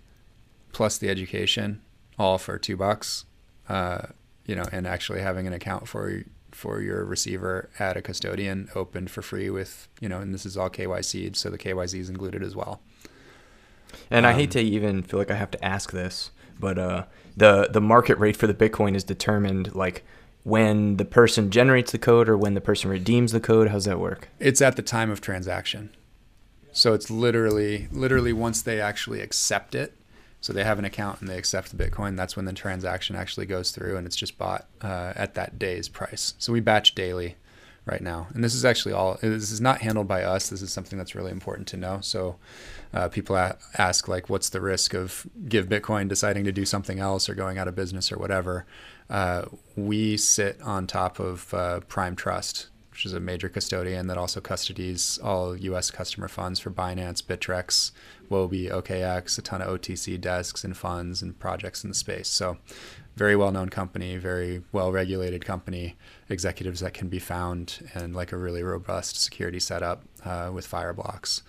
plus 0.73 0.99
the 0.99 1.09
education, 1.09 1.81
all 2.19 2.37
for 2.39 2.59
two 2.59 2.77
bucks. 2.77 3.25
Uh, 3.69 4.09
you 4.47 4.57
know, 4.57 4.65
and 4.73 4.87
actually 4.87 5.21
having 5.21 5.47
an 5.47 5.53
account 5.53 5.87
for 5.89 6.23
for 6.51 6.81
your 6.81 7.05
receiver 7.05 7.69
at 7.79 7.97
a 7.97 8.03
custodian 8.03 8.69
opened 8.75 9.11
for 9.11 9.23
free 9.23 9.51
with 9.51 9.89
you 10.01 10.09
know, 10.09 10.19
and 10.19 10.35
this 10.35 10.45
is 10.45 10.57
all 10.57 10.71
KYC, 10.71 11.37
so 11.37 11.51
the 11.51 11.59
KYC 11.59 12.01
is 12.01 12.11
included 12.11 12.43
as 12.43 12.57
well. 12.57 12.81
And 14.11 14.27
I 14.27 14.33
Um, 14.33 14.39
hate 14.39 14.51
to 14.53 14.61
even 14.61 15.03
feel 15.03 15.19
like 15.19 15.31
I 15.31 15.37
have 15.37 15.51
to 15.53 15.65
ask 15.65 15.93
this, 15.93 16.31
but 16.59 16.79
uh, 16.79 17.05
the 17.37 17.69
the 17.73 17.81
market 17.81 18.19
rate 18.19 18.37
for 18.37 18.47
the 18.47 18.55
Bitcoin 18.55 18.95
is 18.95 19.05
determined 19.05 19.75
like 19.75 20.05
when 20.43 20.97
the 20.99 21.05
person 21.05 21.51
generates 21.51 21.93
the 21.93 21.99
code 21.99 22.29
or 22.29 22.37
when 22.37 22.55
the 22.55 22.61
person 22.61 22.91
redeems 22.91 23.33
the 23.33 23.41
code. 23.41 23.69
How's 23.69 23.85
that 23.87 23.99
work? 23.99 24.29
It's 24.39 24.61
at 24.63 24.77
the 24.77 24.83
time 24.83 25.11
of 25.11 25.21
transaction. 25.21 25.91
So 26.73 26.93
it's 26.93 27.11
literally 27.11 27.89
literally 27.93 28.33
once 28.33 28.63
they 28.63 28.81
actually 28.81 29.21
accept 29.21 29.75
it. 29.75 29.95
So 30.41 30.53
they 30.53 30.65
have 30.65 30.79
an 30.79 30.85
account 30.85 31.21
and 31.21 31.29
they 31.31 31.39
accept 31.39 31.75
the 31.75 31.83
Bitcoin. 31.83 32.17
That's 32.17 32.37
when 32.37 32.45
the 32.45 32.53
transaction 32.53 33.17
actually 33.17 33.47
goes 33.47 33.71
through 33.71 33.97
and 33.97 34.07
it's 34.07 34.17
just 34.17 34.37
bought 34.37 34.67
uh, 34.83 35.15
at 35.17 35.35
that 35.35 35.59
day's 35.59 35.89
price. 35.89 36.35
So 36.39 36.53
we 36.53 36.61
batch 36.61 36.95
daily 36.95 37.37
right 37.87 38.01
now, 38.01 38.29
and 38.33 38.43
this 38.43 38.55
is 38.55 38.65
actually 38.65 38.95
all. 38.95 39.19
This 39.21 39.51
is 39.51 39.61
not 39.61 39.83
handled 39.83 40.09
by 40.09 40.23
us. 40.23 40.49
This 40.49 40.63
is 40.63 40.73
something 40.73 40.99
that's 40.99 41.15
really 41.15 41.31
important 41.31 41.69
to 41.69 41.77
know. 41.77 41.99
So 42.01 42.37
uh, 42.93 43.09
people 43.09 43.37
a- 43.37 43.57
ask 43.77 44.09
like, 44.09 44.31
what's 44.31 44.49
the 44.49 44.61
risk 44.61 44.95
of 44.95 45.27
Give 45.49 45.69
Bitcoin 45.69 46.09
deciding 46.09 46.45
to 46.45 46.53
do 46.53 46.65
something 46.65 46.99
else 46.99 47.29
or 47.29 47.35
going 47.35 47.59
out 47.59 47.69
of 47.69 47.75
business 47.75 48.11
or 48.11 48.19
whatever? 48.19 48.65
Uh, 49.11 49.45
we 49.77 50.17
sit 50.17 50.61
on 50.63 50.87
top 50.87 51.19
of 51.19 51.53
uh, 51.53 51.81
Prime 51.81 52.17
Trust, 52.17 52.69
which 52.91 53.05
is 53.05 53.13
a 53.13 53.21
major 53.21 53.49
custodian 53.49 54.07
that 54.07 54.17
also 54.17 54.41
custodies 54.41 55.23
all 55.23 55.57
U.S. 55.57 55.91
customer 55.91 56.29
funds 56.29 56.61
for 56.61 56.71
Binance, 56.71 57.23
Bittrex, 57.23 57.91
Huobi, 58.31 58.71
OKX, 58.71 59.37
a 59.39 59.43
ton 59.43 59.61
of 59.61 59.81
OTC 59.81 60.19
desks 60.19 60.65
and 60.65 60.77
funds 60.77 61.21
and 61.21 61.39
projects 61.39 61.85
in 61.85 61.91
the 61.91 61.95
space. 61.95 62.29
So, 62.29 62.57
very 63.17 63.37
well-known 63.37 63.69
company, 63.69 64.17
very 64.17 64.63
well-regulated 64.73 65.45
company, 65.45 65.97
executives 66.29 66.81
that 66.81 66.95
can 66.95 67.09
be 67.09 67.19
found, 67.19 67.89
and 67.95 68.15
like 68.15 68.33
a 68.33 68.37
really 68.37 68.63
robust 68.63 69.23
security 69.23 69.61
setup 69.61 70.03
uh, 70.25 70.51
with 70.53 70.69
Fireblocks. 70.69 71.43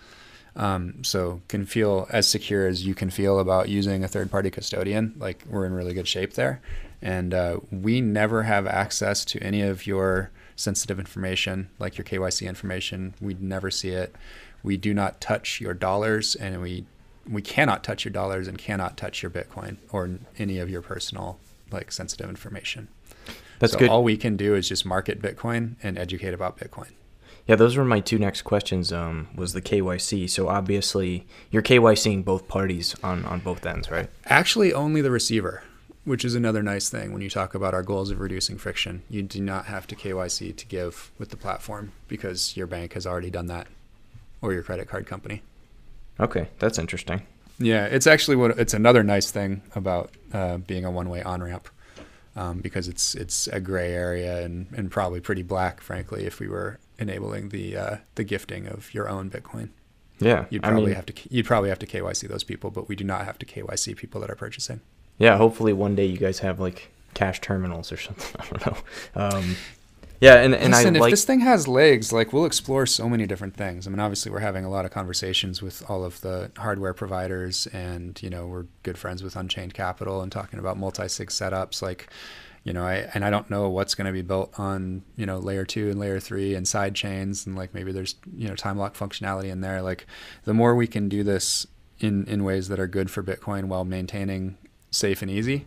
Um, 0.54 1.04
so 1.04 1.42
can 1.48 1.66
feel 1.66 2.06
as 2.10 2.26
secure 2.26 2.66
as 2.66 2.86
you 2.86 2.94
can 2.94 3.10
feel 3.10 3.38
about 3.38 3.68
using 3.68 4.02
a 4.02 4.08
third-party 4.08 4.50
custodian. 4.50 5.14
Like 5.18 5.44
we're 5.48 5.66
in 5.66 5.74
really 5.74 5.92
good 5.92 6.08
shape 6.08 6.32
there, 6.34 6.62
and 7.02 7.34
uh, 7.34 7.60
we 7.70 8.00
never 8.00 8.44
have 8.44 8.66
access 8.66 9.24
to 9.26 9.42
any 9.42 9.60
of 9.60 9.86
your 9.86 10.30
sensitive 10.54 10.98
information, 10.98 11.68
like 11.78 11.98
your 11.98 12.04
KYC 12.06 12.48
information. 12.48 13.14
We 13.20 13.34
never 13.34 13.70
see 13.70 13.90
it. 13.90 14.14
We 14.62 14.78
do 14.78 14.94
not 14.94 15.20
touch 15.20 15.60
your 15.60 15.74
dollars, 15.74 16.34
and 16.34 16.62
we 16.62 16.86
we 17.28 17.42
cannot 17.42 17.82
touch 17.82 18.04
your 18.04 18.12
dollars 18.12 18.46
and 18.46 18.56
cannot 18.56 18.96
touch 18.96 19.22
your 19.22 19.30
Bitcoin 19.30 19.76
or 19.90 20.18
any 20.38 20.58
of 20.58 20.70
your 20.70 20.80
personal 20.80 21.38
like 21.70 21.92
sensitive 21.92 22.28
information. 22.28 22.88
That's 23.58 23.72
so 23.72 23.78
good. 23.78 23.88
all 23.88 24.04
we 24.04 24.16
can 24.16 24.36
do 24.36 24.54
is 24.54 24.68
just 24.68 24.84
market 24.84 25.20
Bitcoin 25.20 25.76
and 25.82 25.98
educate 25.98 26.34
about 26.34 26.58
Bitcoin. 26.58 26.90
Yeah, 27.46 27.54
those 27.54 27.76
were 27.76 27.84
my 27.84 28.00
two 28.00 28.18
next 28.18 28.42
questions. 28.42 28.92
Um, 28.92 29.28
was 29.34 29.52
the 29.52 29.62
KYC. 29.62 30.28
So 30.28 30.48
obviously 30.48 31.26
you're 31.50 31.62
KYCing 31.62 32.24
both 32.24 32.48
parties 32.48 32.94
on 33.02 33.24
on 33.24 33.40
both 33.40 33.64
ends, 33.64 33.90
right? 33.90 34.08
Actually, 34.26 34.72
only 34.72 35.00
the 35.00 35.12
receiver, 35.12 35.62
which 36.04 36.24
is 36.24 36.34
another 36.34 36.62
nice 36.62 36.88
thing 36.88 37.12
when 37.12 37.22
you 37.22 37.30
talk 37.30 37.54
about 37.54 37.72
our 37.72 37.82
goals 37.84 38.10
of 38.10 38.20
reducing 38.20 38.58
friction. 38.58 39.02
You 39.08 39.22
do 39.22 39.40
not 39.40 39.66
have 39.66 39.86
to 39.88 39.96
KYC 39.96 40.56
to 40.56 40.66
give 40.66 41.12
with 41.18 41.30
the 41.30 41.36
platform 41.36 41.92
because 42.08 42.56
your 42.56 42.66
bank 42.66 42.94
has 42.94 43.06
already 43.06 43.30
done 43.30 43.46
that 43.46 43.68
or 44.42 44.52
your 44.52 44.62
credit 44.62 44.88
card 44.88 45.06
company. 45.06 45.42
Okay, 46.18 46.48
that's 46.58 46.78
interesting. 46.78 47.22
Yeah, 47.58 47.86
it's 47.86 48.06
actually 48.06 48.36
what 48.36 48.58
it's 48.58 48.74
another 48.74 49.02
nice 49.02 49.30
thing 49.30 49.62
about 49.74 50.10
uh, 50.32 50.58
being 50.58 50.84
a 50.84 50.90
one-way 50.90 51.22
on-ramp 51.22 51.68
um, 52.36 52.60
because 52.60 52.86
it's 52.88 53.14
it's 53.14 53.46
a 53.48 53.60
gray 53.60 53.92
area 53.94 54.44
and, 54.44 54.66
and 54.76 54.90
probably 54.90 55.20
pretty 55.20 55.42
black, 55.42 55.80
frankly, 55.80 56.26
if 56.26 56.38
we 56.38 56.48
were 56.48 56.78
enabling 56.98 57.48
the 57.50 57.76
uh, 57.76 57.96
the 58.16 58.24
gifting 58.24 58.66
of 58.66 58.92
your 58.92 59.08
own 59.08 59.30
Bitcoin. 59.30 59.70
Yeah, 60.18 60.46
You'd 60.50 60.64
I 60.64 60.68
probably 60.68 60.86
mean, 60.86 60.94
have 60.96 61.06
to 61.06 61.14
you'd 61.30 61.46
probably 61.46 61.68
have 61.68 61.78
to 61.80 61.86
KYC 61.86 62.28
those 62.28 62.44
people, 62.44 62.70
but 62.70 62.88
we 62.88 62.96
do 62.96 63.04
not 63.04 63.24
have 63.24 63.38
to 63.38 63.46
KYC 63.46 63.96
people 63.96 64.20
that 64.22 64.30
are 64.30 64.34
purchasing. 64.36 64.80
yeah. 65.18 65.36
Hopefully 65.36 65.72
one 65.72 65.94
day 65.94 66.06
you 66.06 66.16
guys 66.18 66.38
have 66.40 66.58
like 66.60 66.90
cash 67.14 67.40
terminals 67.40 67.90
or 67.92 67.96
something. 67.96 68.40
I 68.40 68.46
don't 68.48 68.66
know. 68.66 68.76
Um, 69.38 69.56
Yeah, 70.20 70.36
and 70.36 70.54
and 70.54 70.72
Listen, 70.72 70.94
I 70.94 70.98
if 70.98 71.00
like 71.02 71.10
this 71.10 71.24
thing 71.24 71.40
has 71.40 71.68
legs, 71.68 72.12
like 72.12 72.32
we'll 72.32 72.46
explore 72.46 72.86
so 72.86 73.08
many 73.08 73.26
different 73.26 73.54
things. 73.54 73.86
I 73.86 73.90
mean, 73.90 74.00
obviously, 74.00 74.32
we're 74.32 74.40
having 74.40 74.64
a 74.64 74.70
lot 74.70 74.84
of 74.84 74.90
conversations 74.90 75.60
with 75.60 75.88
all 75.90 76.04
of 76.04 76.20
the 76.22 76.50
hardware 76.56 76.94
providers, 76.94 77.66
and 77.68 78.20
you 78.22 78.30
know, 78.30 78.46
we're 78.46 78.66
good 78.82 78.96
friends 78.96 79.22
with 79.22 79.36
Unchained 79.36 79.74
Capital 79.74 80.22
and 80.22 80.32
talking 80.32 80.58
about 80.58 80.78
multi-sig 80.78 81.28
setups. 81.28 81.82
Like, 81.82 82.08
you 82.64 82.72
know, 82.72 82.84
I 82.84 83.08
and 83.12 83.24
I 83.24 83.30
don't 83.30 83.50
know 83.50 83.68
what's 83.68 83.94
going 83.94 84.06
to 84.06 84.12
be 84.12 84.22
built 84.22 84.58
on 84.58 85.02
you 85.16 85.26
know 85.26 85.38
layer 85.38 85.66
two 85.66 85.90
and 85.90 86.00
layer 86.00 86.18
three 86.18 86.54
and 86.54 86.66
side 86.66 86.94
chains, 86.94 87.46
and 87.46 87.54
like 87.54 87.74
maybe 87.74 87.92
there's 87.92 88.14
you 88.34 88.48
know 88.48 88.54
time 88.54 88.78
lock 88.78 88.94
functionality 88.94 89.50
in 89.50 89.60
there. 89.60 89.82
Like, 89.82 90.06
the 90.44 90.54
more 90.54 90.74
we 90.74 90.86
can 90.86 91.10
do 91.10 91.24
this 91.24 91.66
in 91.98 92.24
in 92.24 92.42
ways 92.42 92.68
that 92.68 92.80
are 92.80 92.86
good 92.86 93.10
for 93.10 93.22
Bitcoin 93.22 93.64
while 93.64 93.84
maintaining 93.84 94.56
safe 94.90 95.20
and 95.20 95.30
easy, 95.30 95.66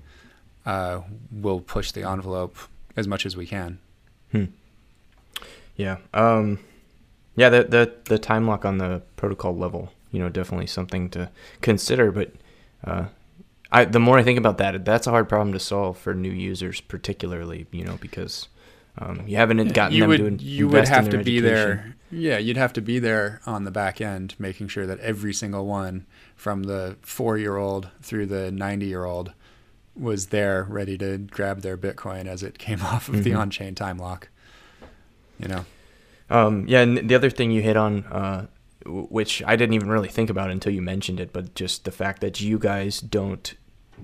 uh, 0.66 1.02
we'll 1.32 1.62
push 1.62 1.92
the 1.92 2.08
envelope 2.08 2.58
as 2.98 3.08
much 3.08 3.28
as 3.28 3.38
we 3.38 3.46
can. 3.46 3.80
Hmm. 4.32 4.46
Yeah. 5.76 5.98
Um, 6.14 6.60
yeah. 7.36 7.50
The 7.50 7.64
the 7.64 7.94
the 8.06 8.20
time 8.20 8.48
lock 8.48 8.66
on 8.66 8.78
the 8.78 9.02
protocol 9.16 9.56
level, 9.56 9.92
you 10.12 10.20
know, 10.20 10.30
definitely 10.30 10.68
something 10.68 11.10
to 11.12 11.30
consider. 11.62 12.12
But 12.12 12.34
uh, 12.84 13.06
I 13.72 13.86
the 13.86 14.00
more 14.00 14.18
I 14.18 14.24
think 14.24 14.38
about 14.38 14.58
that, 14.58 14.86
that's 14.86 15.08
a 15.08 15.12
hard 15.12 15.30
problem 15.30 15.54
to 15.54 15.60
solve 15.60 15.98
for 15.98 16.14
new 16.14 16.32
users, 16.32 16.82
particularly, 16.82 17.68
you 17.72 17.86
know, 17.86 17.98
because 18.02 18.48
um, 19.00 19.24
you 19.28 19.38
haven't 19.38 19.74
gotten 19.74 19.96
you 19.96 20.02
them 20.02 20.10
would 20.10 20.40
to 20.40 20.46
you 20.46 20.68
would 20.68 20.88
have 20.88 21.10
to 21.10 21.18
be 21.24 21.38
education. 21.38 21.44
there 21.44 21.96
yeah 22.12 22.38
you'd 22.38 22.58
have 22.58 22.74
to 22.74 22.82
be 22.82 23.00
there 23.00 23.40
on 23.46 23.64
the 23.64 23.72
back 23.72 24.02
end 24.02 24.36
making 24.40 24.68
sure 24.68 24.86
that 24.86 25.00
every 25.00 25.34
single 25.34 25.66
one 25.66 26.06
from 26.36 26.64
the 26.64 26.98
four 27.02 27.38
year 27.38 27.56
old 27.56 27.90
through 28.02 28.26
the 28.26 28.52
90 28.52 28.86
year 28.86 29.06
old 29.06 29.32
was 30.00 30.28
there 30.28 30.66
ready 30.70 30.98
to 30.98 31.18
grab 31.18 31.62
their 31.62 31.78
bitcoin 31.78 32.26
as 32.26 32.42
it 32.44 32.58
came 32.58 32.82
off 32.94 33.10
of 33.10 33.24
the 33.24 33.32
Mhm. 33.32 33.40
on-chain 33.40 33.76
time 33.76 33.98
lock 33.98 34.30
you 35.40 35.48
know? 35.48 35.66
Um, 36.30 36.66
yeah, 36.68 36.82
and 36.82 37.10
the 37.10 37.16
other 37.16 37.30
thing 37.30 37.50
you 37.52 37.62
hit 37.62 37.78
on, 37.78 38.04
uh, 38.06 38.48
which 38.86 39.42
I 39.46 39.56
didn't 39.56 39.74
even 39.74 39.90
really 39.90 40.10
think 40.10 40.30
about 40.30 40.52
until 40.52 40.74
you 40.74 40.82
mentioned 40.82 41.20
it, 41.20 41.32
but 41.34 41.56
just 41.56 41.86
the 41.86 41.92
fact 41.92 42.20
that 42.22 42.40
you 42.42 42.60
guys 42.60 43.00
don't 43.00 43.54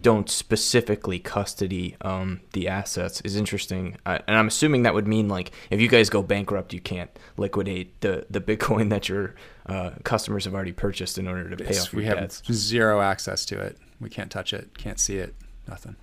don't 0.02 0.30
specifically 0.30 1.20
custody 1.20 1.96
um, 2.02 2.42
the 2.52 2.68
assets 2.68 3.22
is 3.22 3.36
interesting, 3.38 3.96
uh, 4.06 4.20
and 4.28 4.36
I'm 4.38 4.48
assuming 4.48 4.84
that 4.84 4.94
would 4.94 5.08
mean 5.08 5.28
like 5.30 5.52
if 5.70 5.80
you 5.80 5.88
guys 5.88 6.10
go 6.10 6.22
bankrupt, 6.24 6.74
you 6.74 6.82
can't 6.82 7.10
liquidate 7.38 8.00
the 8.02 8.26
the 8.30 8.42
Bitcoin 8.50 8.90
that 8.90 9.08
your 9.08 9.36
uh, 9.68 9.92
customers 10.04 10.44
have 10.46 10.54
already 10.54 10.74
purchased 10.74 11.18
in 11.18 11.28
order 11.28 11.50
to 11.50 11.56
pay 11.58 11.78
off 11.78 11.94
your 11.94 12.02
we 12.02 12.06
have 12.08 12.32
zero 12.52 13.02
access 13.02 13.46
to 13.46 13.60
it. 13.60 13.78
We 14.02 14.10
can't 14.10 14.32
touch 14.32 14.52
it 14.54 14.78
can't 14.78 15.00
see 15.00 15.18
it 15.18 15.34
nothing 15.68 15.96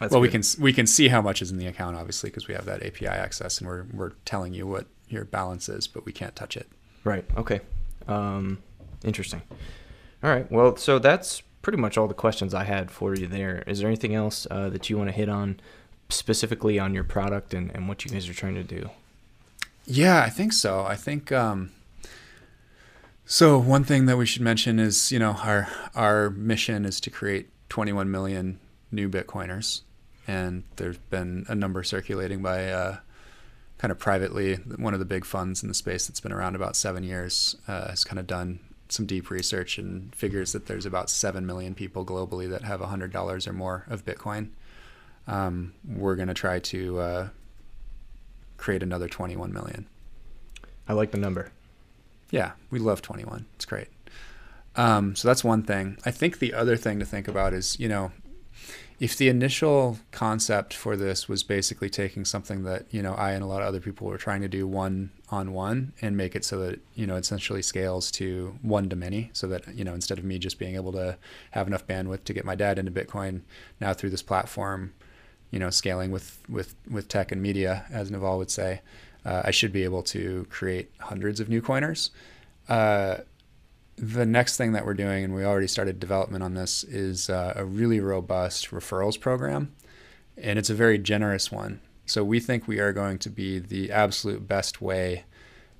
That's 0.00 0.12
well 0.12 0.20
we 0.20 0.28
can 0.28 0.42
we 0.60 0.72
can 0.72 0.86
see 0.86 1.08
how 1.08 1.22
much 1.22 1.42
is 1.42 1.50
in 1.50 1.58
the 1.58 1.66
account 1.66 1.96
obviously 1.96 2.30
because 2.30 2.48
we 2.48 2.54
have 2.54 2.64
that 2.66 2.84
api 2.84 3.06
access 3.06 3.58
and 3.58 3.68
we're 3.68 3.84
we're 3.92 4.12
telling 4.24 4.54
you 4.54 4.66
what 4.66 4.86
your 5.08 5.24
balance 5.24 5.68
is 5.68 5.86
but 5.86 6.04
we 6.04 6.12
can't 6.12 6.34
touch 6.36 6.56
it 6.56 6.68
Right. 7.06 7.24
Okay. 7.36 7.60
Um, 8.08 8.58
interesting. 9.04 9.40
All 10.24 10.30
right. 10.30 10.50
Well, 10.50 10.76
so 10.76 10.98
that's 10.98 11.40
pretty 11.62 11.78
much 11.78 11.96
all 11.96 12.08
the 12.08 12.14
questions 12.14 12.52
I 12.52 12.64
had 12.64 12.90
for 12.90 13.14
you 13.14 13.28
there. 13.28 13.62
Is 13.68 13.78
there 13.78 13.86
anything 13.86 14.12
else 14.12 14.44
uh, 14.50 14.68
that 14.70 14.90
you 14.90 14.98
want 14.98 15.08
to 15.08 15.14
hit 15.14 15.28
on 15.28 15.60
specifically 16.08 16.80
on 16.80 16.92
your 16.92 17.04
product 17.04 17.54
and, 17.54 17.70
and 17.72 17.88
what 17.88 18.04
you 18.04 18.10
guys 18.10 18.28
are 18.28 18.34
trying 18.34 18.56
to 18.56 18.64
do? 18.64 18.90
Yeah, 19.86 20.20
I 20.20 20.28
think 20.28 20.52
so. 20.52 20.84
I 20.84 20.96
think 20.96 21.30
um, 21.30 21.70
so. 23.24 23.56
One 23.56 23.84
thing 23.84 24.06
that 24.06 24.16
we 24.16 24.26
should 24.26 24.42
mention 24.42 24.80
is, 24.80 25.12
you 25.12 25.20
know, 25.20 25.36
our 25.44 25.68
our 25.94 26.30
mission 26.30 26.84
is 26.84 26.98
to 27.02 27.10
create 27.10 27.50
21 27.68 28.10
million 28.10 28.58
new 28.90 29.08
Bitcoiners, 29.08 29.82
and 30.26 30.64
there's 30.76 30.98
been 30.98 31.44
a 31.48 31.54
number 31.54 31.82
circulating 31.82 32.42
by 32.42 32.70
uh, 32.70 32.96
kind 33.78 33.90
of 33.90 33.98
privately. 33.98 34.54
One 34.56 34.94
of 34.94 35.00
the 35.00 35.06
big 35.06 35.24
funds 35.24 35.62
in 35.62 35.68
the 35.68 35.74
space 35.74 36.06
that's 36.06 36.20
been 36.20 36.32
around 36.32 36.56
about 36.56 36.76
seven 36.76 37.02
years 37.04 37.56
uh, 37.68 37.88
has 37.88 38.04
kind 38.04 38.18
of 38.18 38.26
done 38.26 38.60
some 38.88 39.06
deep 39.06 39.30
research 39.30 39.78
and 39.78 40.14
figures 40.14 40.52
that 40.52 40.66
there's 40.66 40.86
about 40.86 41.10
seven 41.10 41.46
million 41.46 41.74
people 41.74 42.04
globally 42.04 42.48
that 42.48 42.62
have 42.62 42.80
$100 42.80 43.46
or 43.46 43.52
more 43.52 43.84
of 43.88 44.04
Bitcoin. 44.04 44.50
Um, 45.26 45.74
we're 45.84 46.14
going 46.14 46.28
to 46.28 46.34
try 46.34 46.60
to 46.60 47.00
uh, 47.00 47.28
create 48.56 48.82
another 48.82 49.08
21 49.08 49.52
million. 49.52 49.86
I 50.88 50.92
like 50.92 51.10
the 51.10 51.18
number. 51.18 51.50
Yeah, 52.30 52.52
we 52.70 52.78
love 52.78 53.02
21. 53.02 53.46
It's 53.56 53.64
great. 53.64 53.88
Um, 54.76 55.16
so 55.16 55.26
that's 55.26 55.42
one 55.42 55.62
thing. 55.62 55.98
I 56.04 56.10
think 56.10 56.38
the 56.38 56.54
other 56.54 56.76
thing 56.76 56.98
to 57.00 57.04
think 57.04 57.28
about 57.28 57.54
is, 57.54 57.78
you 57.80 57.88
know, 57.88 58.12
if 58.98 59.16
the 59.16 59.28
initial 59.28 59.98
concept 60.10 60.72
for 60.72 60.96
this 60.96 61.28
was 61.28 61.42
basically 61.42 61.90
taking 61.90 62.24
something 62.24 62.62
that, 62.64 62.86
you 62.90 63.02
know, 63.02 63.12
I 63.14 63.32
and 63.32 63.42
a 63.42 63.46
lot 63.46 63.60
of 63.60 63.68
other 63.68 63.80
people 63.80 64.06
were 64.06 64.16
trying 64.16 64.40
to 64.40 64.48
do 64.48 64.66
one 64.66 65.10
on 65.28 65.52
one 65.52 65.92
and 66.00 66.16
make 66.16 66.34
it 66.34 66.44
so 66.44 66.58
that, 66.60 66.80
you 66.94 67.06
know, 67.06 67.16
essentially 67.16 67.60
scales 67.60 68.10
to 68.12 68.58
one 68.62 68.88
to 68.88 68.96
many 68.96 69.28
so 69.34 69.46
that, 69.48 69.74
you 69.74 69.84
know, 69.84 69.92
instead 69.92 70.18
of 70.18 70.24
me 70.24 70.38
just 70.38 70.58
being 70.58 70.76
able 70.76 70.92
to 70.92 71.18
have 71.50 71.66
enough 71.66 71.86
bandwidth 71.86 72.24
to 72.24 72.32
get 72.32 72.46
my 72.46 72.54
dad 72.54 72.78
into 72.78 72.90
Bitcoin 72.90 73.42
now 73.80 73.92
through 73.92 74.10
this 74.10 74.22
platform, 74.22 74.94
you 75.50 75.58
know, 75.58 75.68
scaling 75.68 76.10
with, 76.10 76.38
with, 76.48 76.74
with 76.90 77.06
tech 77.06 77.30
and 77.32 77.42
media, 77.42 77.84
as 77.90 78.10
Naval 78.10 78.38
would 78.38 78.50
say, 78.50 78.80
uh, 79.26 79.42
I 79.44 79.50
should 79.50 79.72
be 79.72 79.84
able 79.84 80.04
to 80.04 80.46
create 80.48 80.90
hundreds 81.00 81.38
of 81.38 81.50
new 81.50 81.60
coiners. 81.60 82.10
Uh, 82.66 83.18
the 83.96 84.26
next 84.26 84.56
thing 84.56 84.72
that 84.72 84.84
we're 84.84 84.94
doing, 84.94 85.24
and 85.24 85.34
we 85.34 85.44
already 85.44 85.66
started 85.66 85.98
development 85.98 86.44
on 86.44 86.54
this, 86.54 86.84
is 86.84 87.30
uh, 87.30 87.54
a 87.56 87.64
really 87.64 88.00
robust 88.00 88.70
referrals 88.70 89.18
program. 89.18 89.74
And 90.36 90.58
it's 90.58 90.70
a 90.70 90.74
very 90.74 90.98
generous 90.98 91.50
one. 91.50 91.80
So 92.04 92.22
we 92.22 92.40
think 92.40 92.68
we 92.68 92.78
are 92.78 92.92
going 92.92 93.18
to 93.18 93.30
be 93.30 93.58
the 93.58 93.90
absolute 93.90 94.46
best 94.46 94.80
way 94.80 95.24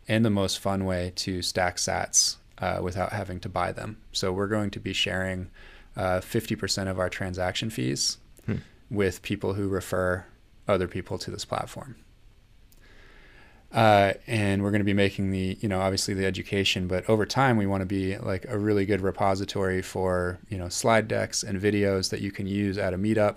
and 0.08 0.24
the 0.24 0.30
most 0.30 0.58
fun 0.58 0.84
way 0.84 1.12
to 1.16 1.42
stack 1.42 1.76
sats 1.76 2.36
uh, 2.58 2.78
without 2.82 3.12
having 3.12 3.38
to 3.40 3.48
buy 3.48 3.72
them. 3.72 3.98
So 4.12 4.32
we're 4.32 4.46
going 4.46 4.70
to 4.70 4.80
be 4.80 4.92
sharing 4.92 5.50
uh, 5.96 6.20
50% 6.20 6.88
of 6.88 6.98
our 6.98 7.08
transaction 7.08 7.70
fees 7.70 8.18
Hmm. 8.46 8.56
with 8.90 9.22
people 9.22 9.54
who 9.54 9.68
refer 9.68 10.24
other 10.68 10.86
people 10.86 11.18
to 11.18 11.30
this 11.30 11.44
platform. 11.44 11.96
Uh, 13.76 14.14
and 14.26 14.62
we're 14.62 14.70
going 14.70 14.80
to 14.80 14.86
be 14.86 14.94
making 14.94 15.30
the, 15.30 15.58
you 15.60 15.68
know, 15.68 15.82
obviously 15.82 16.14
the 16.14 16.24
education, 16.24 16.88
but 16.88 17.06
over 17.10 17.26
time 17.26 17.58
we 17.58 17.66
want 17.66 17.82
to 17.82 17.86
be 17.86 18.16
like 18.16 18.46
a 18.48 18.58
really 18.58 18.86
good 18.86 19.02
repository 19.02 19.82
for, 19.82 20.38
you 20.48 20.56
know, 20.56 20.66
slide 20.70 21.06
decks 21.06 21.42
and 21.42 21.60
videos 21.60 22.08
that 22.08 22.22
you 22.22 22.32
can 22.32 22.46
use 22.46 22.78
at 22.78 22.94
a 22.94 22.96
meetup 22.96 23.36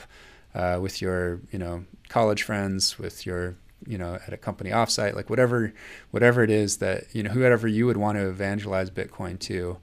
uh, 0.56 0.80
with 0.82 1.02
your, 1.02 1.42
you 1.52 1.60
know, 1.60 1.84
college 2.08 2.44
friends, 2.44 2.98
with 2.98 3.26
your, 3.26 3.58
you 3.86 3.98
know, 3.98 4.18
at 4.26 4.32
a 4.32 4.38
company 4.38 4.70
offsite, 4.70 5.14
like 5.14 5.30
whatever, 5.30 5.74
whatever 6.12 6.42
it 6.42 6.50
is 6.50 6.78
that, 6.78 7.14
you 7.14 7.22
know, 7.22 7.32
whoever 7.32 7.68
you 7.68 7.86
would 7.86 7.98
want 7.98 8.18
to 8.18 8.30
evangelize 8.30 8.90
Bitcoin 8.90 9.38
to, 9.40 9.78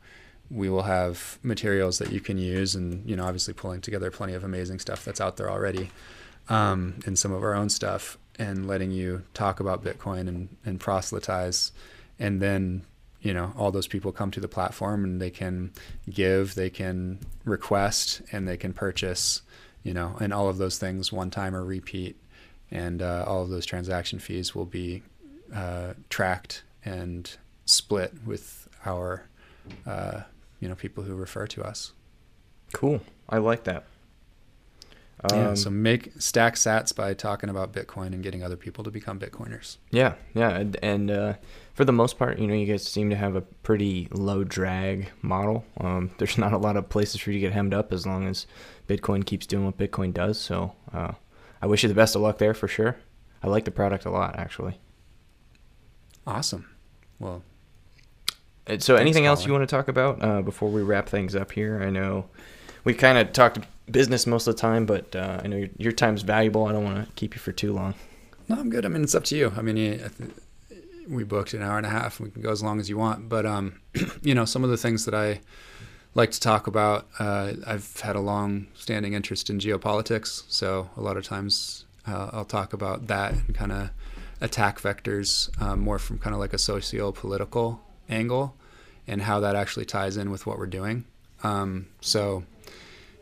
we 0.50 0.70
will 0.70 0.84
have 0.84 1.38
materials 1.42 1.98
that 1.98 2.12
you 2.12 2.20
can 2.20 2.38
use 2.38 2.74
and, 2.74 3.06
you 3.06 3.14
know, 3.14 3.26
obviously 3.26 3.52
pulling 3.52 3.82
together 3.82 4.10
plenty 4.10 4.32
of 4.32 4.42
amazing 4.42 4.78
stuff 4.78 5.04
that's 5.04 5.20
out 5.20 5.36
there 5.36 5.50
already 5.50 5.90
um, 6.48 6.94
and 7.06 7.18
some 7.18 7.32
of 7.32 7.42
our 7.42 7.54
own 7.54 7.68
stuff 7.68 8.18
and 8.38 8.66
letting 8.66 8.90
you 8.90 9.22
talk 9.34 9.60
about 9.60 9.84
Bitcoin 9.84 10.28
and, 10.28 10.48
and 10.64 10.78
proselytize. 10.80 11.72
And 12.18 12.40
then, 12.40 12.82
you 13.20 13.32
know, 13.32 13.52
all 13.56 13.70
those 13.70 13.86
people 13.86 14.12
come 14.12 14.30
to 14.32 14.40
the 14.40 14.48
platform 14.48 15.04
and 15.04 15.20
they 15.20 15.30
can 15.30 15.72
give, 16.08 16.54
they 16.54 16.70
can 16.70 17.18
request, 17.44 18.22
and 18.32 18.46
they 18.46 18.56
can 18.56 18.72
purchase, 18.72 19.42
you 19.82 19.94
know, 19.94 20.16
and 20.20 20.32
all 20.32 20.48
of 20.48 20.58
those 20.58 20.78
things 20.78 21.12
one 21.12 21.30
time 21.30 21.54
or 21.54 21.64
repeat. 21.64 22.16
And 22.70 23.00
uh, 23.00 23.24
all 23.26 23.42
of 23.42 23.48
those 23.48 23.64
transaction 23.64 24.18
fees 24.18 24.54
will 24.54 24.64
be 24.66 25.02
uh, 25.54 25.94
tracked 26.10 26.62
and 26.84 27.30
split 27.64 28.12
with 28.24 28.68
our, 28.84 29.24
uh, 29.86 30.22
you 30.60 30.68
know, 30.68 30.74
people 30.74 31.04
who 31.04 31.14
refer 31.14 31.46
to 31.46 31.62
us. 31.62 31.92
Cool. 32.72 33.00
I 33.28 33.38
like 33.38 33.64
that. 33.64 33.84
Yeah. 35.32 35.48
Um, 35.48 35.56
So 35.56 35.70
make 35.70 36.12
stack 36.18 36.54
sats 36.56 36.94
by 36.94 37.14
talking 37.14 37.48
about 37.48 37.72
Bitcoin 37.72 38.08
and 38.08 38.22
getting 38.22 38.42
other 38.42 38.56
people 38.56 38.84
to 38.84 38.90
become 38.90 39.18
Bitcoiners. 39.18 39.78
Yeah, 39.90 40.14
yeah, 40.34 40.50
and, 40.50 40.76
and 40.82 41.10
uh, 41.10 41.34
for 41.74 41.84
the 41.84 41.92
most 41.92 42.18
part, 42.18 42.38
you 42.38 42.46
know, 42.46 42.54
you 42.54 42.66
guys 42.66 42.84
seem 42.86 43.08
to 43.10 43.16
have 43.16 43.34
a 43.34 43.40
pretty 43.40 44.08
low 44.12 44.44
drag 44.44 45.08
model. 45.22 45.64
Um, 45.80 46.10
there's 46.18 46.36
not 46.38 46.52
a 46.52 46.58
lot 46.58 46.76
of 46.76 46.88
places 46.88 47.20
for 47.20 47.30
you 47.30 47.38
to 47.38 47.40
get 47.40 47.52
hemmed 47.52 47.74
up 47.74 47.92
as 47.92 48.06
long 48.06 48.26
as 48.28 48.46
Bitcoin 48.88 49.24
keeps 49.24 49.46
doing 49.46 49.64
what 49.64 49.78
Bitcoin 49.78 50.12
does. 50.12 50.38
So 50.38 50.74
uh, 50.92 51.12
I 51.62 51.66
wish 51.66 51.82
you 51.82 51.88
the 51.88 51.94
best 51.94 52.14
of 52.14 52.22
luck 52.22 52.38
there 52.38 52.54
for 52.54 52.68
sure. 52.68 52.96
I 53.42 53.48
like 53.48 53.64
the 53.64 53.70
product 53.70 54.04
a 54.04 54.10
lot, 54.10 54.38
actually. 54.38 54.78
Awesome. 56.26 56.68
Well, 57.18 57.42
Uh, 58.66 58.78
So, 58.78 58.96
anything 58.96 59.26
else 59.26 59.46
you 59.46 59.52
want 59.52 59.62
to 59.62 59.74
talk 59.76 59.88
about 59.88 60.22
uh, 60.22 60.42
before 60.42 60.70
we 60.70 60.82
wrap 60.82 61.08
things 61.08 61.36
up 61.36 61.52
here? 61.52 61.80
I 61.82 61.90
know 61.90 62.26
we 62.84 62.94
kind 62.94 63.16
of 63.18 63.32
talked 63.32 63.58
business 63.90 64.26
most 64.26 64.46
of 64.46 64.54
the 64.56 64.60
time, 64.60 64.86
but 64.86 65.14
uh, 65.14 65.40
I 65.42 65.46
know 65.46 65.56
your, 65.56 65.68
your 65.78 65.92
time's 65.92 66.22
valuable. 66.22 66.66
I 66.66 66.72
don't 66.72 66.84
want 66.84 67.06
to 67.06 67.12
keep 67.14 67.34
you 67.34 67.40
for 67.40 67.52
too 67.52 67.72
long. 67.72 67.94
no, 68.48 68.56
I'm 68.58 68.70
good. 68.70 68.84
I 68.84 68.88
mean, 68.88 69.02
it's 69.02 69.14
up 69.14 69.24
to 69.24 69.36
you. 69.36 69.52
I 69.56 69.62
mean, 69.62 69.76
you- 69.76 70.00
we 71.08 71.22
booked 71.22 71.54
an 71.54 71.62
hour 71.62 71.76
and 71.76 71.86
a 71.86 71.90
half. 71.90 72.18
We 72.18 72.30
can 72.30 72.42
go 72.42 72.50
as 72.50 72.64
long 72.64 72.80
as 72.80 72.88
you 72.88 72.98
want. 72.98 73.28
But 73.28 73.46
um, 73.46 73.80
you 74.22 74.34
know, 74.34 74.44
some 74.44 74.64
of 74.64 74.70
the 74.70 74.76
things 74.76 75.04
that 75.04 75.14
I 75.14 75.40
like 76.14 76.32
to 76.32 76.40
talk 76.40 76.66
about. 76.66 77.06
Uh, 77.20 77.52
I've 77.66 78.00
had 78.00 78.16
a 78.16 78.20
long-standing 78.20 79.12
interest 79.12 79.48
in 79.50 79.58
geopolitics, 79.60 80.42
so 80.48 80.90
a 80.96 81.00
lot 81.00 81.16
of 81.16 81.24
times 81.24 81.84
uh, 82.08 82.30
I'll 82.32 82.44
talk 82.44 82.72
about 82.72 83.06
that 83.06 83.34
and 83.34 83.54
kind 83.54 83.70
of 83.70 83.90
attack 84.40 84.80
vectors 84.80 85.50
um, 85.62 85.80
more 85.80 85.98
from 85.98 86.18
kind 86.18 86.34
of 86.34 86.40
like 86.40 86.52
a 86.52 86.58
socio-political 86.58 87.80
angle 88.08 88.56
and 89.06 89.22
how 89.22 89.38
that 89.40 89.54
actually 89.54 89.84
ties 89.84 90.16
in 90.16 90.30
with 90.30 90.46
what 90.46 90.58
we're 90.58 90.66
doing. 90.66 91.04
Um, 91.44 91.86
so, 92.00 92.42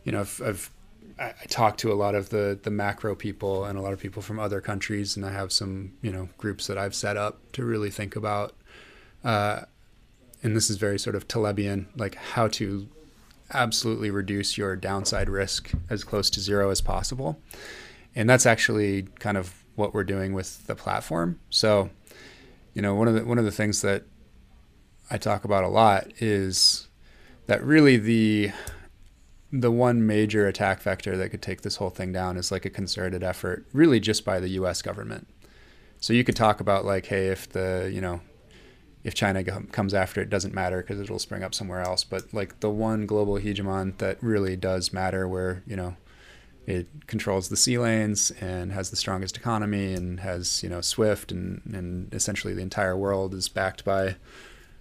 you 0.05 0.13
know, 0.13 0.21
I've, 0.21 0.41
I've 0.45 0.71
I, 1.19 1.33
talk 1.47 1.77
to 1.77 1.91
a 1.91 1.95
lot 1.95 2.15
of 2.15 2.29
the 2.29 2.57
the 2.61 2.71
macro 2.71 3.15
people 3.15 3.65
and 3.65 3.77
a 3.77 3.81
lot 3.81 3.93
of 3.93 3.99
people 3.99 4.21
from 4.21 4.39
other 4.39 4.61
countries, 4.61 5.17
and 5.17 5.25
I 5.25 5.31
have 5.31 5.51
some 5.51 5.93
you 6.01 6.11
know 6.11 6.29
groups 6.37 6.67
that 6.67 6.77
I've 6.77 6.95
set 6.95 7.17
up 7.17 7.51
to 7.53 7.65
really 7.65 7.89
think 7.89 8.15
about. 8.15 8.55
Uh, 9.23 9.61
and 10.43 10.55
this 10.55 10.69
is 10.69 10.77
very 10.77 10.99
sort 10.99 11.15
of 11.15 11.27
Talebian, 11.27 11.87
like 11.97 12.15
how 12.15 12.47
to 12.49 12.87
absolutely 13.53 14.11
reduce 14.11 14.57
your 14.57 14.75
downside 14.75 15.29
risk 15.29 15.71
as 15.89 16.03
close 16.03 16.29
to 16.31 16.39
zero 16.39 16.69
as 16.69 16.81
possible. 16.81 17.39
And 18.15 18.29
that's 18.29 18.45
actually 18.45 19.03
kind 19.19 19.37
of 19.37 19.63
what 19.75 19.93
we're 19.93 20.03
doing 20.03 20.33
with 20.33 20.65
the 20.67 20.75
platform. 20.75 21.39
So, 21.49 21.89
you 22.73 22.81
know, 22.81 22.95
one 22.95 23.07
of 23.07 23.15
the 23.15 23.25
one 23.25 23.37
of 23.37 23.45
the 23.45 23.51
things 23.51 23.81
that 23.81 24.03
I 25.09 25.17
talk 25.17 25.45
about 25.45 25.63
a 25.63 25.67
lot 25.67 26.11
is 26.19 26.87
that 27.47 27.63
really 27.63 27.97
the 27.97 28.51
the 29.61 29.71
one 29.71 30.05
major 30.05 30.47
attack 30.47 30.81
vector 30.81 31.15
that 31.17 31.29
could 31.29 31.41
take 31.41 31.61
this 31.61 31.77
whole 31.77 31.89
thing 31.89 32.11
down 32.11 32.37
is 32.37 32.51
like 32.51 32.65
a 32.65 32.69
concerted 32.69 33.23
effort, 33.23 33.65
really 33.73 33.99
just 33.99 34.25
by 34.25 34.39
the 34.39 34.49
U.S. 34.49 34.81
government. 34.81 35.27
So 35.99 36.13
you 36.13 36.23
could 36.23 36.35
talk 36.35 36.59
about 36.59 36.85
like, 36.85 37.05
hey, 37.05 37.27
if 37.27 37.49
the 37.49 37.89
you 37.93 38.01
know, 38.01 38.21
if 39.03 39.13
China 39.13 39.43
comes 39.43 39.93
after 39.93 40.21
it, 40.21 40.29
doesn't 40.29 40.53
matter 40.53 40.81
because 40.81 40.99
it'll 40.99 41.19
spring 41.19 41.43
up 41.43 41.53
somewhere 41.53 41.81
else. 41.81 42.03
But 42.03 42.33
like 42.33 42.59
the 42.59 42.69
one 42.69 43.05
global 43.05 43.35
hegemon 43.35 43.97
that 43.99 44.21
really 44.21 44.55
does 44.55 44.91
matter, 44.91 45.27
where 45.27 45.63
you 45.65 45.75
know, 45.75 45.95
it 46.65 46.87
controls 47.07 47.49
the 47.49 47.57
sea 47.57 47.77
lanes 47.77 48.31
and 48.41 48.71
has 48.73 48.89
the 48.89 48.95
strongest 48.95 49.37
economy 49.37 49.93
and 49.93 50.19
has 50.19 50.61
you 50.63 50.69
know 50.69 50.81
SWIFT 50.81 51.31
and 51.31 51.61
and 51.73 52.13
essentially 52.13 52.53
the 52.53 52.61
entire 52.61 52.97
world 52.97 53.33
is 53.33 53.47
backed 53.47 53.85
by 53.85 54.17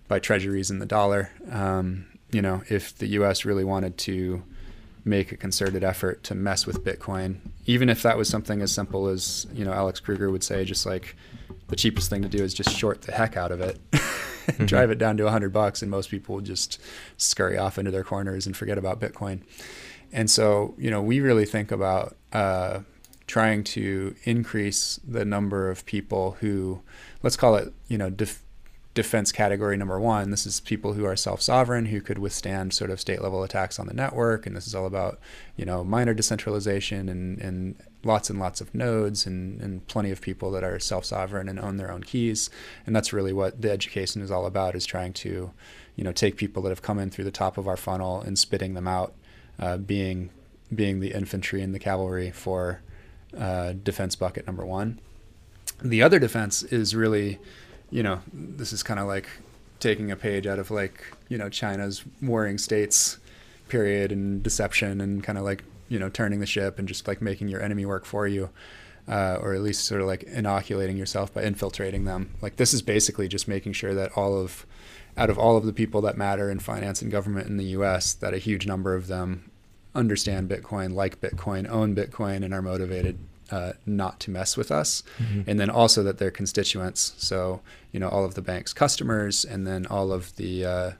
by 0.08 0.18
treasuries 0.18 0.70
and 0.70 0.82
the 0.82 0.86
dollar. 0.86 1.30
Um, 1.50 2.06
you 2.32 2.42
know, 2.42 2.62
if 2.68 2.98
the 2.98 3.06
U.S. 3.08 3.44
really 3.44 3.64
wanted 3.64 3.96
to 3.98 4.42
make 5.04 5.32
a 5.32 5.36
concerted 5.36 5.84
effort 5.84 6.22
to 6.24 6.34
mess 6.34 6.66
with 6.66 6.84
Bitcoin, 6.84 7.36
even 7.66 7.88
if 7.88 8.02
that 8.02 8.16
was 8.16 8.28
something 8.28 8.62
as 8.62 8.72
simple 8.72 9.06
as 9.08 9.46
you 9.52 9.64
know 9.64 9.72
Alex 9.72 10.00
Kruger 10.00 10.30
would 10.30 10.44
say, 10.44 10.64
just 10.64 10.86
like 10.86 11.16
the 11.68 11.76
cheapest 11.76 12.10
thing 12.10 12.22
to 12.22 12.28
do 12.28 12.42
is 12.42 12.54
just 12.54 12.70
short 12.70 13.02
the 13.02 13.12
heck 13.12 13.36
out 13.36 13.52
of 13.52 13.60
it, 13.60 13.78
mm-hmm. 13.90 14.64
drive 14.64 14.90
it 14.90 14.98
down 14.98 15.16
to 15.16 15.26
a 15.26 15.30
hundred 15.30 15.52
bucks, 15.52 15.82
and 15.82 15.90
most 15.90 16.10
people 16.10 16.34
would 16.36 16.44
just 16.44 16.80
scurry 17.16 17.58
off 17.58 17.78
into 17.78 17.90
their 17.90 18.04
corners 18.04 18.46
and 18.46 18.56
forget 18.56 18.78
about 18.78 19.00
Bitcoin. 19.00 19.40
And 20.12 20.30
so, 20.30 20.74
you 20.78 20.90
know, 20.90 21.02
we 21.02 21.18
really 21.18 21.44
think 21.44 21.72
about 21.72 22.16
uh, 22.32 22.80
trying 23.26 23.64
to 23.64 24.14
increase 24.22 25.00
the 25.06 25.24
number 25.24 25.68
of 25.68 25.84
people 25.86 26.36
who, 26.40 26.82
let's 27.24 27.36
call 27.36 27.56
it, 27.56 27.72
you 27.88 27.98
know, 27.98 28.10
def- 28.10 28.43
defense 28.94 29.32
category 29.32 29.76
number 29.76 29.98
one. 29.98 30.30
This 30.30 30.46
is 30.46 30.60
people 30.60 30.92
who 30.92 31.04
are 31.04 31.16
self-sovereign, 31.16 31.86
who 31.86 32.00
could 32.00 32.18
withstand 32.18 32.72
sort 32.72 32.90
of 32.90 33.00
state-level 33.00 33.42
attacks 33.42 33.78
on 33.80 33.86
the 33.86 33.92
network, 33.92 34.46
and 34.46 34.56
this 34.56 34.66
is 34.66 34.74
all 34.74 34.86
about 34.86 35.18
you 35.56 35.64
know 35.64 35.84
miner 35.84 36.14
decentralization 36.14 37.08
and, 37.08 37.40
and 37.40 37.76
lots 38.04 38.30
and 38.30 38.38
lots 38.38 38.60
of 38.60 38.74
nodes 38.74 39.26
and, 39.26 39.60
and 39.60 39.86
plenty 39.88 40.10
of 40.10 40.20
people 40.20 40.50
that 40.52 40.62
are 40.62 40.78
self-sovereign 40.78 41.48
and 41.48 41.58
own 41.58 41.76
their 41.76 41.90
own 41.90 42.02
keys. 42.02 42.50
And 42.86 42.94
that's 42.94 43.12
really 43.12 43.32
what 43.32 43.60
the 43.60 43.70
education 43.70 44.22
is 44.22 44.30
all 44.30 44.46
about: 44.46 44.76
is 44.76 44.86
trying 44.86 45.12
to 45.14 45.50
you 45.96 46.04
know 46.04 46.12
take 46.12 46.36
people 46.36 46.62
that 46.62 46.70
have 46.70 46.82
come 46.82 46.98
in 47.00 47.10
through 47.10 47.24
the 47.24 47.30
top 47.32 47.58
of 47.58 47.66
our 47.66 47.76
funnel 47.76 48.20
and 48.20 48.38
spitting 48.38 48.74
them 48.74 48.86
out, 48.86 49.12
uh, 49.58 49.76
being 49.76 50.30
being 50.72 51.00
the 51.00 51.12
infantry 51.12 51.62
and 51.62 51.74
the 51.74 51.78
cavalry 51.78 52.30
for 52.30 52.80
uh, 53.36 53.72
defense 53.72 54.14
bucket 54.14 54.46
number 54.46 54.64
one. 54.64 55.00
The 55.82 56.02
other 56.02 56.20
defense 56.20 56.62
is 56.62 56.94
really 56.94 57.40
you 57.94 58.02
know, 58.02 58.20
this 58.32 58.72
is 58.72 58.82
kind 58.82 58.98
of 58.98 59.06
like 59.06 59.28
taking 59.78 60.10
a 60.10 60.16
page 60.16 60.48
out 60.48 60.58
of 60.58 60.72
like, 60.72 61.04
you 61.28 61.38
know, 61.38 61.48
China's 61.48 62.02
warring 62.20 62.58
states 62.58 63.18
period 63.68 64.10
and 64.10 64.42
deception 64.42 65.00
and 65.00 65.22
kind 65.22 65.38
of 65.38 65.44
like, 65.44 65.62
you 65.88 66.00
know, 66.00 66.08
turning 66.08 66.40
the 66.40 66.46
ship 66.46 66.80
and 66.80 66.88
just 66.88 67.06
like 67.06 67.22
making 67.22 67.46
your 67.46 67.62
enemy 67.62 67.86
work 67.86 68.04
for 68.04 68.26
you. 68.26 68.50
Uh, 69.06 69.38
or 69.40 69.54
at 69.54 69.60
least 69.60 69.84
sort 69.84 70.00
of 70.00 70.08
like 70.08 70.24
inoculating 70.24 70.96
yourself 70.96 71.32
by 71.32 71.44
infiltrating 71.44 72.04
them. 72.04 72.30
Like 72.42 72.56
this 72.56 72.74
is 72.74 72.82
basically 72.82 73.28
just 73.28 73.46
making 73.46 73.74
sure 73.74 73.94
that 73.94 74.10
all 74.16 74.40
of, 74.40 74.66
out 75.16 75.30
of 75.30 75.38
all 75.38 75.56
of 75.56 75.64
the 75.64 75.72
people 75.72 76.00
that 76.00 76.16
matter 76.16 76.50
in 76.50 76.58
finance 76.58 77.00
and 77.00 77.12
government 77.12 77.46
in 77.46 77.58
the 77.58 77.66
U.S., 77.76 78.12
that 78.14 78.34
a 78.34 78.38
huge 78.38 78.66
number 78.66 78.96
of 78.96 79.06
them 79.06 79.52
understand 79.94 80.48
Bitcoin, 80.48 80.94
like 80.94 81.20
Bitcoin, 81.20 81.68
own 81.68 81.94
Bitcoin, 81.94 82.42
and 82.44 82.52
are 82.52 82.62
motivated 82.62 83.18
uh, 83.50 83.72
not 83.86 84.20
to 84.20 84.30
mess 84.30 84.56
with 84.56 84.70
us, 84.70 85.02
mm-hmm. 85.18 85.48
and 85.48 85.60
then 85.60 85.70
also 85.70 86.02
that 86.02 86.18
they're 86.18 86.30
constituents. 86.30 87.14
So 87.18 87.60
you 87.92 88.00
know 88.00 88.08
all 88.08 88.24
of 88.24 88.34
the 88.34 88.42
bank's 88.42 88.72
customers, 88.72 89.44
and 89.44 89.66
then 89.66 89.86
all 89.86 90.12
of 90.12 90.34
the 90.36 90.64
uh, 90.64 90.90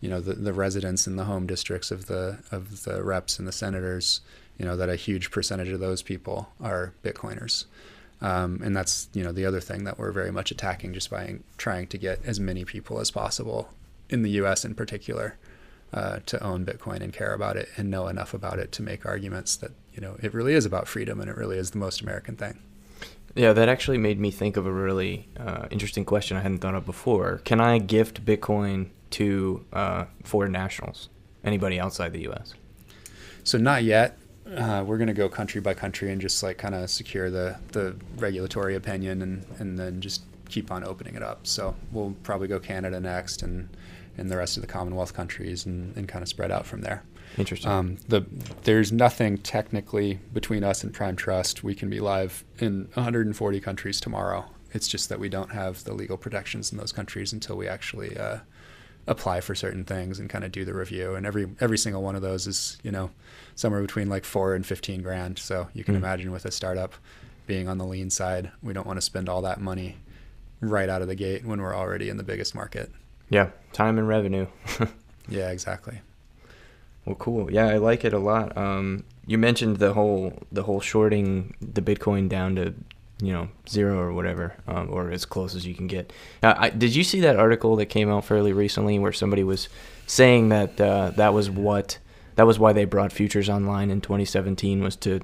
you 0.00 0.08
know 0.08 0.20
the, 0.20 0.34
the 0.34 0.52
residents 0.52 1.06
in 1.06 1.16
the 1.16 1.24
home 1.24 1.46
districts 1.46 1.90
of 1.90 2.06
the 2.06 2.38
of 2.50 2.84
the 2.84 3.02
reps 3.02 3.38
and 3.38 3.48
the 3.48 3.52
senators. 3.52 4.20
You 4.58 4.64
know 4.64 4.76
that 4.76 4.88
a 4.88 4.96
huge 4.96 5.30
percentage 5.30 5.68
of 5.68 5.80
those 5.80 6.02
people 6.02 6.50
are 6.62 6.92
Bitcoiners. 7.02 7.64
Um, 8.20 8.60
and 8.64 8.76
that's 8.76 9.08
you 9.12 9.24
know 9.24 9.32
the 9.32 9.44
other 9.44 9.60
thing 9.60 9.84
that 9.84 9.98
we're 9.98 10.12
very 10.12 10.30
much 10.30 10.50
attacking 10.50 10.94
just 10.94 11.10
by 11.10 11.40
trying 11.58 11.88
to 11.88 11.98
get 11.98 12.20
as 12.24 12.38
many 12.38 12.64
people 12.64 13.00
as 13.00 13.10
possible 13.10 13.70
in 14.08 14.22
the 14.22 14.30
U.S. 14.30 14.64
in 14.64 14.74
particular 14.74 15.36
uh, 15.94 16.18
to 16.26 16.42
own 16.42 16.66
Bitcoin 16.66 17.00
and 17.00 17.12
care 17.12 17.32
about 17.32 17.56
it 17.56 17.68
and 17.76 17.90
know 17.90 18.08
enough 18.08 18.34
about 18.34 18.58
it 18.58 18.72
to 18.72 18.82
make 18.82 19.06
arguments 19.06 19.56
that 19.56 19.70
you 19.92 20.00
know 20.00 20.16
it 20.20 20.34
really 20.34 20.52
is 20.52 20.66
about 20.66 20.88
freedom 20.88 21.20
and 21.20 21.30
it 21.30 21.36
really 21.36 21.56
is 21.56 21.70
the 21.70 21.78
most 21.78 22.00
American 22.00 22.36
thing. 22.36 22.58
Yeah, 23.36 23.52
that 23.52 23.68
actually 23.68 23.98
made 23.98 24.20
me 24.20 24.30
think 24.30 24.56
of 24.56 24.66
a 24.66 24.72
really 24.72 25.28
uh, 25.38 25.66
interesting 25.70 26.04
question 26.04 26.36
I 26.36 26.40
hadn't 26.40 26.58
thought 26.58 26.74
of 26.74 26.84
before. 26.84 27.38
Can 27.44 27.60
I 27.60 27.78
gift 27.78 28.24
Bitcoin 28.24 28.90
to 29.10 29.64
uh, 29.72 30.04
foreign 30.22 30.52
nationals, 30.52 31.08
anybody 31.42 31.80
outside 31.80 32.12
the 32.12 32.22
U.S.? 32.22 32.54
So 33.42 33.58
not 33.58 33.82
yet. 33.84 34.18
Uh, 34.46 34.84
we're 34.86 34.98
going 34.98 35.08
to 35.08 35.14
go 35.14 35.28
country 35.28 35.60
by 35.60 35.74
country 35.74 36.12
and 36.12 36.20
just 36.20 36.42
like 36.42 36.58
kind 36.58 36.74
of 36.74 36.90
secure 36.90 37.30
the 37.30 37.56
the 37.72 37.96
regulatory 38.16 38.74
opinion 38.74 39.22
and 39.22 39.46
and 39.58 39.78
then 39.78 40.00
just 40.00 40.22
keep 40.48 40.70
on 40.70 40.84
opening 40.84 41.14
it 41.14 41.22
up. 41.22 41.46
So 41.46 41.74
we'll 41.92 42.14
probably 42.22 42.48
go 42.48 42.58
Canada 42.58 43.00
next 43.00 43.42
and 43.42 43.68
and 44.16 44.30
the 44.30 44.36
rest 44.36 44.56
of 44.56 44.60
the 44.60 44.66
Commonwealth 44.66 45.14
countries 45.14 45.66
and, 45.66 45.96
and 45.96 46.08
kind 46.08 46.22
of 46.22 46.28
spread 46.28 46.50
out 46.50 46.66
from 46.66 46.82
there. 46.82 47.02
Interesting. 47.36 47.70
Um, 47.70 47.96
the 48.08 48.24
there's 48.62 48.92
nothing 48.92 49.38
technically 49.38 50.20
between 50.32 50.62
us 50.62 50.84
and 50.84 50.92
Prime 50.92 51.16
Trust. 51.16 51.64
We 51.64 51.74
can 51.74 51.90
be 51.90 52.00
live 52.00 52.44
in 52.58 52.88
140 52.94 53.60
countries 53.60 54.00
tomorrow. 54.00 54.44
It's 54.72 54.88
just 54.88 55.08
that 55.08 55.18
we 55.18 55.28
don't 55.28 55.52
have 55.52 55.84
the 55.84 55.94
legal 55.94 56.16
protections 56.16 56.72
in 56.72 56.78
those 56.78 56.92
countries 56.92 57.32
until 57.32 57.56
we 57.56 57.68
actually 57.68 58.16
uh, 58.16 58.38
apply 59.06 59.40
for 59.40 59.54
certain 59.54 59.84
things 59.84 60.18
and 60.18 60.30
kind 60.30 60.44
of 60.44 60.52
do 60.52 60.64
the 60.64 60.74
review. 60.74 61.14
And 61.14 61.26
every 61.26 61.48
every 61.60 61.78
single 61.78 62.02
one 62.02 62.14
of 62.14 62.22
those 62.22 62.46
is 62.46 62.78
you 62.82 62.92
know 62.92 63.10
somewhere 63.56 63.82
between 63.82 64.08
like 64.08 64.24
four 64.24 64.54
and 64.54 64.64
15 64.64 65.02
grand. 65.02 65.38
So 65.38 65.68
you 65.74 65.82
can 65.82 65.94
mm. 65.94 65.98
imagine 65.98 66.30
with 66.30 66.44
a 66.44 66.50
startup 66.50 66.94
being 67.46 67.68
on 67.68 67.78
the 67.78 67.84
lean 67.84 68.10
side, 68.10 68.50
we 68.62 68.72
don't 68.72 68.86
want 68.86 68.96
to 68.96 69.02
spend 69.02 69.28
all 69.28 69.42
that 69.42 69.60
money 69.60 69.96
right 70.60 70.88
out 70.88 71.02
of 71.02 71.08
the 71.08 71.14
gate 71.14 71.44
when 71.44 71.60
we're 71.60 71.74
already 71.74 72.08
in 72.08 72.16
the 72.16 72.22
biggest 72.22 72.54
market. 72.54 72.90
Yeah, 73.28 73.50
time 73.72 73.98
and 73.98 74.08
revenue. 74.08 74.46
yeah, 75.28 75.50
exactly. 75.50 76.00
Well, 77.04 77.16
cool. 77.16 77.50
Yeah, 77.50 77.68
I 77.68 77.76
like 77.76 78.04
it 78.04 78.12
a 78.12 78.18
lot. 78.18 78.56
Um, 78.56 79.04
you 79.26 79.38
mentioned 79.38 79.78
the 79.78 79.92
whole 79.92 80.42
the 80.52 80.62
whole 80.62 80.80
shorting 80.80 81.54
the 81.60 81.82
Bitcoin 81.82 82.28
down 82.28 82.56
to 82.56 82.74
you 83.20 83.32
know 83.32 83.48
zero 83.68 83.98
or 83.98 84.12
whatever, 84.12 84.54
um, 84.66 84.88
or 84.90 85.10
as 85.10 85.24
close 85.24 85.54
as 85.54 85.66
you 85.66 85.74
can 85.74 85.86
get. 85.86 86.12
Now, 86.42 86.54
I, 86.58 86.70
did 86.70 86.94
you 86.94 87.04
see 87.04 87.20
that 87.20 87.36
article 87.36 87.76
that 87.76 87.86
came 87.86 88.10
out 88.10 88.24
fairly 88.24 88.52
recently 88.52 88.98
where 88.98 89.12
somebody 89.12 89.44
was 89.44 89.68
saying 90.06 90.48
that 90.50 90.80
uh, 90.80 91.10
that 91.16 91.34
was 91.34 91.50
what 91.50 91.98
that 92.36 92.46
was 92.46 92.58
why 92.58 92.72
they 92.72 92.84
brought 92.84 93.12
futures 93.12 93.48
online 93.48 93.90
in 93.90 94.00
2017 94.00 94.82
was 94.82 94.96
to 94.96 95.20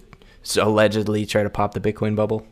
allegedly 0.61 1.26
try 1.26 1.42
to 1.42 1.51
pop 1.51 1.74
the 1.74 1.80
Bitcoin 1.80 2.14
bubble? 2.14 2.46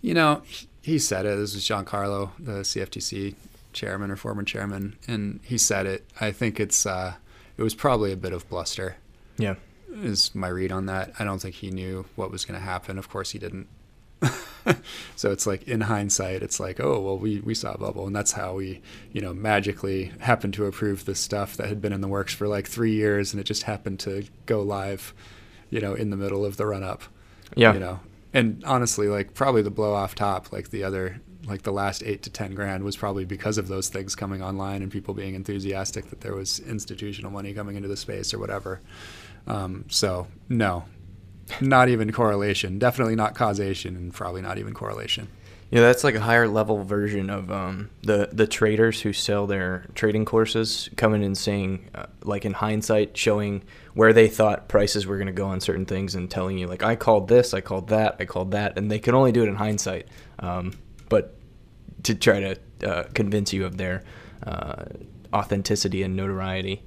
You 0.00 0.14
know, 0.14 0.42
he 0.82 0.98
said 0.98 1.24
it. 1.26 1.36
This 1.36 1.54
was 1.54 1.64
Giancarlo, 1.64 2.30
the 2.38 2.60
CFTC 2.60 3.34
chairman 3.76 4.10
or 4.10 4.16
former 4.16 4.42
chairman, 4.42 4.96
and 5.06 5.38
he 5.44 5.58
said 5.58 5.86
it. 5.86 6.04
I 6.20 6.32
think 6.32 6.58
it's. 6.58 6.84
Uh, 6.84 7.14
it 7.56 7.62
was 7.62 7.74
probably 7.74 8.12
a 8.12 8.16
bit 8.16 8.32
of 8.32 8.48
bluster. 8.48 8.96
Yeah. 9.38 9.54
Is 9.92 10.34
my 10.34 10.48
read 10.48 10.72
on 10.72 10.86
that. 10.86 11.12
I 11.18 11.24
don't 11.24 11.40
think 11.40 11.54
he 11.54 11.70
knew 11.70 12.04
what 12.16 12.30
was 12.30 12.44
going 12.44 12.58
to 12.58 12.64
happen. 12.64 12.98
Of 12.98 13.08
course, 13.08 13.30
he 13.30 13.38
didn't. 13.38 13.68
so 15.16 15.30
it's 15.30 15.46
like 15.46 15.68
in 15.68 15.82
hindsight, 15.82 16.42
it's 16.42 16.58
like, 16.58 16.80
oh 16.80 17.00
well, 17.00 17.18
we 17.18 17.40
we 17.40 17.54
saw 17.54 17.72
a 17.72 17.78
bubble, 17.78 18.06
and 18.06 18.16
that's 18.16 18.32
how 18.32 18.54
we, 18.54 18.82
you 19.12 19.20
know, 19.20 19.32
magically 19.32 20.12
happened 20.20 20.54
to 20.54 20.66
approve 20.66 21.04
this 21.04 21.20
stuff 21.20 21.56
that 21.56 21.68
had 21.68 21.80
been 21.80 21.92
in 21.92 22.00
the 22.00 22.08
works 22.08 22.34
for 22.34 22.48
like 22.48 22.66
three 22.66 22.92
years, 22.92 23.32
and 23.32 23.40
it 23.40 23.44
just 23.44 23.64
happened 23.64 24.00
to 24.00 24.24
go 24.46 24.62
live, 24.62 25.14
you 25.70 25.80
know, 25.80 25.94
in 25.94 26.10
the 26.10 26.16
middle 26.16 26.44
of 26.44 26.56
the 26.56 26.66
run 26.66 26.82
up. 26.82 27.02
Yeah. 27.54 27.74
You 27.74 27.80
know, 27.80 28.00
and 28.32 28.62
honestly, 28.64 29.08
like 29.08 29.34
probably 29.34 29.62
the 29.62 29.70
blow 29.70 29.94
off 29.94 30.14
top, 30.14 30.52
like 30.52 30.70
the 30.70 30.84
other 30.84 31.20
like 31.46 31.62
the 31.62 31.72
last 31.72 32.02
eight 32.02 32.22
to 32.22 32.30
ten 32.30 32.54
grand 32.54 32.84
was 32.84 32.96
probably 32.96 33.24
because 33.24 33.58
of 33.58 33.68
those 33.68 33.88
things 33.88 34.14
coming 34.14 34.42
online 34.42 34.82
and 34.82 34.90
people 34.90 35.14
being 35.14 35.34
enthusiastic 35.34 36.10
that 36.10 36.20
there 36.20 36.34
was 36.34 36.58
institutional 36.60 37.30
money 37.30 37.54
coming 37.54 37.76
into 37.76 37.88
the 37.88 37.96
space 37.96 38.34
or 38.34 38.38
whatever. 38.38 38.80
Um, 39.46 39.84
so 39.88 40.26
no, 40.48 40.84
not 41.60 41.88
even 41.88 42.12
correlation. 42.12 42.78
Definitely 42.78 43.16
not 43.16 43.34
causation, 43.34 43.96
and 43.96 44.12
probably 44.12 44.42
not 44.42 44.58
even 44.58 44.74
correlation. 44.74 45.28
Yeah, 45.70 45.80
that's 45.80 46.04
like 46.04 46.14
a 46.14 46.20
higher 46.20 46.46
level 46.46 46.84
version 46.84 47.28
of 47.28 47.50
um, 47.50 47.90
the 48.02 48.28
the 48.32 48.46
traders 48.46 49.00
who 49.00 49.12
sell 49.12 49.48
their 49.48 49.86
trading 49.96 50.24
courses 50.24 50.88
coming 50.96 51.24
and 51.24 51.36
saying, 51.36 51.90
uh, 51.92 52.06
like 52.22 52.44
in 52.44 52.52
hindsight, 52.52 53.16
showing 53.16 53.64
where 53.94 54.12
they 54.12 54.28
thought 54.28 54.68
prices 54.68 55.06
were 55.06 55.16
going 55.16 55.26
to 55.26 55.32
go 55.32 55.46
on 55.46 55.60
certain 55.60 55.84
things 55.84 56.14
and 56.14 56.30
telling 56.30 56.56
you, 56.58 56.68
like, 56.68 56.84
I 56.84 56.94
called 56.94 57.28
this, 57.28 57.52
I 57.52 57.60
called 57.62 57.88
that, 57.88 58.16
I 58.20 58.26
called 58.26 58.52
that, 58.52 58.78
and 58.78 58.90
they 58.90 59.00
can 59.00 59.14
only 59.14 59.32
do 59.32 59.42
it 59.42 59.48
in 59.48 59.56
hindsight. 59.56 60.06
Um, 60.38 60.72
but 61.08 61.35
to 62.06 62.14
try 62.14 62.40
to 62.40 62.56
uh, 62.88 63.04
convince 63.14 63.52
you 63.52 63.64
of 63.66 63.76
their 63.76 64.04
uh, 64.46 64.84
authenticity 65.32 66.02
and 66.02 66.16
notoriety. 66.16 66.82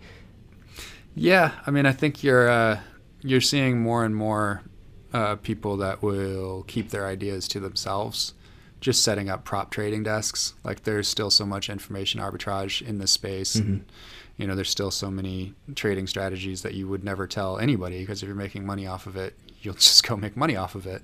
Yeah, 1.15 1.51
I 1.65 1.71
mean, 1.71 1.85
I 1.85 1.91
think 1.91 2.23
you're 2.23 2.49
uh, 2.49 2.79
you're 3.21 3.41
seeing 3.41 3.81
more 3.81 4.05
and 4.05 4.15
more 4.15 4.63
uh, 5.13 5.35
people 5.35 5.77
that 5.77 6.01
will 6.01 6.63
keep 6.67 6.89
their 6.89 7.05
ideas 7.05 7.47
to 7.49 7.59
themselves, 7.59 8.33
just 8.79 9.03
setting 9.03 9.29
up 9.29 9.43
prop 9.43 9.71
trading 9.71 10.03
desks. 10.03 10.53
Like, 10.63 10.83
there's 10.83 11.07
still 11.07 11.29
so 11.29 11.45
much 11.45 11.69
information 11.69 12.21
arbitrage 12.21 12.81
in 12.81 12.99
this 12.99 13.11
space, 13.11 13.55
mm-hmm. 13.55 13.67
and 13.73 13.85
you 14.37 14.47
know, 14.47 14.55
there's 14.55 14.69
still 14.69 14.91
so 14.91 15.11
many 15.11 15.53
trading 15.75 16.07
strategies 16.07 16.61
that 16.61 16.73
you 16.73 16.87
would 16.87 17.03
never 17.03 17.27
tell 17.27 17.59
anybody 17.59 17.99
because 17.99 18.23
if 18.23 18.27
you're 18.27 18.35
making 18.35 18.65
money 18.65 18.87
off 18.87 19.05
of 19.05 19.17
it, 19.17 19.35
you'll 19.61 19.73
just 19.85 20.07
go 20.07 20.15
make 20.15 20.37
money 20.37 20.55
off 20.55 20.75
of 20.75 20.87
it. 20.87 21.03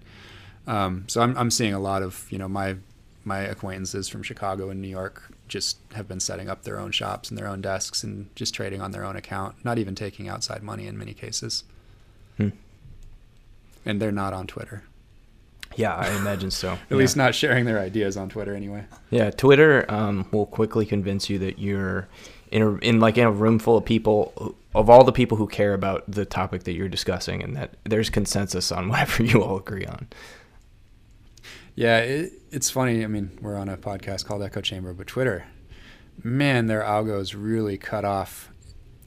Um, 0.67 1.03
so 1.07 1.21
I'm 1.21 1.37
I'm 1.37 1.51
seeing 1.51 1.73
a 1.73 1.79
lot 1.79 2.01
of 2.01 2.25
you 2.31 2.37
know 2.37 2.47
my 2.47 2.77
my 3.25 3.39
acquaintances 3.39 4.07
from 4.07 4.23
Chicago 4.23 4.69
and 4.69 4.81
New 4.81 4.87
York 4.87 5.33
just 5.47 5.79
have 5.93 6.07
been 6.07 6.19
setting 6.19 6.49
up 6.49 6.63
their 6.63 6.79
own 6.79 6.91
shops 6.91 7.29
and 7.29 7.37
their 7.37 7.47
own 7.47 7.61
desks 7.61 8.03
and 8.03 8.33
just 8.35 8.53
trading 8.53 8.81
on 8.81 8.91
their 8.91 9.03
own 9.03 9.15
account, 9.15 9.55
not 9.65 9.77
even 9.77 9.95
taking 9.95 10.29
outside 10.29 10.63
money 10.63 10.87
in 10.87 10.97
many 10.97 11.13
cases. 11.13 11.63
Hmm. 12.37 12.49
And 13.85 14.01
they're 14.01 14.11
not 14.11 14.33
on 14.33 14.47
Twitter. 14.47 14.83
Yeah, 15.75 15.95
I 15.95 16.15
imagine 16.15 16.51
so. 16.51 16.73
At 16.73 16.79
yeah. 16.89 16.97
least 16.97 17.17
not 17.17 17.35
sharing 17.35 17.65
their 17.65 17.79
ideas 17.79 18.15
on 18.15 18.29
Twitter 18.29 18.55
anyway. 18.55 18.85
Yeah, 19.09 19.31
Twitter 19.31 19.85
um, 19.89 20.27
will 20.31 20.45
quickly 20.45 20.85
convince 20.85 21.29
you 21.29 21.39
that 21.39 21.59
you're 21.59 22.07
in 22.51 22.61
a, 22.61 22.75
in 22.77 22.99
like 22.99 23.17
in 23.17 23.25
a 23.25 23.31
room 23.31 23.59
full 23.59 23.77
of 23.77 23.85
people 23.85 24.55
of 24.73 24.89
all 24.89 25.03
the 25.03 25.11
people 25.11 25.37
who 25.37 25.47
care 25.47 25.73
about 25.73 26.03
the 26.07 26.25
topic 26.25 26.63
that 26.63 26.73
you're 26.73 26.89
discussing, 26.89 27.41
and 27.43 27.55
that 27.55 27.71
there's 27.83 28.09
consensus 28.09 28.71
on 28.71 28.87
whatever 28.89 29.23
you 29.23 29.43
all 29.43 29.57
agree 29.57 29.85
on. 29.85 30.07
Yeah, 31.75 31.99
it, 31.99 32.33
it's 32.51 32.69
funny. 32.69 33.03
I 33.03 33.07
mean, 33.07 33.37
we're 33.41 33.57
on 33.57 33.67
a 33.69 33.77
podcast 33.77 34.25
called 34.25 34.41
Echo 34.41 34.61
Chamber, 34.61 34.93
but 34.93 35.07
Twitter, 35.07 35.45
man, 36.23 36.67
their 36.67 36.81
algos 36.81 37.35
really 37.37 37.77
cut 37.77 38.05
off 38.05 38.49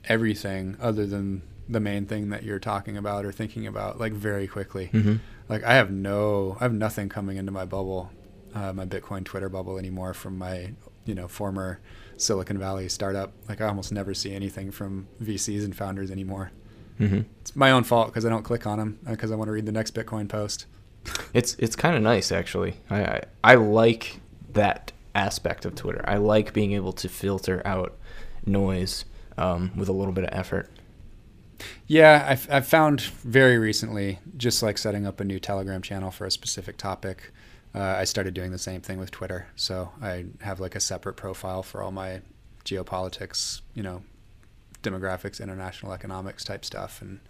everything 0.05 0.77
other 0.81 1.07
than 1.07 1.43
the 1.69 1.81
main 1.81 2.07
thing 2.07 2.31
that 2.31 2.43
you're 2.43 2.59
talking 2.59 2.97
about 2.97 3.25
or 3.25 3.33
thinking 3.33 3.67
about, 3.67 3.99
like 3.99 4.13
very 4.13 4.47
quickly. 4.47 4.91
Mm-hmm. 4.93 5.17
Like 5.49 5.65
I 5.65 5.75
have 5.75 5.91
no, 5.91 6.57
I 6.61 6.65
have 6.65 6.73
nothing 6.75 7.09
coming 7.09 7.39
into 7.39 7.53
my 7.53 7.65
bubble, 7.65 8.11
uh, 8.55 8.73
my 8.73 8.85
Bitcoin 8.85 9.25
Twitter 9.25 9.49
bubble 9.49 9.79
anymore 9.79 10.13
from 10.13 10.37
my, 10.37 10.73
you 11.07 11.15
know, 11.15 11.27
former 11.29 11.81
Silicon 12.19 12.59
Valley 12.59 12.89
startup. 12.89 13.33
Like 13.49 13.61
I 13.61 13.67
almost 13.67 13.93
never 13.93 14.13
see 14.13 14.35
anything 14.35 14.71
from 14.71 15.09
VCs 15.23 15.65
and 15.65 15.75
founders 15.75 16.11
anymore. 16.11 16.53
Mm-hmm. 17.01 17.21
It's 17.41 17.55
my 17.55 17.71
own 17.71 17.85
fault 17.85 18.09
because 18.09 18.27
I 18.27 18.29
don't 18.29 18.43
click 18.43 18.67
on 18.67 18.79
them 18.79 18.99
because 19.09 19.31
uh, 19.31 19.35
I 19.35 19.37
want 19.37 19.49
to 19.49 19.53
read 19.53 19.67
the 19.67 19.73
next 19.73 19.95
Bitcoin 19.95 20.29
post. 20.29 20.67
It's 21.35 21.55
it's 21.59 21.77
kind 21.77 21.97
of 21.97 22.03
nice 22.03 22.33
actually. 22.33 22.75
I, 22.91 23.03
I, 23.03 23.23
I 23.45 23.55
like 23.55 24.21
that 24.53 24.93
aspect 25.15 25.65
of 25.65 25.75
Twitter. 25.75 26.05
I 26.07 26.17
like 26.17 26.53
being 26.53 26.73
able 26.73 26.93
to 26.95 27.09
filter 27.09 27.63
out 27.65 27.97
noise 28.47 29.05
um, 29.37 29.73
with 29.77 29.89
a 29.89 29.93
little 29.93 30.13
bit 30.13 30.25
of 30.25 30.31
effort. 30.33 30.71
Yeah, 31.87 32.25
I've, 32.29 32.49
I've 32.51 32.67
found 32.67 33.01
very 33.01 33.59
recently, 33.59 34.21
just 34.37 34.63
like 34.63 34.79
setting 34.79 35.07
up 35.07 35.21
a 35.21 35.25
new 35.25 35.41
Telegram 35.41 35.83
channel 35.83 36.11
for 36.11 36.25
a 36.25 36.31
specific 36.31 36.77
topic, 36.77 37.33
uh, 37.75 37.81
I 37.81 38.05
started 38.05 38.35
doing 38.35 38.53
the 38.53 38.59
same 38.59 38.81
thing 38.81 38.99
with 38.99 39.11
Twitter. 39.11 39.49
So 39.57 39.91
I 40.01 40.27
have 40.43 40.61
like 40.61 40.77
a 40.77 40.81
separate 40.81 41.15
profile 41.15 41.63
for 41.63 41.83
all 41.83 41.91
my 41.91 42.21
geopolitics, 42.65 43.63
you 43.75 43.83
know, 43.83 44.03
demographics, 44.83 45.41
international 45.41 45.93
economics 45.93 46.45
type 46.45 46.65
stuff, 46.65 47.03
and 47.03 47.21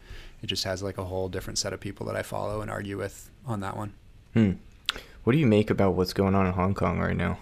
it 0.42 0.46
just 0.46 0.64
has 0.64 0.82
like 0.82 0.98
a 0.98 1.04
whole 1.04 1.28
different 1.28 1.58
set 1.58 1.72
of 1.72 1.80
people 1.80 2.06
that 2.06 2.16
I 2.16 2.22
follow 2.22 2.60
and 2.60 2.70
argue 2.70 2.98
with 2.98 3.30
on 3.46 3.60
that 3.60 3.76
one. 3.76 3.94
Hmm. 4.34 4.52
What 5.24 5.32
do 5.32 5.38
you 5.38 5.46
make 5.46 5.70
about 5.70 5.94
what's 5.94 6.12
going 6.12 6.34
on 6.34 6.46
in 6.46 6.52
Hong 6.52 6.74
Kong 6.74 6.98
right 6.98 7.16
now? 7.16 7.38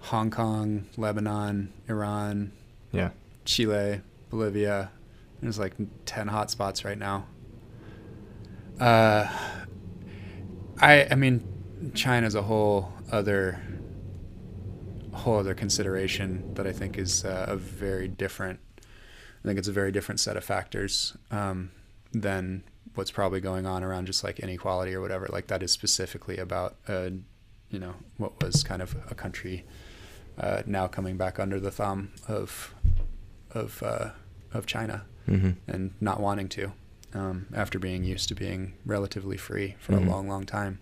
Hong 0.00 0.30
Kong, 0.30 0.86
Lebanon, 0.96 1.72
Iran, 1.88 2.52
yeah, 2.92 3.10
Chile, 3.44 4.02
Bolivia. 4.28 4.90
There's 5.40 5.58
like 5.58 5.74
ten 6.04 6.28
hotspots 6.28 6.84
right 6.84 6.98
now. 6.98 7.26
Uh, 8.78 9.26
I 10.80 11.06
I 11.10 11.14
mean, 11.14 11.46
China's 11.94 12.34
a 12.34 12.42
whole 12.42 12.92
other 13.10 13.60
whole 15.12 15.38
other 15.38 15.54
consideration 15.54 16.54
that 16.54 16.66
I 16.66 16.72
think 16.72 16.98
is 16.98 17.24
uh, 17.24 17.46
a 17.48 17.56
very 17.56 18.08
different. 18.08 18.60
I 19.44 19.48
think 19.48 19.58
it's 19.58 19.68
a 19.68 19.72
very 19.72 19.92
different 19.92 20.20
set 20.20 20.36
of 20.36 20.44
factors 20.44 21.16
um, 21.30 21.70
than 22.12 22.64
what's 22.94 23.10
probably 23.10 23.40
going 23.40 23.66
on 23.66 23.84
around 23.84 24.06
just 24.06 24.24
like 24.24 24.38
inequality 24.40 24.94
or 24.94 25.00
whatever. 25.00 25.26
Like 25.30 25.48
that 25.48 25.62
is 25.62 25.70
specifically 25.70 26.38
about, 26.38 26.76
uh, 26.88 27.10
you 27.70 27.78
know, 27.78 27.94
what 28.16 28.42
was 28.42 28.62
kind 28.62 28.80
of 28.80 28.96
a 29.10 29.14
country 29.14 29.64
uh, 30.38 30.62
now 30.64 30.86
coming 30.86 31.16
back 31.16 31.38
under 31.38 31.60
the 31.60 31.70
thumb 31.70 32.12
of 32.26 32.74
of 33.50 33.82
uh, 33.82 34.10
of 34.52 34.66
China 34.66 35.04
mm-hmm. 35.28 35.50
and 35.68 35.92
not 36.00 36.20
wanting 36.20 36.48
to 36.48 36.72
um, 37.12 37.46
after 37.54 37.78
being 37.78 38.04
used 38.04 38.28
to 38.28 38.34
being 38.34 38.74
relatively 38.84 39.36
free 39.36 39.76
for 39.78 39.92
mm-hmm. 39.92 40.08
a 40.08 40.10
long, 40.10 40.28
long 40.28 40.44
time. 40.44 40.80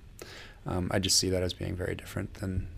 Um, 0.66 0.88
I 0.92 0.98
just 0.98 1.18
see 1.18 1.28
that 1.30 1.42
as 1.42 1.52
being 1.52 1.74
very 1.74 1.94
different 1.94 2.34
than 2.34 2.68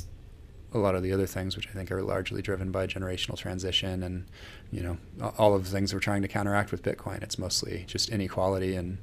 a 0.73 0.79
lot 0.79 0.95
of 0.95 1.03
the 1.03 1.13
other 1.13 1.27
things, 1.27 1.57
which 1.57 1.69
I 1.69 1.73
think 1.73 1.93
are 1.93 2.03
largely 2.03 2.43
driven 2.43 2.73
by 2.73 2.87
generational 2.87 3.37
transition 3.37 4.03
and 4.03 4.27
you 4.75 4.83
know 4.83 5.33
all 5.39 5.55
of 5.55 5.65
the 5.65 5.71
things 5.71 5.95
we're 5.95 6.01
trying 6.01 6.23
to 6.23 6.29
counteract 6.29 6.73
with 6.73 6.83
Bitcoin. 6.83 7.23
It's 7.23 7.39
mostly 7.39 7.85
just 7.87 8.09
inequality 8.09 8.75
and 8.75 8.99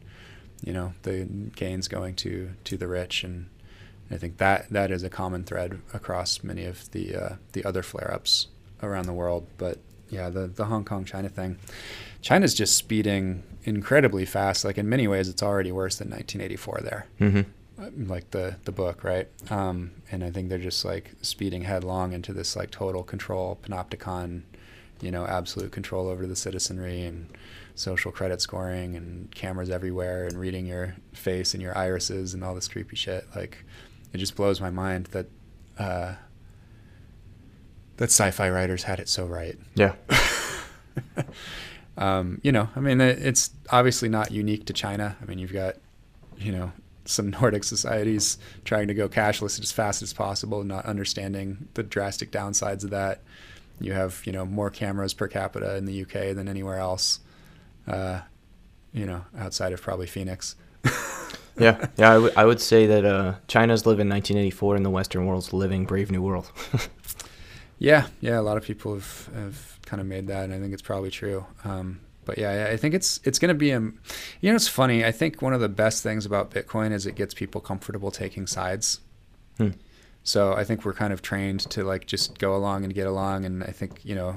you 0.61 0.73
know 0.73 0.93
the 1.03 1.23
gains 1.55 1.87
going 1.87 2.15
to 2.15 2.51
to 2.65 2.75
the 2.75 2.87
rich, 2.87 3.23
and 3.23 3.49
I 4.11 4.17
think 4.17 4.37
that 4.37 4.69
that 4.69 4.91
is 4.91 5.03
a 5.03 5.09
common 5.09 5.45
thread 5.45 5.79
across 5.93 6.43
many 6.43 6.65
of 6.65 6.91
the 6.91 7.15
uh, 7.15 7.35
the 7.53 7.63
other 7.63 7.83
flare-ups 7.83 8.47
around 8.83 9.05
the 9.05 9.13
world. 9.13 9.47
But 9.57 9.79
yeah, 10.09 10.29
the 10.29 10.47
the 10.47 10.65
Hong 10.65 10.83
Kong 10.83 11.05
China 11.05 11.29
thing, 11.29 11.57
China's 12.21 12.53
just 12.53 12.75
speeding 12.75 13.43
incredibly 13.63 14.25
fast. 14.25 14.65
Like 14.65 14.77
in 14.77 14.89
many 14.89 15.07
ways, 15.07 15.29
it's 15.29 15.41
already 15.41 15.71
worse 15.71 15.95
than 15.95 16.09
1984 16.09 16.79
there. 16.83 17.07
Mm-hmm 17.19 17.49
like 17.97 18.29
the 18.31 18.57
the 18.65 18.71
book, 18.71 19.03
right? 19.03 19.27
Um, 19.49 19.91
and 20.11 20.23
I 20.23 20.29
think 20.29 20.49
they're 20.49 20.59
just 20.59 20.85
like 20.85 21.13
speeding 21.21 21.63
headlong 21.63 22.13
into 22.13 22.31
this 22.33 22.55
like 22.55 22.69
total 22.69 23.03
control, 23.03 23.57
panopticon, 23.63 24.43
you 25.01 25.11
know, 25.11 25.25
absolute 25.25 25.71
control 25.71 26.07
over 26.07 26.27
the 26.27 26.35
citizenry 26.35 27.03
and 27.03 27.27
social 27.75 28.11
credit 28.11 28.41
scoring 28.41 28.95
and 28.95 29.33
cameras 29.33 29.69
everywhere 29.69 30.27
and 30.27 30.39
reading 30.39 30.65
your 30.65 30.95
face 31.13 31.53
and 31.53 31.63
your 31.63 31.77
irises 31.77 32.33
and 32.33 32.43
all 32.43 32.53
this 32.53 32.67
creepy 32.67 32.95
shit. 32.95 33.25
Like, 33.35 33.63
it 34.13 34.17
just 34.17 34.35
blows 34.35 34.61
my 34.61 34.69
mind 34.69 35.07
that 35.07 35.27
uh, 35.77 36.13
that 37.97 38.09
sci-fi 38.09 38.49
writers 38.49 38.83
had 38.83 38.99
it 38.99 39.07
so 39.07 39.25
right. 39.25 39.57
Yeah. 39.75 39.93
um, 41.97 42.39
you 42.43 42.51
know, 42.51 42.69
I 42.75 42.79
mean, 42.79 42.99
it's 42.99 43.51
obviously 43.69 44.09
not 44.09 44.31
unique 44.31 44.65
to 44.65 44.73
China. 44.73 45.15
I 45.21 45.25
mean, 45.25 45.39
you've 45.39 45.53
got, 45.53 45.75
you 46.37 46.51
know, 46.51 46.71
some 47.05 47.29
Nordic 47.41 47.63
societies 47.63 48.37
trying 48.65 48.87
to 48.87 48.93
go 48.93 49.07
cashless 49.07 49.59
as 49.59 49.71
fast 49.71 50.01
as 50.01 50.13
possible, 50.13 50.63
not 50.63 50.85
understanding 50.85 51.67
the 51.73 51.83
drastic 51.83 52.31
downsides 52.31 52.83
of 52.83 52.89
that. 52.89 53.21
You 53.81 53.93
have 53.93 54.21
you 54.25 54.31
know 54.31 54.45
more 54.45 54.69
cameras 54.69 55.13
per 55.13 55.27
capita 55.27 55.75
in 55.75 55.85
the 55.85 56.01
UK 56.03 56.35
than 56.35 56.47
anywhere 56.47 56.77
else. 56.77 57.19
Uh, 57.87 58.21
you 58.93 59.05
know, 59.05 59.23
outside 59.37 59.73
of 59.73 59.81
probably 59.81 60.07
Phoenix. 60.07 60.55
yeah, 61.57 61.87
yeah, 61.97 62.11
I, 62.11 62.13
w- 62.15 62.33
I 62.35 62.45
would 62.45 62.59
say 62.59 62.85
that 62.87 63.05
uh, 63.05 63.35
China's 63.47 63.85
living 63.85 64.09
1984 64.09 64.75
and 64.75 64.85
the 64.85 64.89
Western 64.89 65.25
world's 65.25 65.53
living 65.53 65.85
Brave 65.85 66.11
New 66.11 66.21
World. 66.21 66.51
yeah, 67.79 68.07
yeah, 68.19 68.39
a 68.39 68.41
lot 68.41 68.57
of 68.57 68.63
people 68.63 68.93
have, 68.93 69.29
have 69.33 69.79
kind 69.85 70.01
of 70.01 70.07
made 70.07 70.27
that, 70.27 70.45
and 70.45 70.53
I 70.53 70.59
think 70.59 70.73
it's 70.73 70.81
probably 70.81 71.11
true. 71.11 71.45
Um, 71.63 72.01
but 72.25 72.37
yeah, 72.37 72.69
I 72.71 72.77
think 72.77 72.93
it's 72.93 73.19
it's 73.23 73.39
going 73.39 73.49
to 73.49 73.55
be 73.55 73.71
a, 73.71 73.79
you 73.79 73.93
know, 74.43 74.55
it's 74.55 74.67
funny. 74.67 75.03
I 75.03 75.11
think 75.11 75.41
one 75.41 75.53
of 75.53 75.61
the 75.61 75.69
best 75.69 76.03
things 76.03 76.25
about 76.25 76.51
Bitcoin 76.51 76.91
is 76.91 77.05
it 77.05 77.15
gets 77.15 77.33
people 77.33 77.61
comfortable 77.61 78.11
taking 78.11 78.45
sides. 78.45 78.99
Hmm. 79.57 79.69
So 80.23 80.53
I 80.53 80.63
think 80.63 80.85
we're 80.85 80.93
kind 80.93 81.11
of 81.11 81.21
trained 81.21 81.61
to 81.71 81.83
like 81.83 82.05
just 82.05 82.37
go 82.37 82.55
along 82.55 82.83
and 82.83 82.93
get 82.93 83.07
along, 83.07 83.45
and 83.45 83.63
I 83.63 83.71
think 83.71 84.01
you 84.03 84.15
know, 84.15 84.35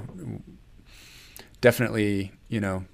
definitely 1.61 2.31
you 2.49 2.59
know, 2.59 2.85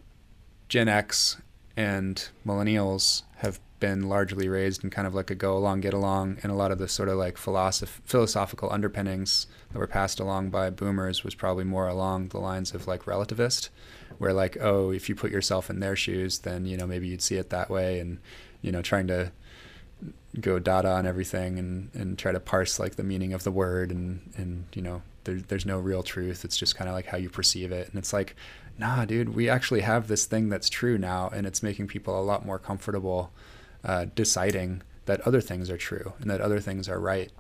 Gen 0.70 0.88
X 0.88 1.38
and 1.78 2.30
millennials 2.46 3.24
have 3.38 3.60
been 3.80 4.08
largely 4.08 4.48
raised 4.48 4.84
in 4.84 4.90
kind 4.90 5.08
of 5.08 5.16
like 5.16 5.32
a 5.32 5.36
go 5.36 5.58
along, 5.58 5.82
get 5.82 5.94
along, 5.94 6.38
and 6.44 6.52
a 6.52 6.56
lot 6.56 6.72
of 6.72 6.78
the 6.78 6.88
sort 6.88 7.10
of 7.10 7.18
like 7.18 7.36
philosoph- 7.36 8.02
philosophical 8.06 8.72
underpinnings 8.72 9.48
that 9.72 9.80
were 9.80 9.88
passed 9.88 10.20
along 10.20 10.50
by 10.50 10.70
boomers 10.70 11.24
was 11.24 11.34
probably 11.34 11.64
more 11.64 11.88
along 11.88 12.28
the 12.30 12.40
lines 12.40 12.74
of 12.74 12.88
like 12.88 13.04
relativist 13.04 13.70
where 14.18 14.34
like 14.34 14.56
oh 14.62 14.92
if 14.92 15.10
you 15.10 15.16
put 15.16 15.32
yourself 15.32 15.70
in 15.70 15.80
their 15.80 15.96
shoes 15.96 16.40
then 16.40 16.66
you 16.66 16.78
know 16.78 16.86
maybe 16.86 17.08
you'd 17.08 17.24
see 17.24 17.38
it 17.38 17.50
that 17.50 17.72
way 17.72 18.00
and 18.00 18.20
you 18.62 18.72
know 18.72 18.82
trying 18.82 19.08
to 19.08 19.32
go 20.40 20.60
data 20.60 20.90
on 20.90 21.06
everything 21.06 21.60
and, 21.60 21.90
and 21.94 22.18
try 22.18 22.32
to 22.32 22.40
parse 22.40 22.80
like 22.80 22.96
the 22.96 23.04
meaning 23.04 23.34
of 23.34 23.44
the 23.44 23.52
word 23.52 23.92
and, 23.92 24.34
and 24.38 24.66
you 24.74 24.82
know 24.82 25.02
there, 25.24 25.36
there's 25.36 25.66
no 25.66 25.80
real 25.80 26.02
truth. 26.02 26.44
It's 26.44 26.58
just 26.58 26.76
kind 26.76 26.90
of 26.90 26.96
like 26.96 27.08
how 27.08 27.18
you 27.18 27.30
perceive 27.30 27.72
it. 27.72 27.90
And 27.90 27.98
it's 27.98 28.14
like 28.14 28.36
nah 28.78 29.06
dude 29.06 29.36
we 29.36 29.50
actually 29.50 29.82
have 29.82 30.08
this 30.08 30.26
thing 30.26 30.50
that's 30.50 30.70
true 30.70 30.98
now 30.98 31.30
and 31.34 31.46
it's 31.46 31.62
making 31.62 31.88
people 31.88 32.20
a 32.20 32.24
lot 32.24 32.46
more 32.46 32.58
comfortable 32.58 33.32
uh, 33.84 34.06
deciding 34.16 34.82
that 35.06 35.22
other 35.22 35.42
things 35.42 35.70
are 35.70 35.78
true 35.78 36.14
and 36.20 36.32
that 36.32 36.42
other 36.42 36.60
things 36.60 36.88
are 36.88 37.00
right 37.00 37.32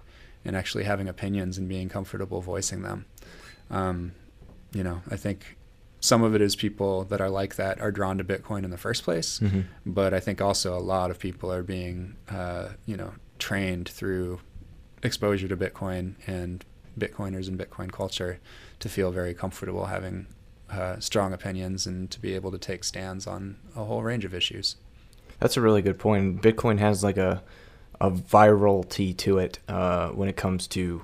and 0.43 0.55
actually 0.55 0.83
having 0.83 1.07
opinions 1.07 1.57
and 1.57 1.69
being 1.69 1.87
comfortable 1.87 2.41
voicing 2.41 2.81
them. 2.81 3.05
Um, 3.69 4.11
you 4.73 4.83
know 4.83 5.01
i 5.09 5.15
think 5.15 5.57
some 6.01 6.23
of 6.23 6.35
it 6.35 6.41
is 6.41 6.55
people 6.55 7.03
that 7.05 7.21
are 7.21 7.29
like 7.29 7.55
that 7.55 7.79
are 7.79 7.91
drawn 7.91 8.17
to 8.17 8.23
Bitcoin 8.23 8.63
in 8.65 8.71
the 8.71 8.77
first 8.77 9.03
place, 9.03 9.39
Mhm. 9.39 9.65
but 9.85 10.13
I 10.13 10.19
think 10.19 10.41
also 10.41 10.75
a 10.77 10.81
lot 10.81 11.09
of 11.11 11.19
people 11.19 11.51
are 11.53 11.63
being, 11.63 12.15
uh, 12.29 12.69
you 12.85 12.97
know, 12.97 13.13
trained 13.39 13.87
through 13.87 14.39
exposure 15.03 15.47
to 15.47 15.55
Bitcoin 15.55 16.15
and 16.27 16.65
Bitcoiners 16.99 17.47
and 17.47 17.57
Bitcoin 17.57 17.91
culture 17.91 18.39
to 18.79 18.89
feel 18.89 19.11
very 19.11 19.33
comfortable 19.33 19.85
having 19.85 20.27
uh, 20.69 20.99
strong 20.99 21.33
opinions 21.33 21.85
and 21.85 22.09
to 22.09 22.19
be 22.21 22.33
able 22.33 22.49
to 22.51 22.57
take 22.57 22.83
stands 22.83 23.27
on 23.27 23.57
a 23.75 23.83
whole 23.83 24.01
range 24.03 24.23
of 24.25 24.33
issues. 24.33 24.77
That's 25.39 25.57
a 25.57 25.61
really 25.61 25.81
good 25.81 25.99
point. 25.99 26.41
Bitcoin 26.41 26.79
has 26.79 27.03
like 27.03 27.17
a 27.17 27.43
a 27.99 28.09
virality 28.09 29.15
to 29.15 29.37
it 29.37 29.59
uh, 29.67 30.09
when 30.09 30.27
it 30.27 30.35
comes 30.35 30.65
to 30.67 31.03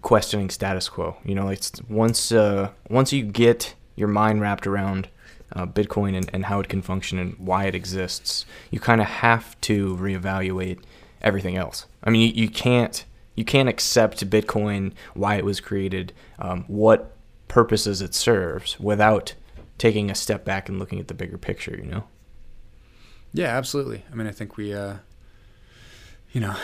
questioning 0.00 0.48
status 0.48 0.88
quo. 0.88 1.16
You 1.24 1.34
know, 1.34 1.50
it's- 1.50 1.72
once 1.88 2.32
uh, 2.32 2.70
once 2.88 3.12
you 3.12 3.24
get 3.24 3.74
your 4.00 4.08
mind 4.08 4.40
wrapped 4.40 4.66
around 4.66 5.08
uh, 5.52 5.66
Bitcoin 5.66 6.16
and, 6.16 6.30
and 6.32 6.46
how 6.46 6.58
it 6.60 6.68
can 6.68 6.82
function 6.82 7.18
and 7.18 7.38
why 7.38 7.66
it 7.66 7.74
exists, 7.74 8.46
you 8.70 8.80
kind 8.80 9.00
of 9.00 9.06
have 9.06 9.60
to 9.62 9.96
reevaluate 9.96 10.82
everything 11.22 11.56
else. 11.56 11.86
I 12.02 12.10
mean, 12.10 12.22
you, 12.34 12.44
you 12.44 12.48
can't 12.48 13.04
you 13.36 13.44
can't 13.44 13.68
accept 13.68 14.28
Bitcoin, 14.28 14.92
why 15.14 15.36
it 15.36 15.44
was 15.44 15.60
created, 15.60 16.12
um, 16.38 16.64
what 16.66 17.16
purposes 17.48 18.02
it 18.02 18.14
serves, 18.14 18.78
without 18.78 19.34
taking 19.78 20.10
a 20.10 20.14
step 20.14 20.44
back 20.44 20.68
and 20.68 20.78
looking 20.78 20.98
at 20.98 21.08
the 21.08 21.14
bigger 21.14 21.38
picture. 21.38 21.76
You 21.76 21.86
know. 21.86 22.04
Yeah, 23.32 23.56
absolutely. 23.56 24.04
I 24.10 24.14
mean, 24.14 24.26
I 24.26 24.32
think 24.32 24.56
we, 24.56 24.74
uh, 24.74 24.96
you 26.32 26.40
know, 26.40 26.56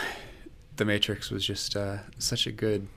The 0.75 0.85
Matrix 0.85 1.31
was 1.31 1.45
just 1.45 1.75
uh, 1.75 1.97
such 2.19 2.45
a 2.45 2.51
good 2.51 2.87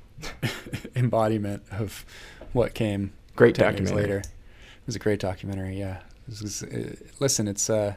embodiment 0.96 1.62
of 1.70 2.04
what 2.52 2.74
came 2.74 3.12
Great 3.40 3.54
documentary. 3.54 4.02
later. 4.02 4.18
It 4.18 4.86
was 4.86 4.96
a 4.96 4.98
great 4.98 5.18
documentary. 5.18 5.78
Yeah. 5.78 6.00
This 6.28 6.42
is, 6.42 6.62
uh, 6.62 6.94
listen, 7.20 7.48
it's 7.48 7.70
uh, 7.70 7.94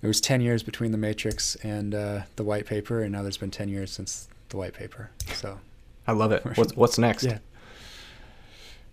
it 0.00 0.06
was 0.06 0.20
ten 0.20 0.40
years 0.40 0.62
between 0.62 0.92
The 0.92 0.98
Matrix 0.98 1.56
and 1.56 1.92
uh, 1.92 2.20
the 2.36 2.44
White 2.44 2.66
Paper, 2.66 3.02
and 3.02 3.10
now 3.12 3.22
there's 3.22 3.36
been 3.36 3.50
ten 3.50 3.68
years 3.68 3.90
since 3.90 4.28
the 4.50 4.56
White 4.56 4.74
Paper. 4.74 5.10
So 5.34 5.58
I 6.06 6.12
love 6.12 6.30
it. 6.30 6.44
What's 6.56 6.76
what's 6.76 6.98
next? 6.98 7.24
Yeah. 7.24 7.38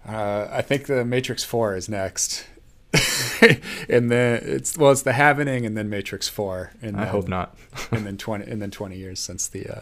uh, 0.07 0.47
I 0.51 0.63
think 0.63 0.87
the 0.87 1.05
Matrix 1.05 1.43
Four 1.43 1.75
is 1.75 1.87
next. 1.87 2.47
and 3.87 4.09
then 4.11 4.41
it's 4.43 4.77
well, 4.79 4.91
it's 4.91 5.03
the 5.03 5.13
Happening, 5.13 5.63
and 5.63 5.77
then 5.77 5.91
Matrix 5.91 6.27
Four, 6.27 6.71
and 6.81 6.97
I 6.97 7.05
then, 7.05 7.07
hope 7.09 7.27
not. 7.27 7.55
and 7.91 8.03
then 8.03 8.17
twenty, 8.17 8.49
and 8.49 8.59
then 8.59 8.71
twenty 8.71 8.97
years 8.97 9.19
since 9.19 9.47
the, 9.47 9.67
uh, 9.67 9.81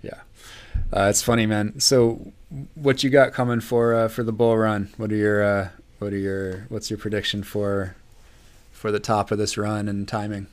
yeah. 0.00 0.20
Uh, 0.92 1.08
it's 1.10 1.22
funny, 1.22 1.44
man. 1.46 1.80
So, 1.80 2.32
what 2.74 3.02
you 3.02 3.10
got 3.10 3.32
coming 3.32 3.60
for 3.60 3.94
uh, 3.94 4.08
for 4.08 4.22
the 4.22 4.32
bull 4.32 4.56
run? 4.56 4.90
What 4.96 5.12
are 5.12 5.16
your 5.16 5.42
uh, 5.42 5.68
what 5.98 6.12
are 6.12 6.18
your 6.18 6.66
what's 6.68 6.90
your 6.90 6.98
prediction 6.98 7.42
for 7.42 7.96
for 8.72 8.92
the 8.92 9.00
top 9.00 9.30
of 9.30 9.38
this 9.38 9.56
run 9.56 9.88
and 9.88 10.06
timing? 10.06 10.46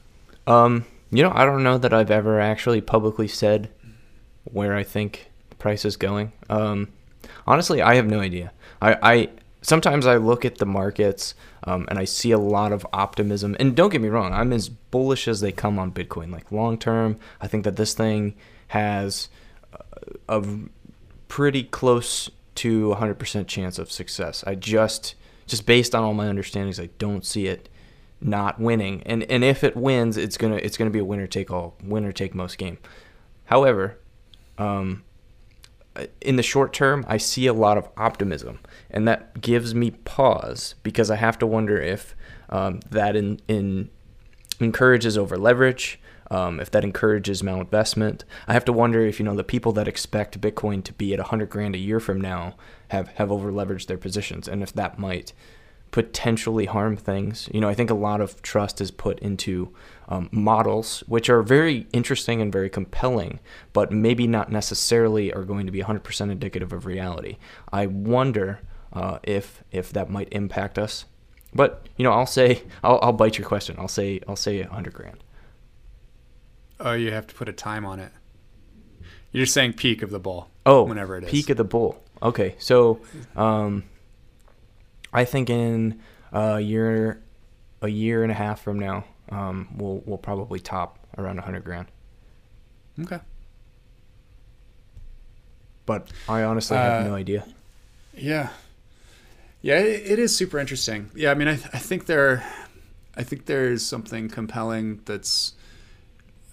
Um, 0.48 0.86
you 1.12 1.24
know, 1.24 1.32
I 1.34 1.46
don't 1.46 1.64
know 1.64 1.78
that 1.78 1.94
I've 1.94 2.12
ever 2.12 2.40
actually 2.40 2.82
publicly 2.82 3.28
said 3.28 3.70
where 4.46 4.76
I 4.76 4.84
think 4.84 5.30
the 5.50 5.56
price 5.56 5.86
is 5.86 5.96
going. 5.96 6.32
Um, 6.50 6.90
honestly, 7.46 7.82
I 7.82 7.96
have 7.96 8.08
no 8.08 8.20
idea. 8.20 8.52
I, 8.82 8.98
I 9.02 9.30
sometimes 9.62 10.06
I 10.06 10.18
look 10.18 10.44
at 10.44 10.58
the 10.58 10.66
markets 10.66 11.36
um, 11.64 11.86
and 11.90 11.98
I 11.98 12.06
see 12.06 12.32
a 12.32 12.38
lot 12.38 12.72
of 12.72 12.86
optimism. 12.92 13.56
And 13.60 13.76
don't 13.76 13.90
get 13.90 14.02
me 14.02 14.10
wrong, 14.10 14.34
I'm 14.34 14.52
as 14.52 14.70
bullish 14.70 15.28
as 15.28 15.40
they 15.42 15.52
come 15.52 15.80
on 15.80 15.92
Bitcoin. 15.92 16.32
Like 16.32 16.52
long 16.52 16.78
term, 16.78 17.18
I 17.40 17.48
think 17.48 17.64
that 17.64 17.78
this 17.78 17.94
thing 17.94 18.34
has 18.68 19.30
a 20.28 20.44
pretty 21.34 21.64
close 21.64 22.30
to 22.54 22.90
100% 22.90 23.48
chance 23.48 23.80
of 23.80 23.92
success. 23.92 24.44
I 24.46 24.54
just 24.54 25.16
just 25.48 25.66
based 25.66 25.96
on 25.96 26.04
all 26.04 26.14
my 26.14 26.28
understandings, 26.28 26.80
I 26.80 26.90
don't 27.00 27.26
see 27.26 27.48
it 27.48 27.70
not 28.22 28.60
winning. 28.60 29.02
And 29.08 29.24
and 29.24 29.44
if 29.44 29.64
it 29.64 29.76
wins, 29.76 30.16
it's 30.16 30.38
gonna 30.38 30.58
it's 30.58 30.78
gonna 30.78 30.92
be 30.92 31.00
a 31.00 31.04
winner 31.04 31.26
take 31.26 31.50
all, 31.50 31.76
winner 31.84 32.12
take 32.12 32.36
most 32.36 32.60
game. 32.60 32.78
However, 33.46 33.98
um, 34.60 35.06
in 36.22 36.36
the 36.36 36.44
short 36.44 36.72
term, 36.72 37.04
I 37.08 37.18
see 37.18 37.48
a 37.48 37.54
lot 37.54 37.80
of 37.80 37.90
optimism, 37.98 38.60
and 38.92 39.08
that 39.08 39.42
gives 39.42 39.74
me 39.74 39.90
pause 39.90 40.76
because 40.84 41.10
I 41.10 41.16
have 41.16 41.40
to 41.40 41.48
wonder 41.48 41.82
if 41.82 42.16
um, 42.50 42.80
that 42.92 43.16
in 43.16 43.40
in 43.48 43.90
encourages 44.60 45.18
over 45.18 45.36
leverage. 45.36 46.00
Um, 46.34 46.60
if 46.60 46.72
that 46.72 46.84
encourages 46.84 47.44
malinvestment, 47.44 48.24
I 48.48 48.54
have 48.54 48.66
to 48.66 48.74
wonder 48.74 49.06
if 49.06 49.20
you 49.20 49.26
know 49.26 49.36
the 49.36 49.44
people 49.44 49.72
that 49.74 49.88
expect 49.88 50.42
Bitcoin 50.42 50.84
to 50.86 50.94
be 50.94 51.14
at 51.14 51.20
100 51.20 51.50
grand 51.50 51.76
a 51.76 51.78
year 51.78 52.00
from 52.00 52.20
now 52.20 52.56
have 52.88 53.10
have 53.10 53.32
over 53.32 53.52
leveraged 53.52 53.86
their 53.86 54.00
positions, 54.00 54.48
and 54.48 54.64
if 54.64 54.74
that 54.74 54.98
might 54.98 55.32
potentially 55.92 56.66
harm 56.66 56.98
things. 56.98 57.48
You 57.54 57.62
know, 57.62 57.70
I 57.70 57.76
think 57.76 57.92
a 57.92 57.94
lot 57.94 58.20
of 58.20 58.42
trust 58.42 58.82
is 58.82 58.90
put 58.90 59.20
into 59.20 59.76
um, 60.10 60.28
models, 60.32 61.04
which 61.06 61.30
are 61.30 61.44
very 61.44 61.86
interesting 61.94 62.42
and 62.42 62.52
very 62.52 62.68
compelling, 62.68 63.40
but 63.74 63.92
maybe 63.92 64.26
not 64.26 64.52
necessarily 64.52 65.32
are 65.32 65.44
going 65.44 65.68
to 65.68 65.72
be 65.72 65.84
100% 65.84 66.32
indicative 66.32 66.74
of 66.74 66.88
reality. 66.88 67.38
I 67.72 67.86
wonder 67.86 68.62
uh, 68.92 69.20
if 69.22 69.64
if 69.72 69.94
that 69.94 70.10
might 70.10 70.30
impact 70.32 70.80
us. 70.80 71.06
But 71.54 71.86
you 71.96 72.04
know, 72.04 72.12
I'll 72.12 72.26
say 72.26 72.64
I'll, 72.84 73.00
I'll 73.04 73.14
bite 73.14 73.38
your 73.38 73.48
question. 73.48 73.76
I'll 73.78 73.88
say 73.88 74.20
I'll 74.28 74.36
say 74.36 74.64
100 74.64 74.94
grand. 74.96 75.24
Oh, 76.80 76.94
you 76.94 77.12
have 77.12 77.28
to 77.28 77.36
put 77.36 77.48
a 77.50 77.54
time 77.54 77.86
on 77.86 78.00
it. 78.00 78.12
You're 79.32 79.44
just 79.46 79.54
saying 79.54 79.74
peak 79.74 80.02
of 80.02 80.10
the 80.12 80.20
bull. 80.20 80.50
Oh, 80.66 80.84
whenever 80.84 81.18
it 81.18 81.24
is. 81.26 81.32
peak 81.32 81.50
of 81.50 81.58
the 81.58 81.64
bull. 81.64 82.02
Okay, 82.22 82.56
so 82.60 83.02
um, 83.36 83.84
I 85.12 85.26
think 85.26 85.50
in 85.50 86.00
a 86.32 86.60
year, 86.60 87.22
a 87.82 87.88
year 87.90 88.24
and 88.24 88.32
a 88.32 88.36
half 88.36 88.62
from 88.62 88.80
now, 88.80 89.04
um, 89.30 89.68
we'll 89.76 90.02
we'll 90.06 90.18
probably 90.18 90.60
top 90.60 91.00
around 91.18 91.36
100 91.38 91.64
grand. 91.64 91.88
Okay. 93.02 93.20
But 95.86 96.08
I 96.30 96.44
honestly 96.44 96.78
have 96.78 97.06
Uh, 97.06 97.10
no 97.10 97.16
idea. 97.16 97.46
Yeah. 98.16 98.50
Yeah, 99.62 99.80
it, 99.80 100.12
it 100.14 100.20
is 100.20 100.36
super 100.36 100.60
interesting. 100.60 101.10
Yeah, 101.16 101.32
I 101.32 101.34
mean, 101.34 101.48
I, 101.48 101.54
I 101.54 101.80
think 101.80 102.06
there, 102.06 102.44
I 103.18 103.24
think 103.24 103.46
there's 103.46 103.86
something 103.86 104.30
compelling 104.30 105.02
that's 105.06 105.54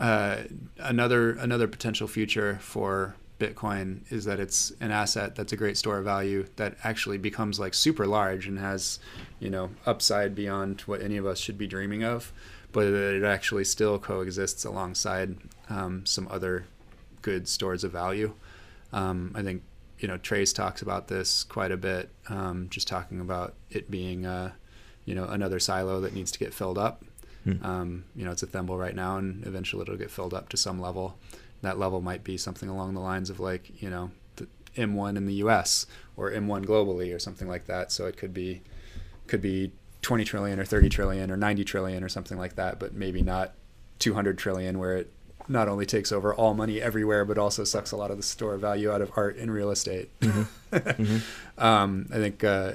uh, 0.00 0.38
another 0.78 1.32
another 1.32 1.68
potential 1.68 2.08
future 2.08 2.58
for 2.60 3.14
Bitcoin 3.38 4.00
is 4.10 4.24
that 4.24 4.40
it's 4.40 4.72
an 4.80 4.90
asset 4.90 5.34
that's 5.34 5.52
a 5.52 5.56
great 5.56 5.76
store 5.76 5.98
of 5.98 6.04
value 6.04 6.46
that 6.56 6.76
actually 6.84 7.18
becomes 7.18 7.58
like 7.58 7.74
super 7.74 8.06
large 8.06 8.46
and 8.46 8.58
has, 8.58 8.98
you 9.38 9.50
know, 9.50 9.70
upside 9.86 10.34
beyond 10.34 10.82
what 10.82 11.00
any 11.02 11.16
of 11.16 11.26
us 11.26 11.38
should 11.38 11.58
be 11.58 11.66
dreaming 11.66 12.04
of, 12.04 12.32
but 12.72 12.84
it 12.84 13.24
actually 13.24 13.64
still 13.64 13.98
coexists 13.98 14.64
alongside 14.64 15.36
um, 15.68 16.04
some 16.06 16.28
other 16.30 16.66
good 17.22 17.48
stores 17.48 17.84
of 17.84 17.92
value. 17.92 18.32
Um, 18.92 19.32
I 19.34 19.42
think 19.42 19.62
you 19.98 20.08
know 20.08 20.16
Trace 20.16 20.52
talks 20.52 20.82
about 20.82 21.08
this 21.08 21.44
quite 21.44 21.72
a 21.72 21.76
bit, 21.76 22.10
um, 22.28 22.68
just 22.70 22.88
talking 22.88 23.20
about 23.20 23.54
it 23.70 23.90
being 23.90 24.26
uh, 24.26 24.52
you 25.04 25.14
know 25.14 25.24
another 25.24 25.58
silo 25.58 26.00
that 26.00 26.14
needs 26.14 26.30
to 26.32 26.38
get 26.38 26.54
filled 26.54 26.78
up. 26.78 27.04
Hmm. 27.52 27.66
Um, 27.66 28.04
you 28.14 28.24
know, 28.24 28.30
it's 28.30 28.42
a 28.42 28.46
thimble 28.46 28.76
right 28.76 28.94
now, 28.94 29.16
and 29.16 29.46
eventually 29.46 29.82
it'll 29.82 29.96
get 29.96 30.10
filled 30.10 30.34
up 30.34 30.48
to 30.50 30.56
some 30.56 30.80
level. 30.80 31.16
That 31.62 31.78
level 31.78 32.00
might 32.00 32.24
be 32.24 32.36
something 32.36 32.68
along 32.68 32.94
the 32.94 33.00
lines 33.00 33.30
of 33.30 33.40
like 33.40 33.82
you 33.82 33.90
know 33.90 34.10
the 34.36 34.46
M1 34.76 35.16
in 35.16 35.26
the 35.26 35.34
U.S. 35.34 35.86
or 36.16 36.30
M1 36.30 36.64
globally 36.64 37.14
or 37.14 37.18
something 37.18 37.48
like 37.48 37.66
that. 37.66 37.92
So 37.92 38.06
it 38.06 38.16
could 38.16 38.32
be 38.32 38.62
could 39.26 39.42
be 39.42 39.72
20 40.02 40.24
trillion 40.24 40.58
or 40.58 40.64
30 40.64 40.88
trillion 40.88 41.30
or 41.30 41.36
90 41.36 41.64
trillion 41.64 42.02
or 42.02 42.08
something 42.08 42.38
like 42.38 42.56
that, 42.56 42.78
but 42.78 42.94
maybe 42.94 43.22
not 43.22 43.52
200 43.98 44.38
trillion 44.38 44.78
where 44.78 44.96
it 44.96 45.12
not 45.48 45.68
only 45.68 45.84
takes 45.84 46.12
over 46.12 46.34
all 46.34 46.54
money 46.54 46.80
everywhere, 46.80 47.24
but 47.24 47.36
also 47.36 47.64
sucks 47.64 47.92
a 47.92 47.96
lot 47.96 48.10
of 48.10 48.16
the 48.16 48.22
store 48.22 48.56
value 48.56 48.90
out 48.90 49.00
of 49.00 49.10
art 49.16 49.36
and 49.36 49.52
real 49.52 49.70
estate. 49.70 50.08
um, 51.58 52.06
I 52.10 52.16
think 52.16 52.44
uh, 52.44 52.72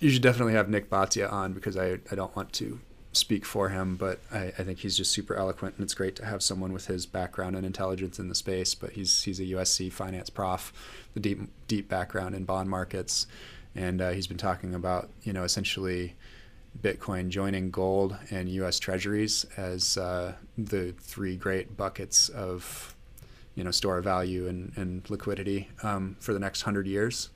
you 0.00 0.10
should 0.10 0.22
definitely 0.22 0.54
have 0.54 0.68
Nik 0.68 0.88
Bhatia 0.88 1.30
on 1.30 1.52
because 1.52 1.76
I, 1.76 1.98
I 2.10 2.14
don't 2.14 2.34
want 2.34 2.52
to 2.54 2.80
speak 3.18 3.44
for 3.44 3.68
him, 3.68 3.96
but 3.96 4.20
I, 4.32 4.52
I 4.58 4.62
think 4.64 4.78
he's 4.78 4.96
just 4.96 5.12
super 5.12 5.34
eloquent, 5.34 5.76
and 5.76 5.84
it's 5.84 5.94
great 5.94 6.16
to 6.16 6.24
have 6.24 6.42
someone 6.42 6.72
with 6.72 6.86
his 6.86 7.06
background 7.06 7.56
and 7.56 7.66
intelligence 7.66 8.18
in 8.18 8.28
the 8.28 8.34
space. 8.34 8.74
But 8.74 8.92
he's 8.92 9.22
he's 9.22 9.40
a 9.40 9.44
USC 9.44 9.92
finance 9.92 10.30
prof, 10.30 10.72
the 11.14 11.20
deep 11.20 11.40
deep 11.66 11.88
background 11.88 12.34
in 12.34 12.44
bond 12.44 12.70
markets, 12.70 13.26
and 13.74 14.00
uh, 14.00 14.10
he's 14.10 14.26
been 14.26 14.38
talking 14.38 14.74
about 14.74 15.10
you 15.22 15.32
know 15.32 15.44
essentially 15.44 16.14
Bitcoin 16.80 17.28
joining 17.28 17.70
gold 17.70 18.16
and 18.30 18.48
U.S. 18.48 18.78
Treasuries 18.78 19.44
as 19.56 19.96
uh, 19.96 20.34
the 20.56 20.92
three 20.92 21.36
great 21.36 21.76
buckets 21.76 22.28
of 22.28 22.94
you 23.54 23.64
know 23.64 23.70
store 23.70 23.98
of 23.98 24.04
value 24.04 24.46
and, 24.46 24.72
and 24.76 25.08
liquidity 25.10 25.68
um, 25.82 26.16
for 26.20 26.32
the 26.32 26.38
next 26.38 26.62
hundred 26.62 26.86
years, 26.86 27.30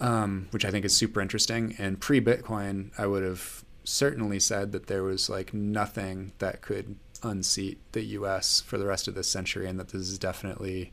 um, 0.00 0.46
which 0.50 0.64
I 0.64 0.70
think 0.70 0.84
is 0.84 0.94
super 0.94 1.20
interesting. 1.20 1.74
And 1.78 2.00
pre-Bitcoin, 2.00 2.90
I 2.96 3.06
would 3.06 3.24
have 3.24 3.64
certainly 3.86 4.40
said 4.40 4.72
that 4.72 4.88
there 4.88 5.02
was 5.02 5.30
like 5.30 5.54
nothing 5.54 6.32
that 6.38 6.60
could 6.60 6.96
unseat 7.22 7.78
the 7.92 8.02
U.S. 8.02 8.60
for 8.60 8.76
the 8.78 8.86
rest 8.86 9.08
of 9.08 9.14
this 9.14 9.28
century, 9.28 9.66
and 9.66 9.78
that 9.78 9.88
this 9.88 10.02
is 10.02 10.18
definitely 10.18 10.92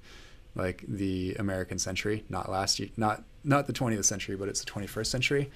like 0.56 0.84
the 0.88 1.36
American 1.40 1.80
century, 1.80 2.24
not 2.30 2.50
last 2.50 2.80
year, 2.80 2.90
not 2.96 3.24
not 3.44 3.68
the 3.68 3.74
20th 3.74 4.06
century, 4.06 4.36
but 4.36 4.48
it's 4.48 4.64
the 4.64 4.72
21st 4.72 5.08
century. 5.08 5.52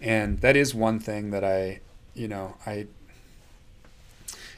And 0.00 0.40
that 0.40 0.56
is 0.56 0.74
one 0.74 0.98
thing 0.98 1.30
that 1.30 1.42
I, 1.42 1.80
you 2.14 2.28
know, 2.28 2.56
I, 2.66 2.86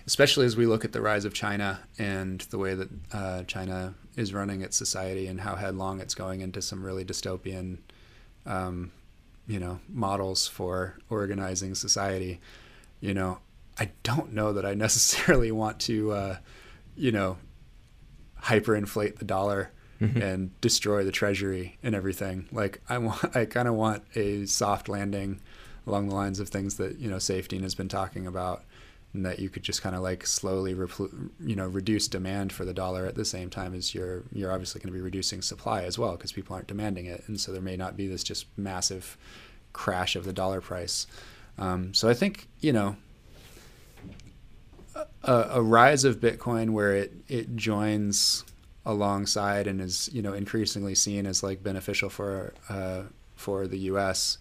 especially 0.07 0.47
as 0.47 0.57
we 0.57 0.67
look 0.67 0.85
at 0.85 0.93
the 0.93 1.01
rise 1.01 1.25
of 1.25 1.33
China 1.33 1.81
and 1.99 2.41
the 2.51 2.59
way 2.59 2.75
that 2.75 2.89
uh, 3.13 3.43
China 3.45 3.95
is 4.17 4.35
running 4.35 4.63
its 4.63 4.77
society 4.77 5.29
and 5.29 5.41
how 5.41 5.55
headlong 5.55 6.01
it's 6.01 6.15
going 6.15 6.41
into 6.41 6.61
some 6.61 6.83
really 6.83 7.05
dystopian, 7.05 7.79
um, 8.47 8.91
you 9.49 9.59
know, 9.59 9.81
models 9.89 10.47
for 10.47 10.99
organizing 11.11 11.75
society. 11.75 12.41
You 13.01 13.15
know, 13.15 13.39
I 13.79 13.91
don't 14.05 14.33
know 14.33 14.53
that 14.53 14.65
I 14.65 14.75
necessarily 14.75 15.51
want 15.51 15.81
to, 15.81 16.13
uh, 16.13 16.37
you 16.97 17.11
know, 17.11 17.39
hyperinflate 18.43 19.19
the 19.19 19.25
dollar 19.25 19.73
mm-hmm. 20.01 20.21
and 20.23 20.61
destroy 20.61 21.03
the 21.03 21.11
treasury 21.11 21.79
and 21.83 21.95
everything. 21.95 22.47
Like 22.53 22.81
I 22.89 22.99
want, 22.99 23.37
I 23.37 23.47
kind 23.47 23.67
of 23.67 23.75
want 23.75 24.05
a 24.15 24.47
soft 24.47 24.89
landing 24.89 25.41
along 25.87 26.09
the 26.09 26.15
lines 26.15 26.39
of 26.39 26.51
things 26.51 26.77
that 26.77 26.99
you 26.99 27.09
know 27.09 27.17
Saifedean 27.17 27.63
has 27.63 27.75
been 27.75 27.89
talking 27.89 28.27
about, 28.27 28.65
and 29.15 29.25
that 29.25 29.39
you 29.39 29.49
could 29.49 29.63
just 29.63 29.83
kind 29.83 29.97
of 29.97 30.03
like 30.03 30.27
slowly, 30.27 30.75
repl- 30.75 31.31
you 31.41 31.57
know, 31.57 31.67
reduce 31.67 32.09
demand 32.09 32.53
for 32.53 32.65
the 32.65 32.75
dollar 32.75 33.07
at 33.07 33.15
the 33.15 33.25
same 33.25 33.51
time 33.51 33.75
as 33.75 33.95
you're 33.95 34.23
you're 34.33 34.53
obviously 34.53 34.81
going 34.81 34.93
to 34.93 34.97
be 34.97 35.03
reducing 35.03 35.43
supply 35.43 35.83
as 35.83 35.99
well 35.99 36.13
because 36.13 36.33
people 36.33 36.55
aren't 36.55 36.69
demanding 36.69 37.07
it, 37.07 37.25
and 37.27 37.41
so 37.41 37.53
there 37.53 37.63
may 37.63 37.77
not 37.77 37.97
be 37.97 38.07
this 38.07 38.23
just 38.23 38.47
massive 38.57 39.17
crash 39.73 40.17
of 40.17 40.25
the 40.25 40.33
dollar 40.33 40.61
price. 40.61 41.07
Um, 41.59 41.95
so 41.95 42.09
I 42.09 42.15
think 42.15 42.49
you 42.61 42.73
know 42.73 42.97
a, 45.23 45.49
a, 45.53 45.63
rise 45.63 46.05
of 46.05 46.21
Bitcoin 46.21 46.71
where 46.71 46.95
it 46.95 47.13
it 47.29 47.57
joins 47.57 48.45
alongside 48.85 49.67
and 49.67 49.81
is 49.81 50.09
you 50.13 50.23
know 50.23 50.33
increasingly 50.33 50.95
seen 50.95 51.27
as 51.27 51.43
like 51.43 51.63
beneficial 51.63 52.09
for 52.09 52.55
uh, 52.69 53.03
for 53.37 53.67
the 53.67 53.79
U.S. 53.79 54.39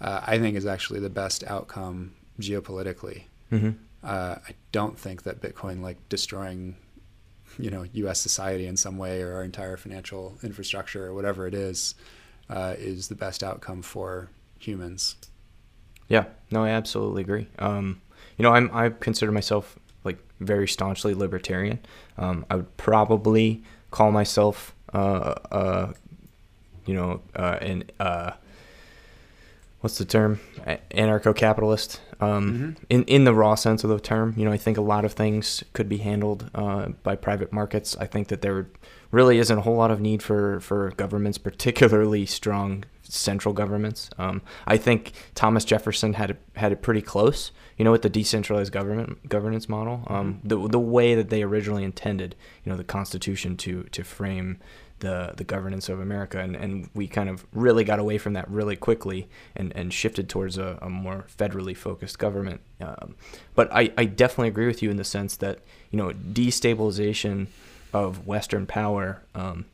Uh, 0.00 0.20
I 0.26 0.38
think 0.38 0.56
is 0.56 0.66
actually 0.66 1.00
the 1.00 1.10
best 1.10 1.44
outcome 1.44 2.14
geopolitically. 2.40 3.24
Mm-hmm. 3.52 3.70
Uh, 4.04 4.36
I 4.46 4.54
don't 4.70 4.98
think 4.98 5.22
that 5.22 5.40
Bitcoin 5.40 5.80
like 5.80 5.96
destroying 6.08 6.76
you 7.58 7.70
know 7.70 7.84
U.S. 7.92 8.20
society 8.20 8.66
in 8.66 8.76
some 8.76 8.98
way 8.98 9.22
or 9.22 9.34
our 9.34 9.44
entire 9.44 9.76
financial 9.76 10.36
infrastructure 10.42 11.06
or 11.06 11.14
whatever 11.14 11.46
it 11.46 11.54
is 11.54 11.94
uh, 12.50 12.74
is 12.78 13.08
the 13.08 13.14
best 13.14 13.42
outcome 13.42 13.82
for 13.82 14.28
humans. 14.58 15.16
Yeah, 16.08 16.24
no, 16.50 16.64
I 16.64 16.70
absolutely 16.70 17.22
agree. 17.22 17.48
Um, 17.58 18.02
you 18.36 18.42
know, 18.42 18.52
I'm 18.52 18.70
I 18.72 18.90
consider 18.90 19.32
myself 19.32 19.78
like 20.04 20.18
very 20.40 20.68
staunchly 20.68 21.14
libertarian. 21.14 21.78
Um, 22.18 22.44
I 22.50 22.56
would 22.56 22.76
probably 22.76 23.62
call 23.90 24.10
myself, 24.10 24.74
uh, 24.92 25.34
uh, 25.50 25.92
you 26.84 26.94
know, 26.94 27.20
uh, 27.34 27.58
an 27.60 27.84
uh, 28.00 28.32
what's 29.80 29.98
the 29.98 30.04
term? 30.04 30.40
Anarcho-capitalist. 30.90 32.00
Um, 32.20 32.52
mm-hmm. 32.52 32.84
In 32.90 33.04
in 33.04 33.24
the 33.24 33.34
raw 33.34 33.54
sense 33.54 33.84
of 33.84 33.90
the 33.90 34.00
term, 34.00 34.34
you 34.36 34.44
know, 34.44 34.52
I 34.52 34.56
think 34.56 34.76
a 34.76 34.82
lot 34.82 35.04
of 35.04 35.12
things 35.12 35.64
could 35.72 35.88
be 35.88 35.98
handled 35.98 36.50
uh, 36.54 36.88
by 37.02 37.16
private 37.16 37.52
markets. 37.52 37.96
I 37.98 38.06
think 38.06 38.28
that 38.28 38.42
there 38.42 38.66
really 39.10 39.38
isn't 39.38 39.58
a 39.58 39.60
whole 39.60 39.76
lot 39.76 39.90
of 39.90 40.00
need 40.00 40.22
for 40.22 40.60
for 40.60 40.90
governments, 40.92 41.38
particularly 41.38 42.26
strong 42.26 42.84
central 43.02 43.54
governments. 43.54 44.10
Um, 44.18 44.42
I 44.66 44.76
think 44.76 45.12
Thomas 45.34 45.64
Jefferson 45.64 46.14
had 46.14 46.30
it, 46.30 46.40
had 46.56 46.72
it 46.72 46.82
pretty 46.82 47.02
close, 47.02 47.52
you 47.76 47.84
know, 47.84 47.92
with 47.92 48.02
the 48.02 48.08
decentralized 48.08 48.72
government 48.72 49.28
governance 49.28 49.68
model. 49.68 50.04
Um, 50.08 50.34
mm-hmm. 50.34 50.48
the 50.48 50.68
the 50.68 50.80
way 50.80 51.14
that 51.14 51.30
they 51.30 51.42
originally 51.42 51.84
intended, 51.84 52.34
you 52.64 52.70
know, 52.70 52.76
the 52.76 52.84
Constitution 52.84 53.56
to 53.58 53.84
to 53.84 54.04
frame 54.04 54.58
the 55.04 55.34
the 55.36 55.44
governance 55.44 55.88
of 55.88 56.00
America, 56.00 56.40
and, 56.40 56.56
and 56.56 56.90
we 56.94 57.06
kind 57.06 57.28
of 57.28 57.46
really 57.52 57.84
got 57.84 57.98
away 57.98 58.18
from 58.18 58.32
that 58.32 58.50
really 58.50 58.76
quickly 58.76 59.28
and, 59.54 59.72
and 59.76 59.92
shifted 59.92 60.28
towards 60.28 60.58
a, 60.58 60.78
a 60.82 60.90
more 60.90 61.26
federally 61.38 61.76
focused 61.76 62.18
government. 62.18 62.60
Um, 62.80 63.14
but 63.54 63.72
I, 63.72 63.92
I 63.96 64.04
definitely 64.06 64.48
agree 64.48 64.66
with 64.66 64.82
you 64.82 64.90
in 64.90 64.96
the 64.96 65.04
sense 65.04 65.36
that 65.36 65.60
you 65.90 65.98
know 65.98 66.10
destabilization 66.10 67.46
of 67.92 68.26
Western 68.26 68.66
power 68.66 69.22
um, 69.34 69.66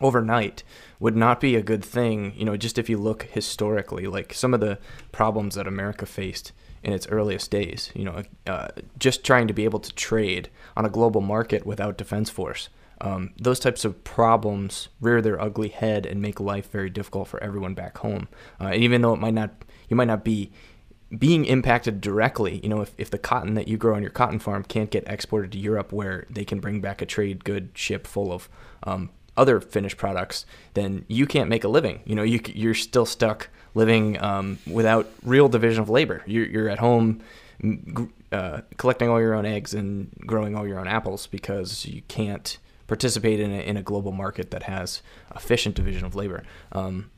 overnight 0.00 0.62
would 0.98 1.16
not 1.16 1.40
be 1.40 1.54
a 1.54 1.62
good 1.62 1.84
thing, 1.84 2.32
you 2.36 2.44
know, 2.44 2.56
just 2.56 2.78
if 2.78 2.88
you 2.88 2.98
look 2.98 3.24
historically, 3.24 4.06
like 4.06 4.32
some 4.32 4.54
of 4.54 4.60
the 4.60 4.78
problems 5.12 5.54
that 5.54 5.66
America 5.66 6.06
faced 6.06 6.52
in 6.82 6.92
its 6.92 7.06
earliest 7.08 7.50
days, 7.50 7.92
you 7.94 8.04
know, 8.04 8.22
uh, 8.46 8.68
just 8.98 9.24
trying 9.24 9.46
to 9.46 9.54
be 9.54 9.64
able 9.64 9.78
to 9.78 9.94
trade 9.94 10.48
on 10.76 10.84
a 10.84 10.90
global 10.90 11.20
market 11.20 11.64
without 11.64 11.96
defense 11.96 12.28
force. 12.28 12.68
Um, 13.02 13.30
those 13.36 13.58
types 13.58 13.84
of 13.84 14.04
problems 14.04 14.88
rear 15.00 15.20
their 15.20 15.40
ugly 15.40 15.68
head 15.68 16.06
and 16.06 16.22
make 16.22 16.38
life 16.38 16.70
very 16.70 16.88
difficult 16.88 17.26
for 17.28 17.42
everyone 17.42 17.74
back 17.74 17.98
home. 17.98 18.28
Uh, 18.60 18.72
even 18.74 19.02
though 19.02 19.12
it 19.12 19.20
might 19.20 19.34
not, 19.34 19.50
you 19.88 19.96
might 19.96 20.06
not 20.06 20.24
be 20.24 20.52
being 21.18 21.44
impacted 21.44 22.00
directly. 22.00 22.60
You 22.62 22.68
know, 22.68 22.80
if, 22.80 22.94
if 22.96 23.10
the 23.10 23.18
cotton 23.18 23.54
that 23.54 23.66
you 23.66 23.76
grow 23.76 23.96
on 23.96 24.02
your 24.02 24.12
cotton 24.12 24.38
farm 24.38 24.62
can't 24.62 24.90
get 24.90 25.04
exported 25.08 25.52
to 25.52 25.58
Europe 25.58 25.92
where 25.92 26.26
they 26.30 26.44
can 26.44 26.60
bring 26.60 26.80
back 26.80 27.02
a 27.02 27.06
trade 27.06 27.44
good 27.44 27.70
ship 27.74 28.06
full 28.06 28.32
of 28.32 28.48
um, 28.84 29.10
other 29.36 29.60
finished 29.60 29.96
products, 29.96 30.46
then 30.74 31.04
you 31.08 31.26
can't 31.26 31.50
make 31.50 31.64
a 31.64 31.68
living. 31.68 32.00
You 32.04 32.14
know, 32.14 32.22
you, 32.22 32.40
you're 32.54 32.72
still 32.72 33.04
stuck 33.04 33.48
living 33.74 34.22
um, 34.22 34.58
without 34.66 35.10
real 35.24 35.48
division 35.48 35.82
of 35.82 35.90
labor. 35.90 36.22
You're, 36.24 36.46
you're 36.46 36.68
at 36.68 36.78
home 36.78 37.20
uh, 38.30 38.60
collecting 38.76 39.08
all 39.08 39.20
your 39.20 39.34
own 39.34 39.44
eggs 39.44 39.74
and 39.74 40.10
growing 40.24 40.54
all 40.54 40.66
your 40.66 40.78
own 40.78 40.88
apples 40.88 41.26
because 41.26 41.84
you 41.84 42.02
can't 42.08 42.58
participate 42.92 43.40
in 43.40 43.50
a, 43.50 43.60
in 43.60 43.78
a 43.78 43.82
global 43.82 44.12
market 44.12 44.50
that 44.50 44.64
has 44.64 45.00
efficient 45.34 45.74
division 45.74 46.04
of 46.04 46.14
labor. 46.14 46.42
Um, 46.72 47.10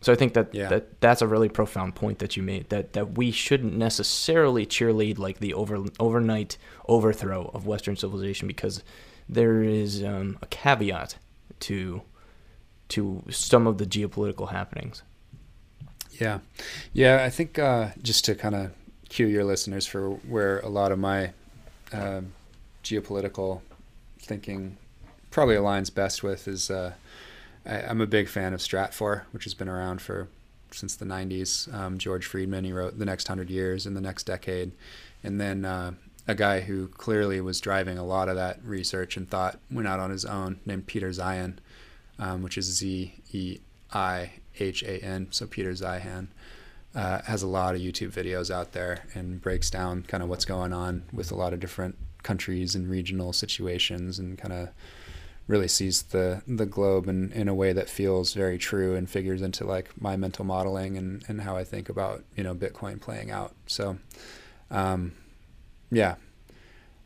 so 0.00 0.12
I 0.12 0.16
think 0.16 0.34
that, 0.34 0.54
yeah. 0.54 0.68
that 0.68 1.00
that's 1.00 1.20
a 1.20 1.26
really 1.26 1.48
profound 1.48 1.96
point 1.96 2.20
that 2.20 2.36
you 2.36 2.44
made 2.44 2.68
that, 2.68 2.92
that 2.92 3.18
we 3.18 3.32
shouldn't 3.32 3.74
necessarily 3.74 4.64
cheerlead 4.64 5.18
like 5.18 5.40
the 5.40 5.52
over 5.52 5.84
overnight 5.98 6.58
overthrow 6.86 7.50
of 7.52 7.66
Western 7.66 7.96
civilization 7.96 8.46
because 8.46 8.84
there 9.28 9.64
is 9.64 10.04
um, 10.04 10.38
a 10.42 10.46
caveat 10.46 11.16
to 11.58 12.02
to 12.90 13.24
some 13.28 13.66
of 13.66 13.78
the 13.78 13.86
geopolitical 13.86 14.52
happenings. 14.52 15.02
Yeah, 16.20 16.38
yeah. 16.92 17.24
I 17.24 17.30
think 17.30 17.58
uh, 17.58 17.88
just 18.00 18.24
to 18.26 18.36
kind 18.36 18.54
of 18.54 18.70
cue 19.08 19.26
your 19.26 19.42
listeners 19.42 19.86
for 19.86 20.10
where 20.10 20.60
a 20.60 20.68
lot 20.68 20.92
of 20.92 21.00
my 21.00 21.32
uh, 21.92 22.20
geopolitical 22.84 23.60
thinking 24.20 24.76
probably 25.36 25.54
aligns 25.54 25.94
best 25.94 26.22
with 26.22 26.48
is 26.48 26.70
uh, 26.70 26.94
I, 27.66 27.80
am 27.80 28.00
a 28.00 28.06
big 28.06 28.26
fan 28.26 28.54
of 28.54 28.60
Stratfor, 28.60 29.24
which 29.32 29.44
has 29.44 29.52
been 29.52 29.68
around 29.68 30.00
for 30.00 30.28
since 30.70 30.96
the 30.96 31.04
90s. 31.04 31.70
Um, 31.74 31.98
George 31.98 32.24
Friedman, 32.24 32.64
he 32.64 32.72
wrote 32.72 32.98
The 32.98 33.04
Next 33.04 33.28
Hundred 33.28 33.50
Years 33.50 33.84
in 33.84 33.92
the 33.92 34.00
Next 34.00 34.22
Decade. 34.22 34.72
And 35.22 35.38
then 35.38 35.66
uh, 35.66 35.92
a 36.26 36.34
guy 36.34 36.60
who 36.60 36.88
clearly 36.88 37.42
was 37.42 37.60
driving 37.60 37.98
a 37.98 38.02
lot 38.02 38.30
of 38.30 38.36
that 38.36 38.64
research 38.64 39.18
and 39.18 39.28
thought 39.28 39.58
went 39.70 39.86
out 39.86 40.00
on 40.00 40.10
his 40.10 40.24
own 40.24 40.58
named 40.64 40.86
Peter 40.86 41.10
Zeihan, 41.10 41.58
um, 42.18 42.42
which 42.42 42.56
is 42.56 42.64
Z 42.74 43.12
E 43.30 43.58
I 43.92 44.32
H 44.58 44.82
A 44.84 45.04
N. 45.04 45.28
So 45.32 45.46
Peter 45.46 45.72
Zeihan. 45.72 46.28
Uh, 46.94 47.20
has 47.24 47.42
a 47.42 47.46
lot 47.46 47.74
of 47.74 47.82
YouTube 47.82 48.10
videos 48.10 48.50
out 48.50 48.72
there 48.72 49.04
and 49.12 49.42
breaks 49.42 49.68
down 49.68 50.02
kind 50.04 50.22
of 50.22 50.30
what's 50.30 50.46
going 50.46 50.72
on 50.72 51.02
with 51.12 51.30
a 51.30 51.34
lot 51.34 51.52
of 51.52 51.60
different 51.60 51.94
countries 52.22 52.74
and 52.74 52.88
regional 52.88 53.34
situations 53.34 54.18
and 54.18 54.38
kind 54.38 54.54
of 54.54 54.70
really 55.48 55.68
sees 55.68 56.02
the 56.02 56.42
the 56.46 56.66
globe 56.66 57.08
in, 57.08 57.30
in 57.32 57.48
a 57.48 57.54
way 57.54 57.72
that 57.72 57.88
feels 57.88 58.34
very 58.34 58.58
true 58.58 58.94
and 58.94 59.08
figures 59.08 59.42
into 59.42 59.64
like 59.64 59.90
my 60.00 60.16
mental 60.16 60.44
modeling 60.44 60.96
and, 60.96 61.24
and 61.28 61.42
how 61.42 61.56
I 61.56 61.64
think 61.64 61.88
about 61.88 62.24
you 62.36 62.42
know 62.42 62.54
Bitcoin 62.54 63.00
playing 63.00 63.30
out. 63.30 63.54
So 63.66 63.98
um, 64.70 65.12
yeah, 65.90 66.16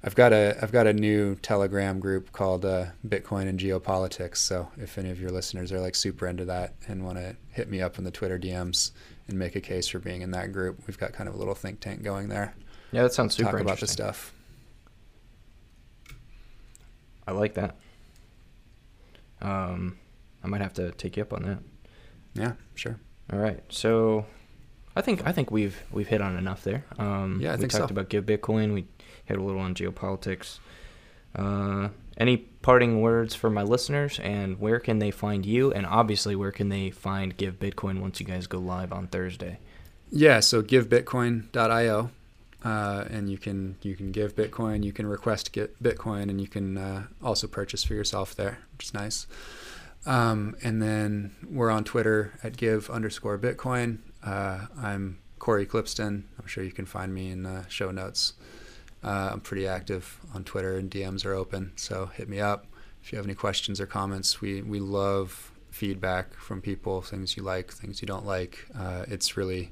I've 0.02 0.14
got 0.14 0.32
a 0.32 0.56
I've 0.62 0.72
got 0.72 0.86
a 0.86 0.92
new 0.92 1.34
Telegram 1.36 2.00
group 2.00 2.32
called 2.32 2.64
uh, 2.64 2.86
Bitcoin 3.06 3.48
and 3.48 3.58
Geopolitics. 3.58 4.38
So 4.38 4.68
if 4.78 4.96
any 4.96 5.10
of 5.10 5.20
your 5.20 5.30
listeners 5.30 5.70
are 5.72 5.80
like 5.80 5.94
super 5.94 6.26
into 6.26 6.46
that 6.46 6.74
and 6.88 7.04
want 7.04 7.18
to 7.18 7.36
hit 7.50 7.68
me 7.68 7.82
up 7.82 7.98
in 7.98 8.04
the 8.04 8.10
Twitter 8.10 8.38
DMs 8.38 8.92
and 9.28 9.38
make 9.38 9.54
a 9.54 9.60
case 9.60 9.88
for 9.88 9.98
being 9.98 10.22
in 10.22 10.30
that 10.30 10.52
group, 10.52 10.80
we've 10.86 10.98
got 10.98 11.12
kind 11.12 11.28
of 11.28 11.34
a 11.34 11.38
little 11.38 11.54
think 11.54 11.80
tank 11.80 12.02
going 12.02 12.28
there. 12.28 12.54
Yeah, 12.92 13.02
that 13.02 13.12
sounds 13.12 13.34
super. 13.34 13.52
Talk 13.52 13.60
about 13.60 13.80
the 13.80 13.86
stuff. 13.86 14.32
I 17.28 17.32
like 17.32 17.54
that. 17.54 17.76
Um, 19.42 19.98
I 20.44 20.48
might 20.48 20.60
have 20.60 20.74
to 20.74 20.90
take 20.92 21.16
you 21.16 21.22
up 21.22 21.32
on 21.32 21.42
that. 21.42 21.58
Yeah, 22.34 22.52
sure. 22.74 22.98
All 23.32 23.38
right. 23.38 23.62
So 23.68 24.26
I 24.96 25.00
think 25.02 25.26
I 25.26 25.32
think 25.32 25.50
we've 25.50 25.82
we've 25.90 26.08
hit 26.08 26.20
on 26.20 26.36
enough 26.36 26.62
there. 26.64 26.84
Um, 26.98 27.38
Yeah, 27.42 27.50
I 27.52 27.54
we 27.54 27.60
think 27.60 27.72
talked 27.72 27.88
so. 27.88 27.92
about 27.92 28.08
Give 28.08 28.24
Bitcoin. 28.24 28.74
We 28.74 28.86
hit 29.24 29.38
a 29.38 29.42
little 29.42 29.60
on 29.60 29.74
geopolitics. 29.74 30.58
Uh, 31.34 31.88
any 32.16 32.36
parting 32.36 33.00
words 33.00 33.34
for 33.34 33.48
my 33.50 33.62
listeners, 33.62 34.18
and 34.22 34.58
where 34.60 34.80
can 34.80 34.98
they 34.98 35.10
find 35.10 35.46
you? 35.46 35.72
And 35.72 35.86
obviously, 35.86 36.34
where 36.36 36.50
can 36.52 36.68
they 36.68 36.90
find 36.90 37.36
Give 37.36 37.58
Bitcoin 37.58 38.00
once 38.00 38.20
you 38.20 38.26
guys 38.26 38.46
go 38.46 38.58
live 38.58 38.92
on 38.92 39.06
Thursday? 39.06 39.58
Yeah, 40.10 40.40
so 40.40 40.60
givebitcoin.io, 40.60 42.10
uh, 42.64 43.04
and 43.10 43.30
you 43.30 43.38
can 43.38 43.76
you 43.82 43.96
can 43.96 44.12
give 44.12 44.34
Bitcoin, 44.34 44.84
you 44.84 44.92
can 44.92 45.06
request 45.06 45.52
get 45.52 45.82
Bitcoin, 45.82 46.24
and 46.24 46.40
you 46.40 46.48
can 46.48 46.76
uh, 46.76 47.06
also 47.22 47.46
purchase 47.46 47.84
for 47.84 47.94
yourself 47.94 48.34
there, 48.34 48.58
which 48.76 48.86
is 48.86 48.94
nice. 48.94 49.26
Um, 50.06 50.56
and 50.62 50.80
then 50.80 51.34
we're 51.48 51.70
on 51.70 51.84
Twitter 51.84 52.38
at 52.42 52.56
give 52.56 52.88
underscore 52.90 53.38
Bitcoin. 53.38 53.98
Uh, 54.24 54.66
I'm 54.78 55.18
Cory 55.38 55.66
Klippsten. 55.66 56.24
I'm 56.38 56.46
sure 56.46 56.64
you 56.64 56.72
can 56.72 56.86
find 56.86 57.14
me 57.14 57.30
in 57.30 57.42
the 57.42 57.64
show 57.68 57.90
notes. 57.90 58.34
Uh, 59.02 59.30
I'm 59.32 59.40
pretty 59.40 59.66
active 59.66 60.20
on 60.34 60.44
Twitter, 60.44 60.76
and 60.76 60.90
DMs 60.90 61.24
are 61.24 61.34
open, 61.34 61.72
so 61.76 62.06
hit 62.06 62.28
me 62.28 62.40
up 62.40 62.66
if 63.02 63.12
you 63.12 63.16
have 63.16 63.26
any 63.26 63.34
questions 63.34 63.80
or 63.80 63.86
comments. 63.86 64.40
We 64.40 64.62
we 64.62 64.80
love 64.80 65.52
feedback 65.70 66.34
from 66.34 66.60
people, 66.60 67.00
things 67.00 67.36
you 67.36 67.42
like, 67.42 67.72
things 67.72 68.02
you 68.02 68.06
don't 68.06 68.26
like. 68.26 68.66
Uh, 68.78 69.04
it's 69.08 69.36
really 69.36 69.70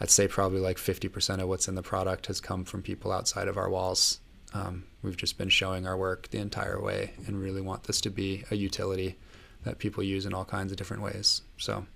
I'd 0.00 0.10
say 0.10 0.26
probably 0.28 0.60
like 0.60 0.78
50% 0.78 1.40
of 1.40 1.48
what's 1.48 1.68
in 1.68 1.74
the 1.74 1.82
product 1.82 2.26
has 2.26 2.40
come 2.40 2.64
from 2.64 2.82
people 2.82 3.12
outside 3.12 3.48
of 3.48 3.56
our 3.56 3.68
walls. 3.68 4.20
Um, 4.54 4.84
we've 5.02 5.16
just 5.16 5.38
been 5.38 5.50
showing 5.50 5.86
our 5.86 5.96
work 5.96 6.30
the 6.30 6.38
entire 6.38 6.80
way 6.80 7.12
and 7.26 7.40
really 7.40 7.60
want 7.60 7.84
this 7.84 8.00
to 8.02 8.10
be 8.10 8.44
a 8.50 8.56
utility 8.56 9.16
that 9.64 9.78
people 9.78 10.02
use 10.02 10.26
in 10.26 10.32
all 10.32 10.44
kinds 10.44 10.72
of 10.72 10.78
different 10.78 11.02
ways. 11.02 11.42
So 11.58 11.86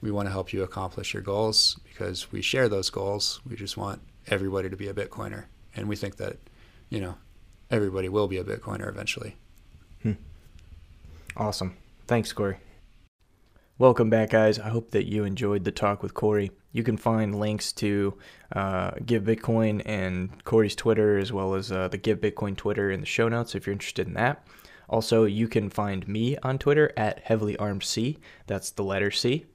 we 0.00 0.10
want 0.10 0.26
to 0.26 0.32
help 0.32 0.52
you 0.52 0.62
accomplish 0.62 1.14
your 1.14 1.22
goals 1.22 1.78
because 1.84 2.32
we 2.32 2.42
share 2.42 2.68
those 2.68 2.90
goals. 2.90 3.40
We 3.48 3.54
just 3.54 3.76
want 3.76 4.02
everybody 4.26 4.68
to 4.68 4.76
be 4.76 4.88
a 4.88 4.94
Bitcoiner. 4.94 5.44
And 5.76 5.88
we 5.88 5.96
think 5.96 6.16
that, 6.16 6.36
you 6.90 7.00
know, 7.00 7.14
everybody 7.70 8.08
will 8.08 8.28
be 8.28 8.38
a 8.38 8.44
Bitcoiner 8.44 8.88
eventually. 8.88 9.36
Awesome. 11.36 11.76
Thanks, 12.06 12.32
Cory. 12.32 12.58
Welcome 13.82 14.10
back, 14.10 14.30
guys. 14.30 14.60
I 14.60 14.68
hope 14.68 14.92
that 14.92 15.08
you 15.08 15.24
enjoyed 15.24 15.64
the 15.64 15.72
talk 15.72 16.04
with 16.04 16.14
Cory. 16.14 16.52
You 16.70 16.84
can 16.84 16.96
find 16.96 17.40
links 17.40 17.72
to 17.72 18.16
uh, 18.54 18.92
Give 19.04 19.24
Bitcoin 19.24 19.82
and 19.84 20.44
Cory's 20.44 20.76
Twitter, 20.76 21.18
as 21.18 21.32
well 21.32 21.56
as 21.56 21.72
uh, 21.72 21.88
the 21.88 21.98
Give 21.98 22.20
Bitcoin 22.20 22.56
Twitter 22.56 22.92
in 22.92 23.00
the 23.00 23.06
show 23.06 23.28
notes 23.28 23.56
if 23.56 23.66
you're 23.66 23.72
interested 23.72 24.06
in 24.06 24.14
that. 24.14 24.46
Also, 24.88 25.24
you 25.24 25.48
can 25.48 25.68
find 25.68 26.06
me 26.06 26.36
on 26.44 26.58
Twitter 26.58 26.92
at 26.96 27.24
Heavily 27.24 27.56
Armed 27.56 27.82
C. 27.82 28.20
That's 28.46 28.70
the 28.70 28.84
letter 28.84 29.10
C. 29.10 29.46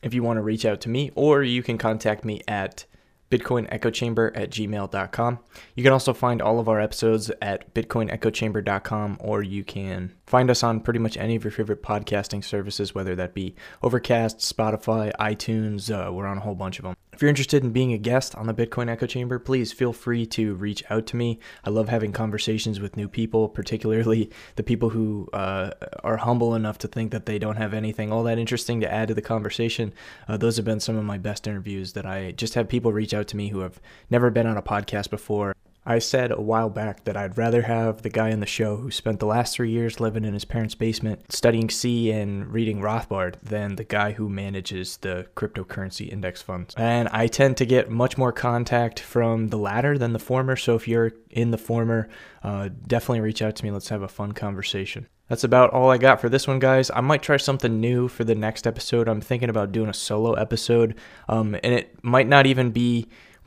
If 0.00 0.14
you 0.14 0.22
want 0.22 0.36
to 0.36 0.42
reach 0.42 0.64
out 0.64 0.80
to 0.82 0.88
me, 0.88 1.10
or 1.16 1.42
you 1.42 1.64
can 1.64 1.76
contact 1.76 2.24
me 2.24 2.42
at 2.46 2.84
bitcoinechochamber 3.32 4.30
at 4.32 4.50
gmail.com. 4.50 5.38
You 5.74 5.82
can 5.82 5.92
also 5.92 6.14
find 6.14 6.40
all 6.40 6.60
of 6.60 6.68
our 6.68 6.80
episodes 6.80 7.32
at 7.42 7.74
bitcoinechochamber.com, 7.74 9.16
or 9.18 9.42
you 9.42 9.64
can 9.64 10.12
find 10.30 10.48
us 10.48 10.62
on 10.62 10.78
pretty 10.78 11.00
much 11.00 11.16
any 11.16 11.34
of 11.34 11.42
your 11.42 11.50
favorite 11.50 11.82
podcasting 11.82 12.44
services, 12.44 12.94
whether 12.94 13.16
that 13.16 13.34
be 13.34 13.52
Overcast, 13.82 14.38
Spotify, 14.38 15.10
iTunes. 15.18 15.90
Uh, 15.90 16.12
we're 16.12 16.26
on 16.26 16.38
a 16.38 16.40
whole 16.40 16.54
bunch 16.54 16.78
of 16.78 16.84
them. 16.84 16.94
If 17.12 17.20
you're 17.20 17.28
interested 17.28 17.64
in 17.64 17.72
being 17.72 17.92
a 17.92 17.98
guest 17.98 18.36
on 18.36 18.46
the 18.46 18.54
Bitcoin 18.54 18.88
Echo 18.88 19.06
Chamber, 19.06 19.40
please 19.40 19.72
feel 19.72 19.92
free 19.92 20.24
to 20.26 20.54
reach 20.54 20.84
out 20.88 21.06
to 21.08 21.16
me. 21.16 21.40
I 21.64 21.70
love 21.70 21.88
having 21.88 22.12
conversations 22.12 22.78
with 22.78 22.96
new 22.96 23.08
people, 23.08 23.48
particularly 23.48 24.30
the 24.54 24.62
people 24.62 24.90
who 24.90 25.28
uh, 25.32 25.72
are 26.04 26.18
humble 26.18 26.54
enough 26.54 26.78
to 26.78 26.88
think 26.88 27.10
that 27.10 27.26
they 27.26 27.40
don't 27.40 27.56
have 27.56 27.74
anything 27.74 28.12
all 28.12 28.22
that 28.22 28.38
interesting 28.38 28.80
to 28.82 28.90
add 28.90 29.08
to 29.08 29.14
the 29.14 29.22
conversation. 29.22 29.92
Uh, 30.28 30.36
those 30.36 30.54
have 30.56 30.64
been 30.64 30.78
some 30.78 30.96
of 30.96 31.04
my 31.04 31.18
best 31.18 31.48
interviews 31.48 31.94
that 31.94 32.06
I 32.06 32.30
just 32.30 32.54
have 32.54 32.68
people 32.68 32.92
reach 32.92 33.12
out 33.14 33.26
to 33.28 33.36
me 33.36 33.48
who 33.48 33.60
have 33.60 33.80
never 34.08 34.30
been 34.30 34.46
on 34.46 34.56
a 34.56 34.62
podcast 34.62 35.10
before. 35.10 35.56
I 35.84 35.98
said 35.98 36.30
a 36.30 36.40
while 36.40 36.68
back 36.68 37.04
that 37.04 37.16
I'd 37.16 37.38
rather 37.38 37.62
have 37.62 38.02
the 38.02 38.10
guy 38.10 38.32
on 38.32 38.40
the 38.40 38.46
show 38.46 38.76
who 38.76 38.90
spent 38.90 39.18
the 39.18 39.26
last 39.26 39.54
three 39.54 39.70
years 39.70 39.98
living 39.98 40.24
in 40.24 40.34
his 40.34 40.44
parents' 40.44 40.74
basement 40.74 41.32
studying 41.32 41.70
C 41.70 42.10
and 42.10 42.52
reading 42.52 42.80
Rothbard 42.80 43.36
than 43.42 43.76
the 43.76 43.84
guy 43.84 44.12
who 44.12 44.28
manages 44.28 44.98
the 44.98 45.26
cryptocurrency 45.34 46.12
index 46.12 46.42
funds. 46.42 46.74
And 46.76 47.08
I 47.08 47.28
tend 47.28 47.56
to 47.58 47.64
get 47.64 47.90
much 47.90 48.18
more 48.18 48.32
contact 48.32 49.00
from 49.00 49.48
the 49.48 49.56
latter 49.56 49.96
than 49.96 50.12
the 50.12 50.18
former. 50.18 50.54
So 50.54 50.74
if 50.74 50.86
you're 50.86 51.12
in 51.30 51.50
the 51.50 51.58
former, 51.58 52.08
uh, 52.42 52.68
definitely 52.86 53.20
reach 53.20 53.40
out 53.40 53.56
to 53.56 53.64
me. 53.64 53.70
Let's 53.70 53.88
have 53.88 54.02
a 54.02 54.08
fun 54.08 54.32
conversation. 54.32 55.08
That's 55.28 55.44
about 55.44 55.70
all 55.70 55.90
I 55.90 55.96
got 55.96 56.20
for 56.20 56.28
this 56.28 56.48
one, 56.48 56.58
guys. 56.58 56.90
I 56.90 57.00
might 57.00 57.22
try 57.22 57.36
something 57.36 57.80
new 57.80 58.08
for 58.08 58.24
the 58.24 58.34
next 58.34 58.66
episode. 58.66 59.08
I'm 59.08 59.20
thinking 59.20 59.48
about 59.48 59.70
doing 59.70 59.88
a 59.88 59.94
solo 59.94 60.32
episode, 60.32 60.96
um, 61.28 61.54
and 61.62 61.72
it 61.72 62.02
might 62.02 62.26
not 62.26 62.46
even 62.46 62.72
be 62.72 63.06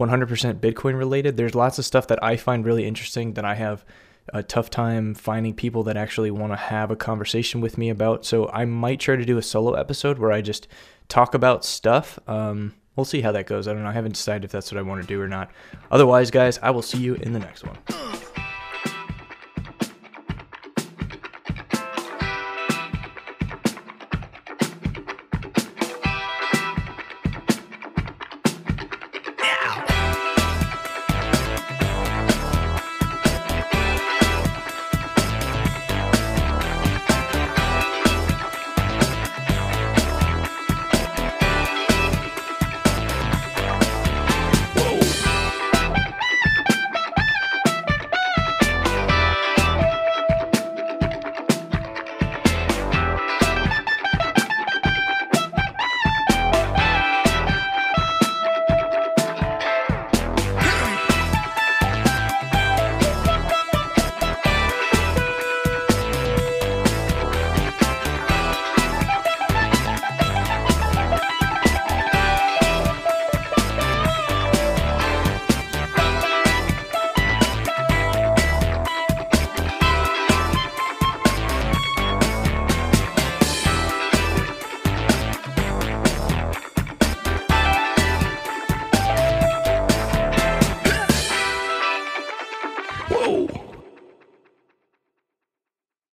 100% 0.09 0.59
Bitcoin 0.59 0.97
related. 0.97 1.37
There's 1.37 1.55
lots 1.55 1.79
of 1.79 1.85
stuff 1.85 2.07
that 2.07 2.23
I 2.23 2.37
find 2.37 2.65
really 2.65 2.85
interesting 2.85 3.33
that 3.33 3.45
I 3.45 3.55
have 3.55 3.85
a 4.31 4.41
tough 4.41 4.69
time 4.69 5.13
finding 5.13 5.53
people 5.53 5.83
that 5.83 5.97
actually 5.97 6.31
want 6.31 6.53
to 6.53 6.57
have 6.57 6.91
a 6.91 6.95
conversation 6.95 7.61
with 7.61 7.77
me 7.77 7.89
about. 7.89 8.25
So 8.25 8.49
I 8.49 8.65
might 8.65 8.99
try 8.99 9.15
to 9.15 9.25
do 9.25 9.37
a 9.37 9.41
solo 9.41 9.73
episode 9.73 10.17
where 10.17 10.31
I 10.31 10.41
just 10.41 10.67
talk 11.09 11.33
about 11.33 11.65
stuff. 11.65 12.17
Um, 12.27 12.73
we'll 12.95 13.05
see 13.05 13.21
how 13.21 13.31
that 13.33 13.47
goes. 13.47 13.67
I 13.67 13.73
don't 13.73 13.83
know. 13.83 13.89
I 13.89 13.93
haven't 13.93 14.13
decided 14.13 14.45
if 14.45 14.51
that's 14.51 14.71
what 14.71 14.79
I 14.79 14.83
want 14.83 15.01
to 15.01 15.07
do 15.07 15.19
or 15.21 15.27
not. 15.27 15.51
Otherwise, 15.91 16.31
guys, 16.31 16.57
I 16.59 16.71
will 16.71 16.81
see 16.81 16.99
you 16.99 17.15
in 17.15 17.33
the 17.33 17.39
next 17.39 17.65
one. 17.65 17.77